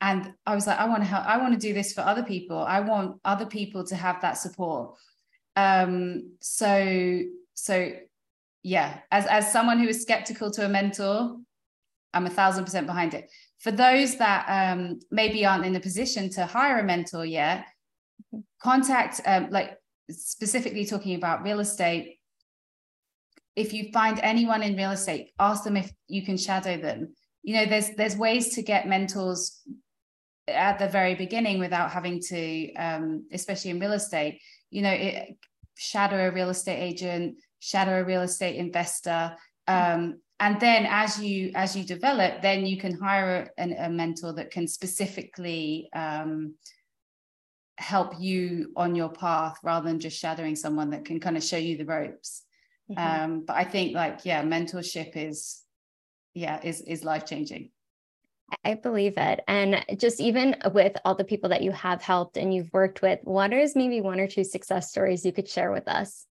and 0.00 0.32
i 0.46 0.54
was 0.54 0.66
like 0.66 0.78
i 0.78 0.86
want 0.86 1.02
to 1.02 1.08
help 1.08 1.24
i 1.26 1.38
want 1.38 1.52
to 1.52 1.58
do 1.58 1.72
this 1.72 1.92
for 1.92 2.02
other 2.02 2.22
people 2.22 2.58
i 2.58 2.80
want 2.80 3.18
other 3.24 3.46
people 3.46 3.84
to 3.84 3.96
have 3.96 4.20
that 4.20 4.36
support 4.36 4.94
um 5.56 6.30
so 6.40 7.20
so 7.54 7.92
yeah, 8.64 9.00
as 9.12 9.26
as 9.26 9.52
someone 9.52 9.78
who 9.78 9.86
is 9.86 10.02
skeptical 10.02 10.50
to 10.52 10.64
a 10.64 10.68
mentor, 10.68 11.36
I'm 12.14 12.26
a 12.26 12.30
thousand 12.30 12.64
percent 12.64 12.86
behind 12.86 13.14
it. 13.14 13.30
For 13.60 13.70
those 13.70 14.16
that 14.16 14.46
um, 14.48 15.00
maybe 15.10 15.44
aren't 15.44 15.66
in 15.66 15.76
a 15.76 15.80
position 15.80 16.30
to 16.30 16.46
hire 16.46 16.78
a 16.78 16.82
mentor 16.82 17.26
yet, 17.26 17.66
contact 18.60 19.20
um, 19.26 19.50
like 19.50 19.78
specifically 20.10 20.86
talking 20.86 21.14
about 21.14 21.42
real 21.42 21.60
estate. 21.60 22.18
If 23.56 23.72
you 23.72 23.90
find 23.92 24.18
anyone 24.20 24.62
in 24.62 24.76
real 24.76 24.90
estate, 24.90 25.32
ask 25.38 25.64
them 25.64 25.76
if 25.76 25.92
you 26.08 26.24
can 26.24 26.36
shadow 26.36 26.76
them. 26.76 27.14
You 27.42 27.54
know, 27.56 27.66
there's 27.66 27.90
there's 27.90 28.16
ways 28.16 28.54
to 28.54 28.62
get 28.62 28.88
mentors 28.88 29.60
at 30.48 30.78
the 30.78 30.88
very 30.88 31.14
beginning 31.14 31.58
without 31.58 31.90
having 31.90 32.20
to, 32.20 32.72
um, 32.74 33.26
especially 33.32 33.70
in 33.70 33.80
real 33.80 33.92
estate. 33.92 34.40
You 34.70 34.82
know, 34.82 34.90
it, 34.92 35.36
shadow 35.76 36.28
a 36.28 36.30
real 36.30 36.50
estate 36.50 36.80
agent 36.80 37.36
shadow 37.58 38.00
a 38.00 38.04
real 38.04 38.22
estate 38.22 38.56
investor 38.56 39.34
um, 39.66 40.20
and 40.40 40.60
then 40.60 40.86
as 40.88 41.20
you 41.20 41.50
as 41.54 41.76
you 41.76 41.84
develop 41.84 42.42
then 42.42 42.66
you 42.66 42.76
can 42.76 42.98
hire 42.98 43.50
a, 43.58 43.72
a 43.86 43.88
mentor 43.88 44.32
that 44.32 44.50
can 44.50 44.68
specifically 44.68 45.88
um, 45.94 46.54
help 47.76 48.12
you 48.20 48.72
on 48.76 48.94
your 48.94 49.08
path 49.08 49.56
rather 49.64 49.88
than 49.88 49.98
just 49.98 50.18
shadowing 50.18 50.54
someone 50.54 50.90
that 50.90 51.04
can 51.04 51.18
kind 51.18 51.36
of 51.36 51.42
show 51.42 51.56
you 51.56 51.76
the 51.76 51.84
ropes 51.84 52.42
mm-hmm. 52.90 53.22
um, 53.24 53.44
but 53.46 53.56
i 53.56 53.64
think 53.64 53.94
like 53.94 54.24
yeah 54.24 54.42
mentorship 54.42 55.16
is 55.16 55.62
yeah 56.34 56.60
is 56.62 56.80
is 56.82 57.04
life 57.04 57.26
changing 57.26 57.70
I 58.64 58.74
believe 58.74 59.14
it. 59.16 59.40
And 59.48 59.84
just 59.96 60.20
even 60.20 60.56
with 60.72 60.96
all 61.04 61.14
the 61.14 61.24
people 61.24 61.48
that 61.50 61.62
you 61.62 61.72
have 61.72 62.02
helped 62.02 62.36
and 62.36 62.54
you've 62.54 62.72
worked 62.72 63.02
with, 63.02 63.20
what 63.22 63.52
is 63.52 63.74
maybe 63.74 64.00
one 64.00 64.20
or 64.20 64.26
two 64.26 64.44
success 64.44 64.90
stories 64.90 65.24
you 65.24 65.32
could 65.32 65.48
share 65.48 65.72
with 65.72 65.88
us? 65.88 66.26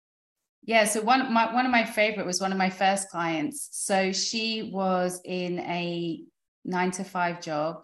Yeah, 0.62 0.84
so 0.84 1.00
one 1.00 1.32
my 1.32 1.52
one 1.52 1.64
of 1.64 1.72
my 1.72 1.84
favorite 1.84 2.26
was 2.26 2.40
one 2.40 2.52
of 2.52 2.58
my 2.58 2.68
first 2.68 3.08
clients. 3.08 3.68
So 3.72 4.12
she 4.12 4.70
was 4.72 5.20
in 5.24 5.58
a 5.60 6.22
nine 6.64 6.90
to 6.92 7.04
five 7.04 7.40
job. 7.40 7.82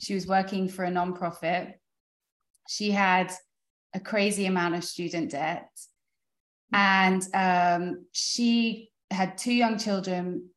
She 0.00 0.14
was 0.14 0.26
working 0.26 0.68
for 0.68 0.84
a 0.84 0.90
nonprofit. 0.90 1.74
She 2.68 2.90
had 2.90 3.32
a 3.94 4.00
crazy 4.00 4.44
amount 4.44 4.74
of 4.74 4.84
student 4.84 5.30
debt. 5.30 5.70
And 6.72 7.22
um, 7.34 8.04
she 8.12 8.90
had 9.10 9.38
two 9.38 9.54
young 9.54 9.78
children. 9.78 10.48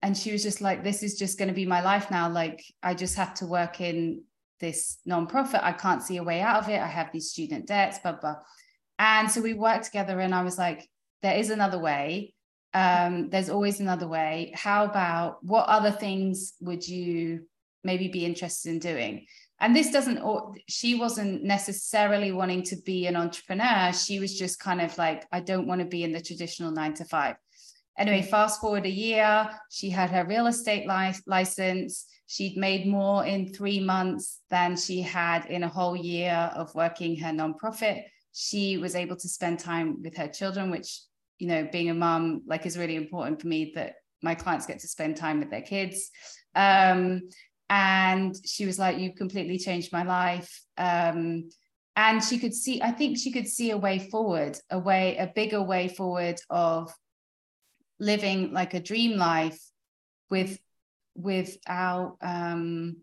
And 0.00 0.16
she 0.16 0.30
was 0.30 0.44
just 0.44 0.60
like, 0.60 0.84
this 0.84 1.02
is 1.02 1.18
just 1.18 1.38
going 1.38 1.48
to 1.48 1.54
be 1.54 1.66
my 1.66 1.80
life 1.80 2.10
now. 2.10 2.30
Like, 2.30 2.62
I 2.82 2.94
just 2.94 3.16
have 3.16 3.34
to 3.34 3.46
work 3.46 3.80
in 3.80 4.22
this 4.60 4.98
nonprofit. 5.08 5.62
I 5.62 5.72
can't 5.72 6.02
see 6.02 6.18
a 6.18 6.22
way 6.22 6.40
out 6.40 6.62
of 6.62 6.68
it. 6.68 6.80
I 6.80 6.86
have 6.86 7.10
these 7.12 7.30
student 7.30 7.66
debts, 7.66 7.98
blah, 7.98 8.12
blah. 8.12 8.36
And 9.00 9.30
so 9.30 9.40
we 9.40 9.54
worked 9.54 9.86
together, 9.86 10.20
and 10.20 10.34
I 10.34 10.42
was 10.42 10.58
like, 10.58 10.88
there 11.22 11.36
is 11.36 11.50
another 11.50 11.78
way. 11.78 12.34
Um, 12.74 13.30
there's 13.30 13.50
always 13.50 13.80
another 13.80 14.06
way. 14.06 14.52
How 14.54 14.84
about 14.84 15.42
what 15.44 15.66
other 15.66 15.90
things 15.90 16.54
would 16.60 16.86
you 16.86 17.46
maybe 17.82 18.08
be 18.08 18.24
interested 18.24 18.70
in 18.70 18.78
doing? 18.78 19.26
And 19.60 19.74
this 19.74 19.90
doesn't 19.90 20.20
she 20.68 20.94
wasn't 20.94 21.42
necessarily 21.42 22.30
wanting 22.32 22.62
to 22.64 22.76
be 22.76 23.06
an 23.06 23.16
entrepreneur. 23.16 23.92
She 23.92 24.20
was 24.20 24.38
just 24.38 24.60
kind 24.60 24.80
of 24.80 24.96
like 24.98 25.26
i 25.32 25.40
don't 25.40 25.66
want 25.66 25.80
to 25.80 25.86
be 25.86 26.04
in 26.04 26.12
the 26.12 26.20
traditional 26.20 26.70
nine 26.70 26.94
to 26.94 27.04
five. 27.04 27.36
Anyway 27.98 28.22
fast 28.22 28.60
forward 28.60 28.86
a 28.86 28.90
year 28.90 29.50
she 29.70 29.90
had 29.90 30.10
her 30.10 30.24
real 30.24 30.46
estate 30.46 30.86
li- 30.86 31.22
license. 31.26 32.06
She'd 32.26 32.56
made 32.56 32.86
more 32.86 33.24
in 33.24 33.52
three 33.52 33.80
months 33.80 34.40
than 34.50 34.76
she 34.76 35.00
had 35.00 35.46
in 35.46 35.62
a 35.62 35.68
whole 35.68 35.96
year 35.96 36.50
of 36.54 36.74
working 36.74 37.16
her 37.16 37.30
nonprofit. 37.30 38.02
She 38.32 38.76
was 38.76 38.94
able 38.94 39.16
to 39.16 39.28
spend 39.28 39.58
time 39.58 40.02
with 40.02 40.16
her 40.16 40.28
children 40.28 40.70
which 40.70 41.00
you 41.38 41.48
know 41.48 41.68
being 41.72 41.90
a 41.90 41.94
mom 41.94 42.42
like 42.46 42.64
is 42.64 42.78
really 42.78 42.96
important 42.96 43.40
for 43.40 43.48
me 43.48 43.72
that 43.74 43.94
my 44.22 44.34
clients 44.34 44.66
get 44.66 44.80
to 44.80 44.88
spend 44.88 45.16
time 45.16 45.40
with 45.40 45.50
their 45.50 45.62
kids. 45.62 46.10
Um, 46.54 47.28
and 47.70 48.34
she 48.44 48.66
was 48.66 48.78
like 48.78 48.98
you've 48.98 49.16
completely 49.16 49.58
changed 49.58 49.92
my 49.92 50.02
life. 50.02 50.62
Um, 50.76 51.48
and 51.96 52.22
she 52.22 52.38
could 52.38 52.54
see 52.54 52.80
i 52.80 52.92
think 52.92 53.18
she 53.18 53.32
could 53.32 53.48
see 53.48 53.72
a 53.72 53.76
way 53.76 53.98
forward 53.98 54.56
a 54.70 54.78
way 54.78 55.16
a 55.16 55.26
bigger 55.26 55.60
way 55.60 55.88
forward 55.88 56.40
of 56.48 56.94
living 57.98 58.52
like 58.52 58.74
a 58.74 58.80
dream 58.80 59.18
life 59.18 59.60
with 60.30 60.58
without 61.16 62.16
um 62.22 62.96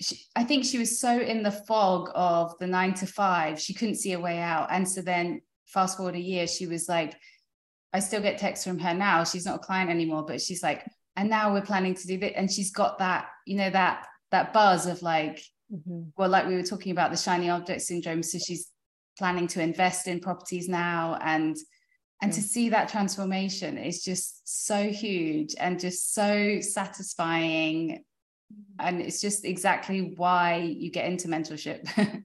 she, 0.00 0.16
i 0.36 0.44
think 0.44 0.64
she 0.64 0.78
was 0.78 1.00
so 1.00 1.18
in 1.18 1.42
the 1.42 1.50
fog 1.50 2.10
of 2.14 2.56
the 2.58 2.66
9 2.66 2.94
to 2.94 3.06
5 3.06 3.60
she 3.60 3.74
couldn't 3.74 3.96
see 3.96 4.12
a 4.12 4.20
way 4.20 4.38
out. 4.38 4.68
And 4.70 4.88
so 4.88 5.02
then 5.02 5.40
fast 5.66 5.96
forward 5.96 6.14
a 6.14 6.20
year 6.20 6.46
she 6.46 6.66
was 6.66 6.88
like 6.88 7.16
i 7.92 7.98
still 7.98 8.22
get 8.22 8.38
texts 8.38 8.64
from 8.64 8.78
her 8.78 8.94
now. 8.94 9.24
She's 9.24 9.46
not 9.46 9.56
a 9.56 9.66
client 9.66 9.90
anymore 9.90 10.24
but 10.24 10.40
she's 10.40 10.62
like 10.62 10.84
and 11.18 11.28
now 11.28 11.52
we're 11.52 11.60
planning 11.60 11.94
to 11.94 12.06
do 12.06 12.16
that 12.16 12.38
and 12.38 12.50
she's 12.50 12.70
got 12.70 12.98
that 12.98 13.26
you 13.44 13.56
know 13.56 13.68
that 13.68 14.06
that 14.30 14.52
buzz 14.52 14.86
of 14.86 15.02
like 15.02 15.42
mm-hmm. 15.72 16.02
well 16.16 16.28
like 16.28 16.46
we 16.46 16.54
were 16.54 16.62
talking 16.62 16.92
about 16.92 17.10
the 17.10 17.16
shiny 17.16 17.50
object 17.50 17.82
syndrome. 17.82 18.22
So 18.22 18.38
she's 18.38 18.68
planning 19.18 19.48
to 19.48 19.60
invest 19.60 20.06
in 20.06 20.20
properties 20.20 20.68
now 20.68 21.18
and 21.20 21.56
and 22.22 22.32
to 22.32 22.40
see 22.40 22.68
that 22.70 22.88
transformation 22.88 23.78
is 23.78 24.02
just 24.02 24.66
so 24.66 24.90
huge 24.90 25.54
and 25.58 25.78
just 25.78 26.14
so 26.14 26.60
satisfying. 26.60 28.04
And 28.80 29.00
it's 29.00 29.20
just 29.20 29.44
exactly 29.44 30.14
why 30.16 30.56
you 30.56 30.90
get 30.90 31.06
into 31.06 31.28
mentorship. 31.28 31.86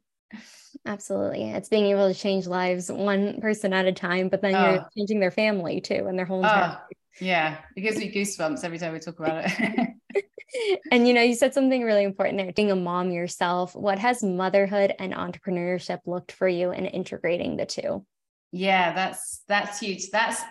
Absolutely. 0.85 1.51
It's 1.51 1.69
being 1.69 1.85
able 1.85 2.11
to 2.11 2.19
change 2.19 2.47
lives 2.47 2.91
one 2.91 3.39
person 3.39 3.71
at 3.73 3.85
a 3.85 3.91
time 3.91 4.29
but 4.29 4.41
then 4.41 4.55
oh. 4.55 4.71
you're 4.71 4.89
changing 4.97 5.19
their 5.19 5.31
family 5.31 5.79
too 5.79 6.05
and 6.07 6.17
their 6.17 6.25
whole 6.25 6.43
entire 6.43 6.79
oh, 6.81 6.93
yeah, 7.19 7.57
it 7.75 7.81
gives 7.81 7.97
me 7.97 8.11
goosebumps 8.11 8.63
every 8.63 8.79
time 8.79 8.93
we 8.93 8.99
talk 8.99 9.19
about 9.19 9.45
it. 9.45 10.25
and 10.91 11.07
you 11.07 11.13
know, 11.13 11.21
you 11.21 11.35
said 11.35 11.53
something 11.53 11.83
really 11.83 12.03
important 12.03 12.37
there, 12.37 12.51
being 12.51 12.71
a 12.71 12.75
mom 12.75 13.11
yourself. 13.11 13.75
What 13.75 13.99
has 13.99 14.23
motherhood 14.23 14.93
and 14.99 15.13
entrepreneurship 15.13 15.99
looked 16.05 16.31
for 16.31 16.47
you 16.47 16.71
in 16.71 16.85
integrating 16.85 17.57
the 17.57 17.65
two? 17.65 18.05
Yeah, 18.51 18.93
that's 18.93 19.41
that's 19.47 19.79
huge. 19.79 20.09
That's 20.11 20.41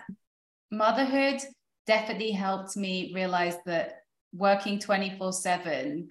motherhood 0.71 1.41
definitely 1.85 2.31
helped 2.31 2.75
me 2.75 3.11
realize 3.13 3.55
that 3.65 3.99
working 4.33 4.79
24/7 4.79 6.07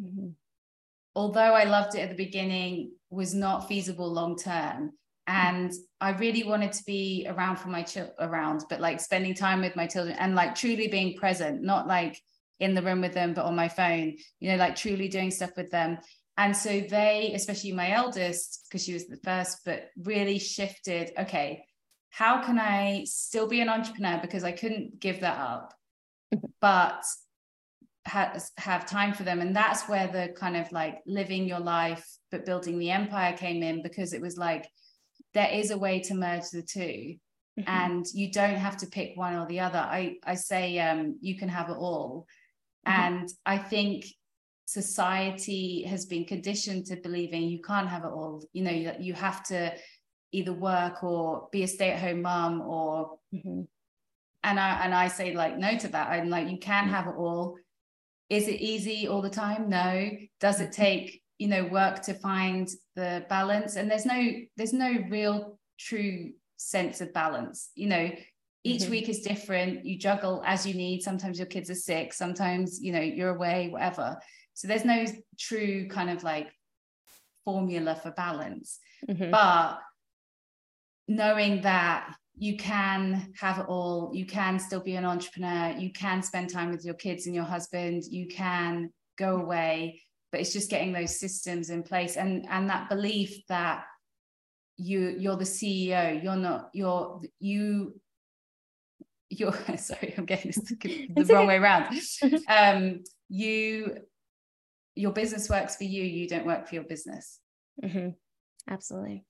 mm-hmm. 0.00 0.28
although 1.16 1.40
I 1.40 1.64
loved 1.64 1.96
it 1.96 2.00
at 2.00 2.10
the 2.10 2.14
beginning 2.14 2.92
was 3.10 3.34
not 3.34 3.66
feasible 3.66 4.12
long 4.12 4.36
term 4.36 4.92
Mm. 5.28 5.32
and 5.34 5.72
i 6.00 6.10
really 6.10 6.42
wanted 6.42 6.72
to 6.72 6.84
be 6.84 7.26
around 7.28 7.56
for 7.56 7.68
my 7.68 7.82
children 7.82 8.14
around 8.18 8.64
but 8.68 8.80
like 8.80 9.00
spending 9.00 9.34
time 9.34 9.62
with 9.62 9.74
my 9.74 9.86
children 9.86 10.16
and 10.18 10.34
like 10.34 10.54
truly 10.54 10.88
being 10.88 11.16
present 11.16 11.62
not 11.62 11.86
like 11.86 12.20
in 12.60 12.74
the 12.74 12.82
room 12.82 13.00
with 13.00 13.14
them 13.14 13.32
but 13.32 13.44
on 13.44 13.56
my 13.56 13.68
phone 13.68 14.14
you 14.40 14.50
know 14.50 14.56
like 14.56 14.76
truly 14.76 15.08
doing 15.08 15.30
stuff 15.30 15.50
with 15.56 15.70
them. 15.70 15.98
And 16.36 16.56
so 16.56 16.80
they 16.80 17.32
especially 17.34 17.72
my 17.72 17.92
eldest 17.92 18.66
because 18.68 18.84
she 18.84 18.92
was 18.92 19.06
the 19.06 19.18
first 19.18 19.60
but 19.64 19.90
really 19.96 20.38
shifted 20.38 21.12
okay 21.16 21.64
how 22.10 22.44
can 22.44 22.58
i 22.58 23.04
still 23.04 23.48
be 23.48 23.60
an 23.60 23.68
entrepreneur? 23.68 24.18
Because 24.20 24.44
i 24.44 24.52
couldn't 24.52 25.00
give 25.00 25.20
that 25.20 25.38
up 25.38 25.74
mm-hmm. 26.34 26.46
but 26.60 27.04
has 28.06 28.50
have 28.58 28.84
time 28.84 29.14
for 29.14 29.22
them. 29.22 29.40
And 29.40 29.56
that's 29.56 29.88
where 29.88 30.08
the 30.08 30.34
kind 30.36 30.56
of 30.56 30.70
like 30.72 31.00
living 31.06 31.48
your 31.48 31.60
life 31.60 32.06
but 32.30 32.44
building 32.44 32.78
the 32.78 32.90
empire 32.90 33.36
came 33.36 33.62
in 33.62 33.82
because 33.82 34.12
it 34.12 34.20
was 34.20 34.36
like 34.36 34.68
there 35.34 35.50
is 35.50 35.70
a 35.70 35.78
way 35.78 36.00
to 36.00 36.14
merge 36.14 36.48
the 36.50 36.62
2 36.62 36.80
mm-hmm. 36.80 37.62
and 37.66 38.06
you 38.14 38.30
don't 38.30 38.56
have 38.56 38.76
to 38.78 38.86
pick 38.86 39.16
one 39.16 39.34
or 39.34 39.46
the 39.46 39.60
other 39.60 39.78
i 39.78 40.16
i 40.24 40.34
say 40.34 40.78
um, 40.78 41.18
you 41.20 41.36
can 41.36 41.48
have 41.48 41.68
it 41.68 41.76
all 41.76 42.26
mm-hmm. 42.86 43.00
and 43.00 43.28
i 43.44 43.58
think 43.58 44.06
society 44.66 45.82
has 45.82 46.06
been 46.06 46.24
conditioned 46.24 46.86
to 46.86 46.96
believing 46.96 47.42
you 47.42 47.60
can't 47.60 47.88
have 47.88 48.04
it 48.04 48.08
all 48.10 48.42
you 48.52 48.62
know 48.62 48.70
you, 48.70 48.92
you 48.98 49.12
have 49.12 49.42
to 49.42 49.72
either 50.32 50.52
work 50.52 51.04
or 51.04 51.48
be 51.52 51.62
a 51.62 51.68
stay-at-home 51.68 52.22
mom 52.22 52.62
or 52.62 53.18
mm-hmm. 53.34 53.60
and 54.42 54.60
i 54.60 54.80
and 54.84 54.94
i 54.94 55.06
say 55.06 55.34
like 55.34 55.58
no 55.58 55.76
to 55.76 55.88
that 55.88 56.08
i'm 56.08 56.30
like 56.30 56.48
you 56.48 56.58
can 56.58 56.84
mm-hmm. 56.84 56.94
have 56.94 57.06
it 57.06 57.14
all 57.16 57.56
is 58.30 58.48
it 58.48 58.60
easy 58.60 59.06
all 59.06 59.20
the 59.20 59.28
time 59.28 59.68
no 59.68 60.10
does 60.40 60.60
it 60.60 60.70
mm-hmm. 60.70 60.82
take 60.82 61.22
you 61.38 61.48
know 61.48 61.64
work 61.64 62.02
to 62.02 62.14
find 62.14 62.68
the 62.96 63.24
balance. 63.28 63.76
And 63.76 63.90
there's 63.90 64.06
no 64.06 64.32
there's 64.56 64.72
no 64.72 65.04
real 65.10 65.58
true 65.78 66.32
sense 66.56 67.00
of 67.00 67.12
balance 67.12 67.70
you 67.74 67.88
know. 67.88 68.10
Each 68.66 68.82
mm-hmm. 68.82 68.92
week 68.92 69.08
is 69.10 69.20
different. 69.20 69.84
You 69.84 69.98
juggle 69.98 70.42
as 70.46 70.66
you 70.66 70.72
need. 70.72 71.02
Sometimes 71.02 71.38
your 71.38 71.46
kids 71.46 71.68
are 71.68 71.74
sick. 71.74 72.14
Sometimes 72.14 72.80
you 72.80 72.92
know 72.92 73.00
you're 73.00 73.34
away 73.34 73.68
whatever. 73.68 74.18
So 74.54 74.68
there's 74.68 74.84
no 74.84 75.04
true 75.38 75.88
kind 75.88 76.08
of 76.10 76.22
like 76.22 76.50
formula 77.44 77.94
for 77.94 78.10
balance. 78.12 78.78
Mm-hmm. 79.08 79.32
but 79.32 79.80
knowing 81.08 81.60
that 81.60 82.14
you 82.36 82.56
can 82.56 83.32
have 83.38 83.58
it 83.58 83.66
all 83.68 84.10
you 84.14 84.26
can 84.26 84.58
still 84.58 84.80
be 84.80 84.96
an 84.96 85.04
entrepreneur 85.04 85.74
you 85.78 85.92
can 85.92 86.22
spend 86.22 86.50
time 86.50 86.70
with 86.70 86.84
your 86.84 86.94
kids 86.94 87.26
and 87.26 87.34
your 87.34 87.44
husband 87.44 88.02
you 88.04 88.26
can 88.26 88.90
go 89.16 89.36
away 89.36 90.00
but 90.34 90.40
it's 90.40 90.52
just 90.52 90.68
getting 90.68 90.92
those 90.92 91.20
systems 91.20 91.70
in 91.70 91.84
place 91.84 92.16
and 92.16 92.44
and 92.50 92.68
that 92.68 92.88
belief 92.88 93.46
that 93.48 93.84
you 94.76 95.14
you're 95.16 95.36
the 95.36 95.44
ceo 95.44 96.20
you're 96.20 96.34
not 96.34 96.70
you're 96.74 97.20
you 97.38 97.94
you're 99.30 99.54
sorry 99.76 100.12
i'm 100.18 100.24
getting 100.24 100.50
this 100.50 100.74
the 101.14 101.24
wrong 101.32 101.46
way 101.46 101.56
around. 101.56 101.86
Um 102.48 103.04
you 103.28 103.98
your 104.96 105.12
business 105.12 105.48
works 105.48 105.76
for 105.76 105.84
you 105.84 106.02
you 106.02 106.26
don't 106.26 106.46
work 106.46 106.66
for 106.66 106.74
your 106.74 106.84
business. 106.84 107.38
Mm-hmm. 107.80 108.08
absolutely 108.68 109.24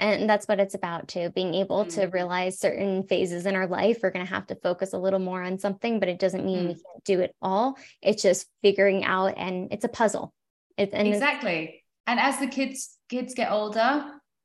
and 0.00 0.28
that's 0.28 0.48
what 0.48 0.58
it's 0.58 0.74
about 0.74 1.06
too 1.06 1.30
being 1.30 1.54
able 1.54 1.84
mm. 1.84 1.94
to 1.94 2.06
realize 2.06 2.58
certain 2.58 3.04
phases 3.04 3.46
in 3.46 3.54
our 3.54 3.66
life 3.66 3.98
we're 4.02 4.10
going 4.10 4.24
to 4.24 4.32
have 4.32 4.46
to 4.46 4.54
focus 4.56 4.92
a 4.92 4.98
little 4.98 5.18
more 5.18 5.42
on 5.42 5.58
something 5.58 6.00
but 6.00 6.08
it 6.08 6.18
doesn't 6.18 6.44
mean 6.44 6.64
mm. 6.64 6.68
we 6.68 6.74
can't 6.74 7.04
do 7.04 7.20
it 7.20 7.34
all. 7.40 7.78
It's 8.02 8.22
just 8.22 8.46
figuring 8.62 9.04
out 9.04 9.34
and 9.36 9.72
it's 9.72 9.84
a 9.84 9.88
puzzle. 9.88 10.32
It's 10.76 10.92
and 10.92 11.06
exactly. 11.06 11.84
And 12.06 12.18
as 12.18 12.38
the 12.38 12.46
kids 12.46 12.96
kids 13.08 13.34
get 13.34 13.50
older 13.50 14.04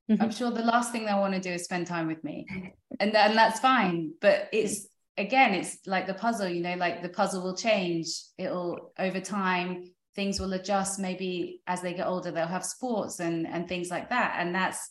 mm-hmm. 0.09 0.21
i'm 0.21 0.31
sure 0.31 0.51
the 0.51 0.63
last 0.63 0.91
thing 0.91 1.05
they 1.05 1.13
want 1.13 1.33
to 1.33 1.39
do 1.39 1.51
is 1.51 1.63
spend 1.63 1.87
time 1.87 2.07
with 2.07 2.23
me. 2.23 2.45
And, 2.97 3.13
and 3.13 3.37
that's 3.37 3.59
fine 3.59 4.13
but 4.21 4.47
it's 4.53 4.87
again 5.17 5.53
it's 5.53 5.79
like 5.85 6.07
the 6.07 6.13
puzzle 6.13 6.47
you 6.47 6.61
know 6.61 6.75
like 6.75 7.01
the 7.01 7.09
puzzle 7.09 7.43
will 7.43 7.57
change. 7.57 8.07
It'll 8.37 8.93
over 8.97 9.19
time 9.19 9.91
things 10.15 10.39
will 10.39 10.53
adjust. 10.53 10.97
Maybe 10.97 11.61
as 11.67 11.81
they 11.81 11.93
get 11.93 12.07
older 12.07 12.31
they'll 12.31 12.47
have 12.47 12.63
sports 12.63 13.19
and 13.19 13.45
and 13.45 13.67
things 13.67 13.89
like 13.89 14.11
that. 14.11 14.37
And 14.39 14.55
that's 14.55 14.89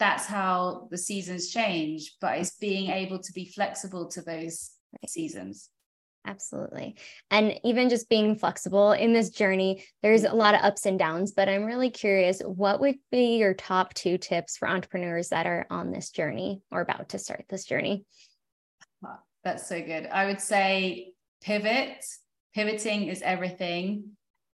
that's 0.00 0.26
how 0.26 0.88
the 0.90 0.98
seasons 0.98 1.50
change 1.50 2.16
but 2.20 2.38
it's 2.38 2.56
being 2.56 2.90
able 2.90 3.20
to 3.20 3.32
be 3.32 3.44
flexible 3.44 4.08
to 4.08 4.22
those 4.22 4.72
seasons. 5.06 5.68
Absolutely. 6.26 6.96
And 7.30 7.58
even 7.64 7.88
just 7.88 8.10
being 8.10 8.36
flexible 8.36 8.92
in 8.92 9.12
this 9.12 9.30
journey 9.30 9.84
there's 10.02 10.24
a 10.24 10.34
lot 10.34 10.54
of 10.54 10.62
ups 10.62 10.84
and 10.84 10.98
downs 10.98 11.32
but 11.32 11.48
i'm 11.48 11.64
really 11.64 11.90
curious 11.90 12.42
what 12.44 12.80
would 12.80 12.96
be 13.10 13.36
your 13.36 13.54
top 13.54 13.94
two 13.94 14.18
tips 14.18 14.56
for 14.56 14.68
entrepreneurs 14.68 15.28
that 15.28 15.46
are 15.46 15.66
on 15.70 15.92
this 15.92 16.10
journey 16.10 16.60
or 16.70 16.80
about 16.80 17.10
to 17.10 17.18
start 17.18 17.44
this 17.48 17.64
journey? 17.64 18.04
That's 19.44 19.66
so 19.66 19.80
good. 19.80 20.06
I 20.06 20.26
would 20.26 20.40
say 20.40 21.12
pivot. 21.42 22.04
Pivoting 22.54 23.06
is 23.06 23.22
everything. 23.22 24.16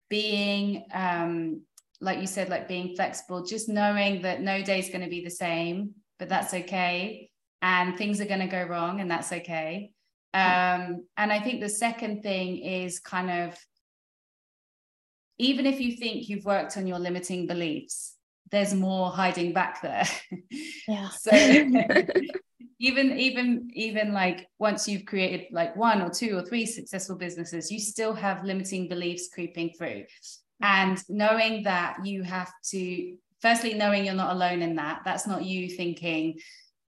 Being 0.09 0.85
um 0.93 1.61
like 2.01 2.19
you 2.19 2.27
said, 2.27 2.49
like 2.49 2.67
being 2.67 2.95
flexible, 2.95 3.45
just 3.45 3.69
knowing 3.69 4.23
that 4.23 4.41
no 4.41 4.61
day 4.61 4.79
is 4.79 4.89
going 4.89 5.01
to 5.01 5.09
be 5.09 5.23
the 5.23 5.29
same, 5.29 5.91
but 6.19 6.27
that's 6.27 6.53
okay. 6.53 7.29
And 7.61 7.97
things 7.97 8.19
are 8.19 8.25
going 8.25 8.39
to 8.39 8.47
go 8.47 8.63
wrong, 8.63 8.99
and 8.99 9.09
that's 9.09 9.31
okay. 9.31 9.91
Um, 10.33 11.05
and 11.17 11.31
I 11.31 11.39
think 11.39 11.61
the 11.61 11.69
second 11.69 12.23
thing 12.23 12.57
is 12.57 12.99
kind 12.99 13.29
of 13.29 13.57
even 15.37 15.65
if 15.65 15.79
you 15.79 15.97
think 15.97 16.29
you've 16.29 16.45
worked 16.45 16.77
on 16.77 16.85
your 16.85 16.99
limiting 16.99 17.47
beliefs, 17.47 18.15
there's 18.51 18.73
more 18.73 19.09
hiding 19.09 19.53
back 19.53 19.81
there. 19.81 20.07
Yeah. 20.87 21.09
so 21.09 21.31
even 22.79 23.17
even 23.17 23.69
even 23.73 24.13
like 24.13 24.47
once 24.59 24.87
you've 24.87 25.05
created 25.05 25.47
like 25.51 25.75
one 25.75 26.01
or 26.01 26.09
two 26.09 26.35
or 26.37 26.43
three 26.43 26.65
successful 26.65 27.15
businesses, 27.15 27.71
you 27.71 27.79
still 27.79 28.13
have 28.13 28.43
limiting 28.43 28.87
beliefs 28.87 29.29
creeping 29.33 29.73
through. 29.77 30.03
And 30.61 31.01
knowing 31.09 31.63
that 31.63 32.05
you 32.05 32.23
have 32.23 32.51
to 32.71 33.15
firstly 33.41 33.73
knowing 33.73 34.05
you're 34.05 34.13
not 34.13 34.35
alone 34.35 34.61
in 34.61 34.75
that. 34.75 35.01
That's 35.03 35.25
not 35.25 35.43
you 35.43 35.67
thinking, 35.67 36.39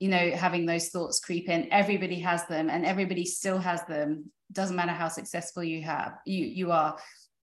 you 0.00 0.08
know, 0.08 0.32
having 0.32 0.66
those 0.66 0.88
thoughts 0.88 1.20
creep 1.20 1.48
in. 1.48 1.72
Everybody 1.72 2.18
has 2.18 2.44
them 2.46 2.68
and 2.68 2.84
everybody 2.84 3.24
still 3.24 3.58
has 3.58 3.84
them. 3.86 4.30
Doesn't 4.50 4.76
matter 4.76 4.92
how 4.92 5.08
successful 5.08 5.62
you 5.62 5.82
have, 5.82 6.18
you 6.26 6.44
you 6.44 6.72
are 6.72 6.98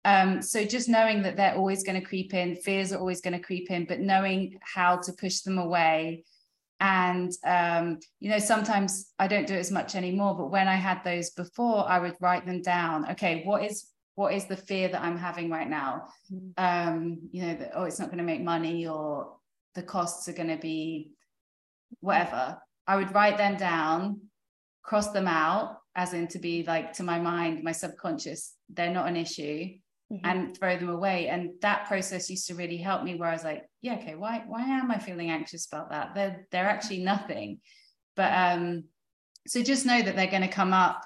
um, 0.05 0.41
so 0.41 0.63
just 0.63 0.87
knowing 0.87 1.23
that 1.23 1.35
they're 1.35 1.55
always 1.55 1.83
going 1.83 1.99
to 1.99 2.07
creep 2.07 2.33
in, 2.33 2.55
fears 2.55 2.93
are 2.93 2.99
always 2.99 3.21
going 3.21 3.33
to 3.33 3.43
creep 3.43 3.69
in, 3.69 3.85
but 3.85 3.99
knowing 3.99 4.57
how 4.61 4.97
to 4.97 5.13
push 5.13 5.41
them 5.41 5.57
away. 5.57 6.23
And 6.79 7.31
um, 7.45 7.99
you 8.21 8.29
know, 8.29 8.39
sometimes 8.39 9.11
I 9.19 9.27
don't 9.27 9.47
do 9.47 9.55
it 9.55 9.59
as 9.59 9.71
much 9.71 9.95
anymore, 9.95 10.35
but 10.35 10.51
when 10.51 10.69
I 10.69 10.75
had 10.75 11.03
those 11.03 11.31
before, 11.31 11.89
I 11.89 11.99
would 11.99 12.15
write 12.21 12.45
them 12.45 12.61
down. 12.61 13.11
Okay, 13.11 13.43
what 13.43 13.63
is 13.63 13.87
what 14.19 14.33
is 14.33 14.47
the 14.47 14.57
fear 14.57 14.89
that 14.89 15.01
I'm 15.01 15.17
having 15.17 15.49
right 15.49 15.69
now? 15.69 16.09
Mm-hmm. 16.29 16.49
Um, 16.57 17.29
you 17.31 17.41
know, 17.45 17.53
that 17.55 17.71
oh, 17.73 17.85
it's 17.85 17.99
not 17.99 18.09
going 18.09 18.17
to 18.17 18.31
make 18.31 18.43
money, 18.43 18.85
or 18.85 19.37
the 19.75 19.81
costs 19.81 20.27
are 20.27 20.33
going 20.33 20.49
to 20.49 20.57
be 20.57 21.11
whatever. 22.01 22.57
I 22.85 22.97
would 22.97 23.15
write 23.15 23.37
them 23.37 23.55
down, 23.55 24.19
cross 24.83 25.11
them 25.11 25.25
out, 25.25 25.77
as 25.95 26.13
in 26.13 26.27
to 26.33 26.39
be 26.39 26.63
like 26.63 26.91
to 26.93 27.03
my 27.03 27.17
mind, 27.17 27.63
my 27.63 27.71
subconscious, 27.71 28.55
they're 28.67 28.91
not 28.91 29.07
an 29.07 29.15
issue 29.15 29.61
mm-hmm. 30.11 30.25
and 30.25 30.57
throw 30.57 30.75
them 30.75 30.89
away. 30.89 31.29
And 31.29 31.51
that 31.61 31.87
process 31.87 32.29
used 32.29 32.47
to 32.47 32.55
really 32.55 32.75
help 32.75 33.03
me 33.03 33.15
where 33.15 33.29
I 33.29 33.33
was 33.33 33.45
like, 33.45 33.63
yeah, 33.81 33.95
okay, 33.99 34.15
why 34.15 34.43
why 34.45 34.63
am 34.63 34.91
I 34.91 34.97
feeling 34.97 35.29
anxious 35.29 35.65
about 35.71 35.91
that? 35.91 36.13
They're 36.13 36.45
they're 36.51 36.69
actually 36.75 37.03
nothing. 37.03 37.61
But 38.17 38.33
um, 38.33 38.83
so 39.47 39.63
just 39.63 39.85
know 39.85 40.01
that 40.01 40.17
they're 40.17 40.35
going 40.35 40.49
to 40.49 40.57
come 40.61 40.73
up. 40.73 41.05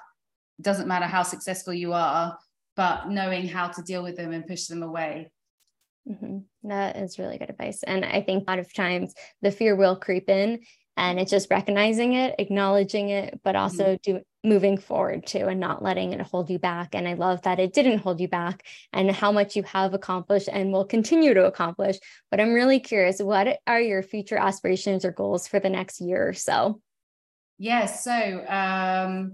Doesn't 0.60 0.88
matter 0.88 1.06
how 1.06 1.22
successful 1.22 1.74
you 1.74 1.92
are, 1.92 2.36
but 2.76 3.08
knowing 3.08 3.46
how 3.48 3.68
to 3.68 3.82
deal 3.82 4.02
with 4.02 4.16
them 4.16 4.32
and 4.32 4.46
push 4.46 4.66
them 4.66 4.82
away. 4.82 5.30
Mm-hmm. 6.08 6.68
That 6.68 6.96
is 6.96 7.18
really 7.18 7.38
good 7.38 7.50
advice. 7.50 7.82
And 7.82 8.04
I 8.04 8.20
think 8.20 8.44
a 8.46 8.50
lot 8.50 8.58
of 8.58 8.72
times 8.72 9.14
the 9.42 9.50
fear 9.50 9.74
will 9.74 9.96
creep 9.96 10.28
in 10.28 10.60
and 10.96 11.18
it's 11.18 11.30
just 11.30 11.50
recognizing 11.50 12.14
it, 12.14 12.36
acknowledging 12.38 13.08
it, 13.08 13.40
but 13.42 13.56
also 13.56 13.96
mm-hmm. 13.96 14.12
do 14.12 14.20
moving 14.44 14.76
forward 14.76 15.26
to 15.26 15.46
and 15.46 15.58
not 15.58 15.82
letting 15.82 16.12
it 16.12 16.20
hold 16.20 16.50
you 16.50 16.58
back. 16.58 16.94
And 16.94 17.08
I 17.08 17.14
love 17.14 17.42
that 17.42 17.58
it 17.58 17.72
didn't 17.72 17.98
hold 17.98 18.20
you 18.20 18.28
back 18.28 18.64
and 18.92 19.10
how 19.10 19.32
much 19.32 19.56
you 19.56 19.62
have 19.62 19.94
accomplished 19.94 20.50
and 20.52 20.70
will 20.70 20.84
continue 20.84 21.32
to 21.32 21.46
accomplish. 21.46 21.96
But 22.30 22.40
I'm 22.40 22.52
really 22.52 22.78
curious 22.78 23.20
what 23.20 23.58
are 23.66 23.80
your 23.80 24.02
future 24.02 24.36
aspirations 24.36 25.04
or 25.04 25.12
goals 25.12 25.48
for 25.48 25.58
the 25.58 25.70
next 25.70 26.00
year 26.00 26.28
or 26.28 26.34
so? 26.34 26.80
Yes. 27.56 28.04
so 28.04 28.44
um, 28.46 29.32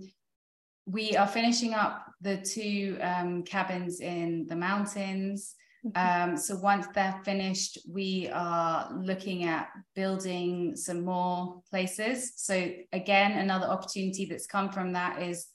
we 0.90 1.16
are 1.16 1.26
finishing 1.26 1.74
up 1.74 2.06
the 2.20 2.36
two 2.38 2.98
um, 3.00 3.42
cabins 3.42 4.00
in 4.00 4.46
the 4.48 4.56
mountains. 4.56 5.54
Mm-hmm. 5.86 6.30
Um, 6.32 6.36
so 6.36 6.56
once 6.56 6.86
they're 6.94 7.20
finished, 7.24 7.78
we 7.88 8.28
are 8.32 8.92
looking 9.00 9.44
at 9.44 9.68
building 9.94 10.76
some 10.76 11.04
more 11.04 11.62
places. 11.70 12.32
So 12.36 12.72
again, 12.92 13.32
another 13.32 13.66
opportunity 13.66 14.26
that's 14.26 14.46
come 14.46 14.70
from 14.70 14.92
that 14.92 15.22
is 15.22 15.46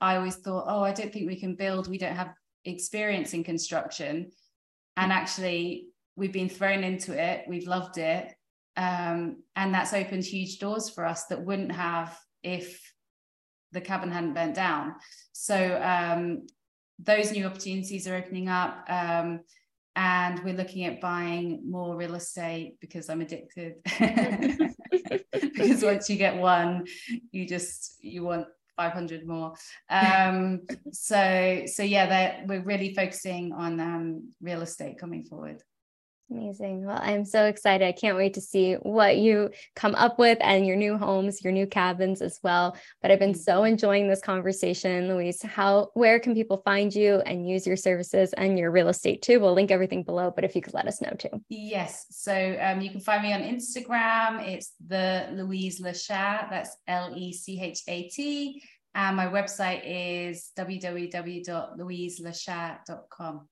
I 0.00 0.16
always 0.16 0.36
thought, 0.36 0.64
oh, 0.66 0.82
I 0.82 0.92
don't 0.92 1.12
think 1.12 1.28
we 1.28 1.38
can 1.38 1.54
build. 1.54 1.88
We 1.88 1.98
don't 1.98 2.16
have 2.16 2.32
experience 2.64 3.34
in 3.34 3.44
construction. 3.44 4.30
And 4.96 5.12
actually, 5.12 5.88
we've 6.16 6.32
been 6.32 6.48
thrown 6.48 6.82
into 6.82 7.12
it. 7.12 7.44
We've 7.48 7.68
loved 7.68 7.98
it. 7.98 8.32
Um, 8.76 9.42
and 9.56 9.74
that's 9.74 9.92
opened 9.92 10.24
huge 10.24 10.58
doors 10.58 10.88
for 10.88 11.04
us 11.04 11.26
that 11.26 11.44
wouldn't 11.44 11.72
have 11.72 12.18
if 12.42 12.89
the 13.72 13.80
cabin 13.80 14.10
hadn't 14.10 14.34
burnt 14.34 14.54
down. 14.54 14.94
So 15.32 15.80
um, 15.82 16.46
those 16.98 17.32
new 17.32 17.46
opportunities 17.46 18.06
are 18.06 18.16
opening 18.16 18.48
up. 18.48 18.84
Um, 18.88 19.40
and 19.96 20.42
we're 20.44 20.54
looking 20.54 20.84
at 20.84 21.00
buying 21.00 21.68
more 21.68 21.96
real 21.96 22.14
estate 22.14 22.76
because 22.80 23.08
I'm 23.08 23.20
addicted. 23.20 23.74
because 25.42 25.82
once 25.82 26.08
you 26.08 26.16
get 26.16 26.36
one, 26.36 26.84
you 27.32 27.46
just 27.46 27.96
you 28.00 28.22
want 28.24 28.46
500 28.76 29.26
more. 29.26 29.54
Um, 29.88 30.62
so 30.92 31.62
so 31.66 31.82
yeah, 31.82 32.44
we're 32.46 32.62
really 32.62 32.94
focusing 32.94 33.52
on 33.52 33.80
um, 33.80 34.32
real 34.40 34.62
estate 34.62 34.98
coming 34.98 35.24
forward. 35.24 35.62
Amazing. 36.30 36.86
Well, 36.86 37.00
I'm 37.02 37.24
so 37.24 37.46
excited. 37.46 37.84
I 37.84 37.92
can't 37.92 38.16
wait 38.16 38.34
to 38.34 38.40
see 38.40 38.74
what 38.74 39.16
you 39.16 39.50
come 39.74 39.96
up 39.96 40.16
with 40.16 40.38
and 40.40 40.64
your 40.64 40.76
new 40.76 40.96
homes, 40.96 41.42
your 41.42 41.52
new 41.52 41.66
cabins 41.66 42.22
as 42.22 42.38
well. 42.44 42.76
But 43.02 43.10
I've 43.10 43.18
been 43.18 43.34
so 43.34 43.64
enjoying 43.64 44.06
this 44.06 44.20
conversation, 44.20 45.08
Louise. 45.08 45.42
How 45.42 45.90
where 45.94 46.20
can 46.20 46.34
people 46.34 46.58
find 46.58 46.94
you 46.94 47.16
and 47.26 47.48
use 47.48 47.66
your 47.66 47.76
services 47.76 48.32
and 48.34 48.56
your 48.56 48.70
real 48.70 48.88
estate 48.88 49.22
too? 49.22 49.40
We'll 49.40 49.54
link 49.54 49.72
everything 49.72 50.04
below, 50.04 50.30
but 50.30 50.44
if 50.44 50.54
you 50.54 50.62
could 50.62 50.74
let 50.74 50.86
us 50.86 51.00
know 51.00 51.10
too. 51.18 51.42
Yes. 51.48 52.06
So 52.10 52.56
um, 52.60 52.80
you 52.80 52.90
can 52.90 53.00
find 53.00 53.24
me 53.24 53.32
on 53.32 53.40
Instagram. 53.40 54.46
It's 54.46 54.74
the 54.86 55.30
Louise 55.32 55.80
Lechat. 55.80 56.48
That's 56.48 56.76
L-E-C-H-A-T. 56.86 58.62
And 58.94 59.16
my 59.16 59.26
website 59.26 59.82
is 59.84 60.52
www.louiselechat.com. 60.56 63.48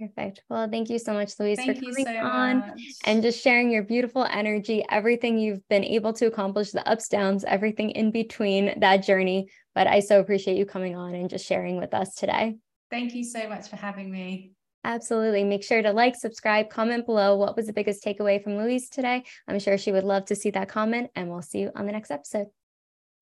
Perfect. 0.00 0.42
Well, 0.48 0.68
thank 0.68 0.90
you 0.90 0.98
so 0.98 1.12
much, 1.12 1.38
Louise, 1.38 1.58
thank 1.58 1.76
for 1.76 1.84
coming 1.84 2.06
so 2.06 2.16
on 2.16 2.58
much. 2.60 2.80
and 3.04 3.22
just 3.22 3.40
sharing 3.40 3.70
your 3.70 3.82
beautiful 3.82 4.24
energy, 4.24 4.84
everything 4.90 5.38
you've 5.38 5.66
been 5.68 5.84
able 5.84 6.12
to 6.14 6.26
accomplish, 6.26 6.72
the 6.72 6.86
ups, 6.88 7.08
downs, 7.08 7.44
everything 7.44 7.90
in 7.90 8.10
between 8.10 8.78
that 8.80 8.98
journey. 9.04 9.46
But 9.74 9.86
I 9.86 10.00
so 10.00 10.18
appreciate 10.18 10.56
you 10.56 10.66
coming 10.66 10.96
on 10.96 11.14
and 11.14 11.30
just 11.30 11.46
sharing 11.46 11.76
with 11.76 11.94
us 11.94 12.14
today. 12.14 12.56
Thank 12.90 13.14
you 13.14 13.24
so 13.24 13.48
much 13.48 13.68
for 13.68 13.76
having 13.76 14.10
me. 14.10 14.52
Absolutely. 14.84 15.44
Make 15.44 15.62
sure 15.62 15.80
to 15.80 15.92
like, 15.92 16.16
subscribe, 16.16 16.68
comment 16.68 17.06
below. 17.06 17.36
What 17.36 17.54
was 17.54 17.66
the 17.66 17.72
biggest 17.72 18.04
takeaway 18.04 18.42
from 18.42 18.56
Louise 18.56 18.90
today? 18.90 19.22
I'm 19.46 19.60
sure 19.60 19.78
she 19.78 19.92
would 19.92 20.04
love 20.04 20.24
to 20.26 20.34
see 20.34 20.50
that 20.50 20.68
comment, 20.68 21.10
and 21.14 21.30
we'll 21.30 21.42
see 21.42 21.60
you 21.60 21.70
on 21.76 21.86
the 21.86 21.92
next 21.92 22.10
episode. 22.10 22.48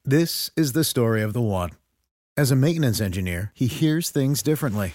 This 0.03 0.51
is 0.57 0.73
the 0.73 0.85
story 0.85 1.21
of 1.21 1.35
the 1.35 1.43
one. 1.43 1.73
As 2.39 2.51
a 2.51 2.57
maintenance 2.57 3.03
engineer, 3.03 3.53
he 3.55 3.67
hears 3.67 4.09
things 4.09 4.43
differently 4.43 4.95